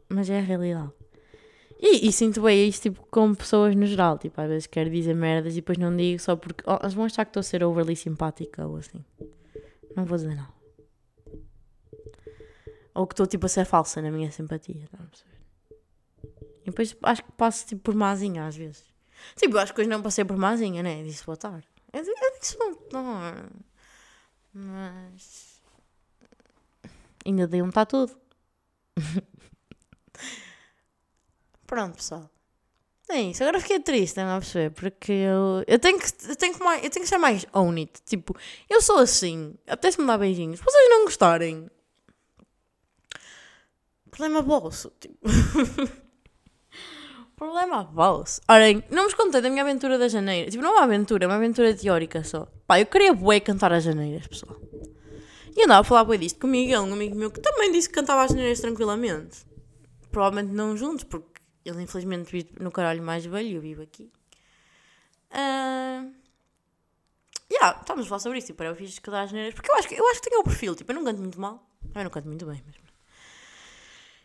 mas 0.08 0.30
é 0.30 0.38
a 0.38 0.42
realidade. 0.42 0.92
E, 1.80 2.08
e 2.08 2.12
sinto 2.12 2.42
bem 2.42 2.68
isto 2.68 2.82
tipo, 2.82 3.04
com 3.10 3.34
pessoas 3.34 3.74
no 3.74 3.84
geral. 3.86 4.16
Tipo, 4.16 4.40
às 4.40 4.48
vezes 4.48 4.66
quero 4.68 4.88
dizer 4.88 5.14
merdas 5.14 5.54
e 5.54 5.56
depois 5.56 5.76
não 5.76 5.94
digo 5.96 6.20
só 6.20 6.36
porque 6.36 6.62
oh, 6.66 6.78
eles 6.80 6.94
vão 6.94 7.04
achar 7.04 7.24
que 7.24 7.30
estou 7.30 7.40
a 7.40 7.44
ser 7.44 7.64
overly 7.64 7.96
simpática 7.96 8.64
ou 8.66 8.76
assim. 8.76 9.04
Não 9.96 10.04
vou 10.04 10.16
dizer 10.16 10.36
não. 10.36 10.46
Ou 12.94 13.06
que 13.06 13.14
estou 13.14 13.26
tipo 13.26 13.46
a 13.46 13.48
ser 13.48 13.64
falsa 13.64 14.00
na 14.00 14.12
minha 14.12 14.30
simpatia. 14.30 14.88
Não 14.96 15.06
e 16.62 16.66
depois 16.66 16.96
acho 17.02 17.24
que 17.24 17.32
passo 17.32 17.66
tipo 17.66 17.82
por 17.82 17.94
mazinha 17.94 18.46
às 18.46 18.56
vezes. 18.56 18.84
Tipo, 19.36 19.58
acho 19.58 19.72
que 19.74 19.80
hoje 19.80 19.90
não 19.90 20.02
passei 20.02 20.24
por 20.24 20.36
mazinha, 20.36 20.82
né? 20.82 21.02
Disse 21.02 21.24
boa 21.24 21.36
tarde. 21.36 21.66
Eu, 21.92 22.02
eu 22.04 22.38
disse 22.40 22.56
bom, 22.58 22.74
não. 22.92 23.50
Mas. 24.52 25.60
Ainda 27.24 27.46
dei 27.46 27.62
um 27.62 27.70
tá 27.70 27.86
tudo. 27.86 28.16
Pronto, 31.66 31.96
pessoal. 31.96 32.28
É 33.08 33.20
isso. 33.20 33.42
Agora 33.42 33.60
fiquei 33.60 33.80
triste, 33.80 34.16
não 34.16 34.36
é 34.36 34.40
perceber? 34.40 34.70
Porque 34.70 35.12
eu, 35.12 35.64
eu, 35.66 35.78
tenho 35.78 35.98
que, 35.98 36.06
eu, 36.28 36.36
tenho 36.36 36.54
que 36.54 36.64
mais, 36.64 36.82
eu 36.82 36.90
tenho 36.90 37.04
que 37.04 37.08
ser 37.08 37.18
mais 37.18 37.46
own 37.52 37.76
it. 37.76 38.00
Tipo, 38.04 38.36
eu 38.68 38.80
sou 38.80 38.98
assim. 38.98 39.54
Apetece-me 39.66 40.06
dar 40.06 40.18
beijinhos. 40.18 40.58
Se 40.58 40.64
vocês 40.64 40.90
não 40.90 41.04
gostarem. 41.04 41.70
Problema 44.10 44.42
bolso. 44.42 44.92
Tipo. 44.98 45.18
Problema 47.42 47.82
vosso. 47.82 48.40
Olhem, 48.48 48.84
não 48.88 49.02
vos 49.02 49.14
contei 49.14 49.40
da 49.40 49.50
minha 49.50 49.64
aventura 49.64 49.98
da 49.98 50.06
janeira. 50.06 50.48
Tipo, 50.48 50.62
não 50.62 50.70
é 50.70 50.76
uma 50.76 50.84
aventura, 50.84 51.24
é 51.24 51.26
uma 51.26 51.34
aventura 51.34 51.74
teórica 51.74 52.22
só. 52.22 52.46
Pá, 52.68 52.78
eu 52.78 52.86
queria 52.86 53.12
bué 53.12 53.40
cantar 53.40 53.72
as 53.72 53.82
janeiras, 53.82 54.28
pessoal. 54.28 54.56
E 55.56 55.64
andava 55.64 55.80
a 55.80 55.84
falar 55.84 56.04
bué 56.04 56.18
disto 56.18 56.38
com 56.38 56.46
o 56.46 56.50
Miguel, 56.50 56.82
um 56.82 56.92
amigo 56.92 57.16
meu, 57.16 57.32
que 57.32 57.40
também 57.40 57.72
disse 57.72 57.88
que 57.88 57.96
cantava 57.96 58.22
as 58.22 58.30
janeiras 58.30 58.60
tranquilamente. 58.60 59.44
Provavelmente 60.12 60.54
não 60.54 60.76
juntos, 60.76 61.02
porque 61.02 61.42
ele 61.64 61.82
infelizmente 61.82 62.30
vive 62.30 62.48
no 62.60 62.70
caralho 62.70 63.02
mais 63.02 63.24
velho 63.24 63.48
e 63.48 63.54
eu 63.54 63.60
vivo 63.60 63.82
aqui. 63.82 64.08
Uh... 65.32 66.12
Yeah, 67.50 67.80
estamos 67.80 68.06
a 68.06 68.08
falar 68.08 68.20
sobre 68.20 68.38
isso, 68.38 68.46
tipo, 68.46 68.62
eu 68.62 68.76
fiz 68.76 69.00
cantar 69.00 69.24
as 69.24 69.30
janeiras, 69.30 69.52
porque 69.52 69.68
eu 69.68 69.74
acho, 69.74 69.88
que, 69.88 69.94
eu 69.96 70.08
acho 70.10 70.22
que 70.22 70.30
tenho 70.30 70.42
o 70.42 70.44
perfil, 70.44 70.76
tipo, 70.76 70.92
eu 70.92 70.94
não 70.94 71.04
canto 71.04 71.18
muito 71.20 71.40
mal. 71.40 71.68
Eu 71.92 72.04
não 72.04 72.10
canto 72.10 72.28
muito 72.28 72.46
bem, 72.46 72.62
mas 72.64 72.76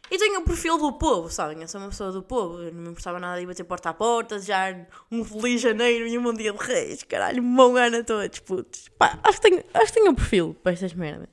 e 0.10 0.18
tenho 0.18 0.40
o 0.40 0.44
perfil 0.44 0.78
do 0.78 0.94
povo, 0.94 1.30
sabem? 1.30 1.62
Eu 1.62 1.68
sou 1.68 1.82
uma 1.82 1.90
pessoa 1.90 2.12
do 2.12 2.24
povo. 2.24 2.62
Eu 2.62 2.74
não 2.74 2.82
me 2.82 2.90
importava 2.90 3.20
nada 3.20 3.40
de 3.40 3.46
bater 3.46 3.64
porta 3.64 3.90
a 3.90 3.94
porta, 3.94 4.36
desejar 4.36 4.88
um 5.12 5.24
feliz 5.24 5.62
janeiro 5.62 6.08
e 6.08 6.18
um 6.18 6.24
bom 6.24 6.34
dia 6.34 6.54
de 6.54 6.64
reis. 6.64 7.04
Caralho, 7.04 7.44
um 7.44 7.56
bom 7.56 7.76
a 7.76 8.04
todos, 8.04 8.40
putos. 8.40 8.90
Pá, 8.98 9.20
acho 9.24 9.42
que 9.42 9.50
tenho, 9.50 9.64
acho 9.74 9.88
que 9.88 10.00
tenho 10.00 10.12
o 10.12 10.16
perfil 10.16 10.56
para 10.64 10.72
estas 10.72 10.94
merdas. 10.94 11.30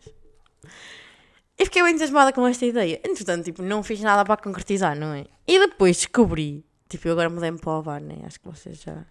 E 1.57 1.64
fiquei 1.64 1.83
bem 1.83 1.93
entusiasmada 1.93 2.33
com 2.33 2.47
esta 2.47 2.66
ideia. 2.66 3.01
Entretanto, 3.05 3.45
tipo, 3.45 3.62
não 3.62 3.83
fiz 3.83 4.01
nada 4.01 4.25
para 4.25 4.43
concretizar, 4.43 4.99
não 4.99 5.14
é? 5.14 5.27
E 5.47 5.59
depois 5.59 5.97
descobri, 5.97 6.64
tipo, 6.89 7.07
eu 7.07 7.12
agora 7.12 7.31
mudei-me 7.31 7.59
para 7.59 7.70
o 7.70 7.72
Alvar, 7.75 8.01
né? 8.01 8.16
Acho 8.27 8.41
que 8.41 8.49
vocês 8.49 8.83
já, 8.83 9.05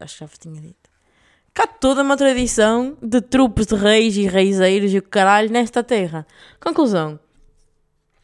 acho 0.00 0.14
que 0.14 0.20
já 0.20 0.26
vos 0.26 0.38
tinha 0.38 0.58
dito. 0.60 0.88
Cá 1.52 1.66
toda 1.66 2.02
uma 2.02 2.16
tradição 2.16 2.96
de 3.02 3.20
trupes 3.20 3.66
de 3.66 3.74
reis 3.74 4.16
e 4.16 4.26
reiseiros 4.26 4.94
e 4.94 4.98
o 4.98 5.02
caralho 5.02 5.50
nesta 5.50 5.82
terra. 5.82 6.26
Conclusão 6.58 7.20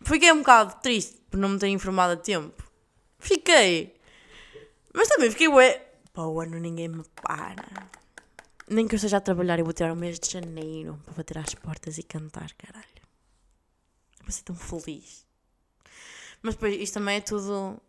Fiquei 0.07 0.31
um 0.31 0.39
bocado 0.39 0.81
triste 0.83 1.21
por 1.29 1.37
não 1.37 1.49
me 1.49 1.59
ter 1.59 1.67
informado 1.67 2.13
a 2.13 2.17
tempo. 2.17 2.63
Fiquei. 3.19 4.01
Mas 4.95 5.09
também 5.09 5.29
fiquei 5.33 5.49
ué. 5.49 5.85
Pá, 6.13 6.23
o 6.23 6.41
ano 6.41 6.61
ninguém 6.61 6.87
me 6.87 7.03
para. 7.21 7.91
Nem 8.69 8.87
que 8.87 8.95
eu 8.95 8.99
esteja 8.99 9.17
a 9.17 9.21
trabalhar, 9.21 9.59
eu 9.59 9.65
vou 9.65 9.75
tirar 9.75 9.93
o 9.93 9.97
mês 9.97 10.21
de 10.21 10.31
janeiro 10.31 10.97
para 11.05 11.15
bater 11.15 11.39
às 11.39 11.55
portas 11.55 11.99
e 11.99 12.05
cantar, 12.05 12.53
caralho. 12.53 12.87
Vou 14.23 14.31
ser 14.31 14.45
tão 14.45 14.55
feliz. 14.55 15.27
Mas 16.41 16.55
depois, 16.55 16.81
isto 16.81 16.95
também 16.95 17.17
é 17.17 17.21
tudo, 17.21 17.83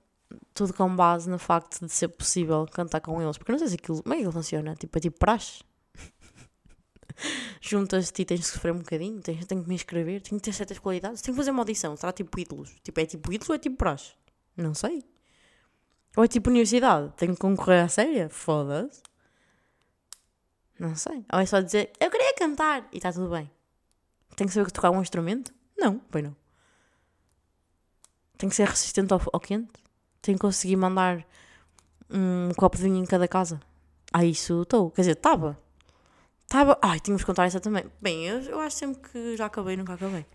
tudo 0.55 0.73
com 0.73 0.95
base 0.95 1.29
no 1.29 1.37
facto 1.37 1.85
de 1.85 1.91
ser 1.91 2.07
possível 2.07 2.65
cantar 2.65 2.99
com 2.99 3.21
eles. 3.21 3.37
Porque 3.37 3.51
eu 3.51 3.53
não 3.53 3.59
sei 3.59 3.67
se 3.67 3.75
aquilo. 3.75 4.01
Como 4.01 4.15
é 4.15 4.17
que 4.17 4.23
aquilo 4.23 4.33
funciona? 4.33 4.75
Tipo, 4.75 4.97
é 4.97 5.01
tipo 5.01 5.19
praxe 5.19 5.63
juntas-te 7.61 8.21
e 8.21 8.25
tens 8.25 8.41
de 8.41 8.45
sofrer 8.45 8.73
um 8.73 8.79
bocadinho, 8.79 9.21
tens, 9.21 9.45
tenho 9.45 9.63
que 9.63 9.69
me 9.69 9.75
inscrever, 9.75 10.21
tenho 10.21 10.39
que 10.39 10.45
ter 10.45 10.53
certas 10.53 10.79
qualidades, 10.79 11.21
tenho 11.21 11.33
que 11.35 11.39
fazer 11.39 11.51
uma 11.51 11.61
audição, 11.61 11.95
será 11.95 12.11
tipo 12.11 12.39
ídolos? 12.39 12.75
Tipo, 12.83 12.99
é 12.99 13.05
tipo 13.05 13.31
ídolos 13.31 13.49
ou 13.49 13.55
é 13.55 13.59
tipo 13.59 13.77
praxe? 13.77 14.13
Não 14.55 14.73
sei. 14.73 15.03
Ou 16.15 16.23
é 16.23 16.27
tipo 16.27 16.49
universidade, 16.49 17.13
tenho 17.15 17.33
que 17.33 17.39
concorrer 17.39 17.83
à 17.83 17.87
séria? 17.87 18.29
Foda-se. 18.29 19.01
Não 20.79 20.95
sei. 20.95 21.25
Ou 21.31 21.39
é 21.39 21.45
só 21.45 21.59
dizer, 21.59 21.91
eu 21.99 22.09
queria 22.09 22.33
cantar 22.35 22.87
e 22.91 22.97
está 22.97 23.11
tudo 23.11 23.29
bem. 23.29 23.49
Tem 24.35 24.47
que 24.47 24.53
saber 24.53 24.69
tocar 24.71 24.91
um 24.91 25.01
instrumento? 25.01 25.51
Não, 25.77 25.99
pois 26.11 26.23
não. 26.23 26.35
Tem 28.37 28.49
que 28.49 28.55
ser 28.55 28.67
resistente 28.67 29.11
ao, 29.11 29.21
ao 29.33 29.39
quente? 29.39 29.71
Tem 30.21 30.35
que 30.35 30.41
conseguir 30.41 30.75
mandar 30.75 31.25
um 32.09 32.51
copo 32.55 32.77
de 32.77 32.83
vinho 32.83 32.97
em 32.97 33.05
cada 33.05 33.27
casa? 33.27 33.59
Ah, 34.13 34.23
isso 34.23 34.61
estou. 34.61 34.91
Quer 34.91 35.01
dizer, 35.01 35.11
estava. 35.13 35.59
Estava. 36.47 36.79
Ai, 36.81 36.99
tínhamos 37.01 37.23
que 37.23 37.27
contar 37.27 37.45
essa 37.45 37.59
também. 37.59 37.83
Bem, 38.01 38.25
eu, 38.25 38.39
eu 38.39 38.59
acho 38.61 38.77
sempre 38.77 39.01
que 39.11 39.35
já 39.35 39.47
acabei 39.47 39.75
nunca 39.75 39.93
acabei. 39.93 40.25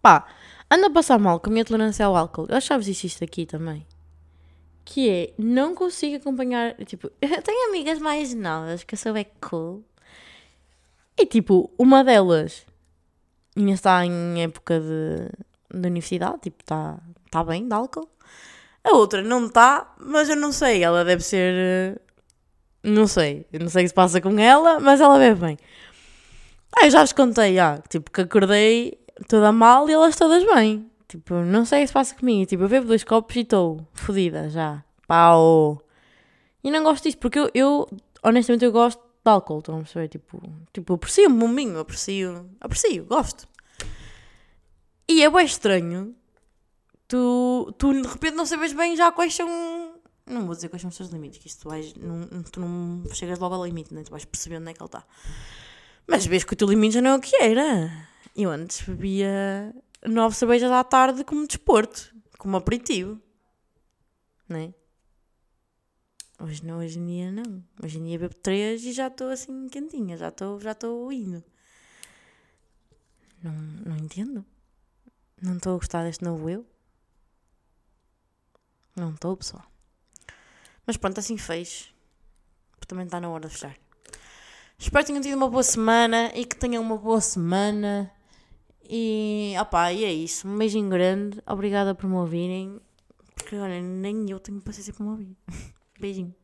Pá, 0.00 0.26
anda 0.70 0.86
a 0.86 0.90
passar 0.90 1.18
mal 1.18 1.38
com 1.38 1.50
a 1.50 1.52
minha 1.52 1.64
tolerância 1.64 2.06
ao 2.06 2.16
álcool. 2.16 2.46
Eu 2.48 2.56
achava 2.56 2.82
isto 2.82 3.22
aqui 3.22 3.44
também. 3.44 3.86
Que 4.82 5.10
é, 5.10 5.34
não 5.38 5.74
consigo 5.74 6.16
acompanhar. 6.16 6.74
Tipo, 6.86 7.12
eu 7.20 7.42
tenho 7.42 7.68
amigas 7.68 7.98
mais 7.98 8.34
novas 8.34 8.82
que 8.82 8.94
eu 8.94 8.98
sou 8.98 9.14
é 9.14 9.24
cool. 9.24 9.84
E 11.18 11.26
tipo, 11.26 11.70
uma 11.78 12.02
delas 12.02 12.64
ainda 13.54 13.72
está 13.72 14.06
em 14.06 14.42
época 14.42 14.80
de, 14.80 15.78
de 15.78 15.86
universidade, 15.86 16.38
tipo, 16.44 16.62
está 16.62 16.98
tá 17.30 17.44
bem 17.44 17.68
de 17.68 17.74
álcool. 17.74 18.08
A 18.82 18.96
outra 18.96 19.22
não 19.22 19.46
está, 19.46 19.94
mas 19.98 20.30
eu 20.30 20.36
não 20.36 20.50
sei, 20.50 20.82
ela 20.82 21.04
deve 21.04 21.22
ser. 21.22 22.00
Não 22.82 23.06
sei, 23.06 23.46
não 23.52 23.68
sei 23.68 23.82
o 23.82 23.84
que 23.84 23.88
se 23.88 23.94
passa 23.94 24.20
com 24.20 24.38
ela, 24.38 24.80
mas 24.80 25.00
ela 25.00 25.18
bebe 25.18 25.40
bem. 25.40 25.58
Ah, 26.76 26.86
eu 26.86 26.90
já 26.90 27.00
vos 27.00 27.12
contei, 27.12 27.58
ah, 27.58 27.80
tipo, 27.88 28.10
que 28.10 28.22
acordei 28.22 28.98
toda 29.28 29.52
mal 29.52 29.88
e 29.88 29.92
elas 29.92 30.16
todas 30.16 30.44
bem. 30.54 30.90
Tipo, 31.06 31.34
não 31.34 31.64
sei 31.64 31.80
o 31.80 31.82
que 31.82 31.88
se 31.88 31.92
passa 31.92 32.14
comigo. 32.14 32.46
Tipo, 32.46 32.64
eu 32.64 32.68
bebo 32.68 32.86
dois 32.86 33.04
copos 33.04 33.36
e 33.36 33.40
estou 33.40 33.86
fodida 33.92 34.48
já. 34.48 34.82
Pau. 35.06 35.82
E 36.64 36.70
não 36.70 36.82
gosto 36.82 37.04
disso, 37.04 37.18
porque 37.18 37.38
eu, 37.38 37.50
eu, 37.54 37.88
honestamente, 38.22 38.64
eu 38.64 38.72
gosto 38.72 38.98
de 38.98 39.30
álcool, 39.30 39.58
estão 39.58 39.76
a 39.76 39.78
perceber? 39.78 40.08
Tipo, 40.08 40.42
tipo, 40.72 40.94
aprecio 40.94 41.28
um 41.28 41.38
bombinho, 41.38 41.78
aprecio, 41.78 42.48
aprecio, 42.60 43.04
gosto. 43.04 43.46
E 45.08 45.22
é 45.22 45.30
bem 45.30 45.44
estranho 45.44 46.14
tu, 47.12 47.74
tu 47.76 47.92
de 47.92 48.08
repente 48.08 48.34
não 48.34 48.46
sabes 48.46 48.72
bem 48.72 48.96
já 48.96 49.12
quais 49.12 49.34
são. 49.34 49.91
Não 50.32 50.46
vou 50.46 50.54
dizer 50.54 50.68
quais 50.68 50.80
são 50.80 50.88
os 50.88 50.96
teus 50.96 51.10
limites, 51.10 51.38
que 51.38 51.46
isto 51.46 51.62
tu 51.62 51.68
vais. 51.68 51.94
Não, 51.94 52.42
tu 52.42 52.60
não 52.60 53.04
chegas 53.14 53.38
logo 53.38 53.54
ao 53.54 53.66
limite, 53.66 53.92
né? 53.92 54.02
Tu 54.02 54.10
vais 54.10 54.24
percebendo 54.24 54.62
onde 54.62 54.70
é 54.70 54.74
que 54.74 54.82
ele 54.82 54.86
está. 54.86 55.04
Mas 56.06 56.26
vês 56.26 56.42
que 56.44 56.54
o 56.54 56.56
teu 56.56 56.68
limite 56.68 56.94
já 56.94 57.02
não 57.02 57.10
é 57.10 57.16
o 57.16 57.20
que 57.20 57.36
era. 57.36 58.08
Eu 58.34 58.50
antes 58.50 58.82
bebia 58.82 59.74
nove 60.06 60.34
cervejas 60.34 60.70
à 60.70 60.82
tarde 60.82 61.22
como 61.24 61.46
desporto, 61.46 62.14
como 62.38 62.56
aperitivo. 62.56 63.20
Não 64.48 64.58
é? 64.58 64.74
Hoje 66.40 66.64
não, 66.64 66.78
hoje 66.78 66.98
em 66.98 67.06
dia 67.06 67.30
não. 67.30 67.62
Hoje 67.82 67.98
em 67.98 68.04
dia 68.04 68.18
bebo 68.18 68.34
três 68.34 68.84
e 68.84 68.92
já 68.92 69.08
estou 69.08 69.28
assim 69.28 69.68
quentinha, 69.68 70.16
já 70.16 70.28
estou 70.28 70.58
já 70.58 70.76
indo. 71.12 71.44
Não, 73.42 73.52
não 73.52 73.96
entendo. 73.96 74.44
Não 75.40 75.56
estou 75.56 75.74
a 75.74 75.78
gostar 75.78 76.04
deste 76.04 76.24
novo 76.24 76.48
eu. 76.48 76.66
Não 78.96 79.10
estou, 79.10 79.36
pessoal. 79.36 79.71
Mas 80.92 80.98
pronto, 80.98 81.18
assim 81.18 81.38
fez. 81.38 81.88
Também 82.86 83.06
está 83.06 83.18
na 83.18 83.30
hora 83.30 83.48
de 83.48 83.54
fechar. 83.54 83.74
Espero 84.78 85.02
que 85.02 85.06
tenham 85.06 85.22
tido 85.22 85.36
uma 85.36 85.48
boa 85.48 85.62
semana 85.62 86.30
e 86.34 86.44
que 86.44 86.54
tenham 86.54 86.82
uma 86.82 86.98
boa 86.98 87.18
semana. 87.18 88.12
E, 88.86 89.54
opá, 89.58 89.90
e 89.90 90.04
é 90.04 90.12
isso. 90.12 90.46
Um 90.46 90.58
beijinho 90.58 90.90
grande. 90.90 91.42
Obrigada 91.46 91.94
por 91.94 92.06
me 92.06 92.16
ouvirem. 92.16 92.78
Porque, 93.34 93.56
olha, 93.56 93.80
nem 93.80 94.30
eu 94.30 94.38
tenho 94.38 94.60
paciência 94.60 94.92
para 94.92 95.06
me 95.06 95.12
ouvir. 95.12 95.34
Beijinho. 95.98 96.34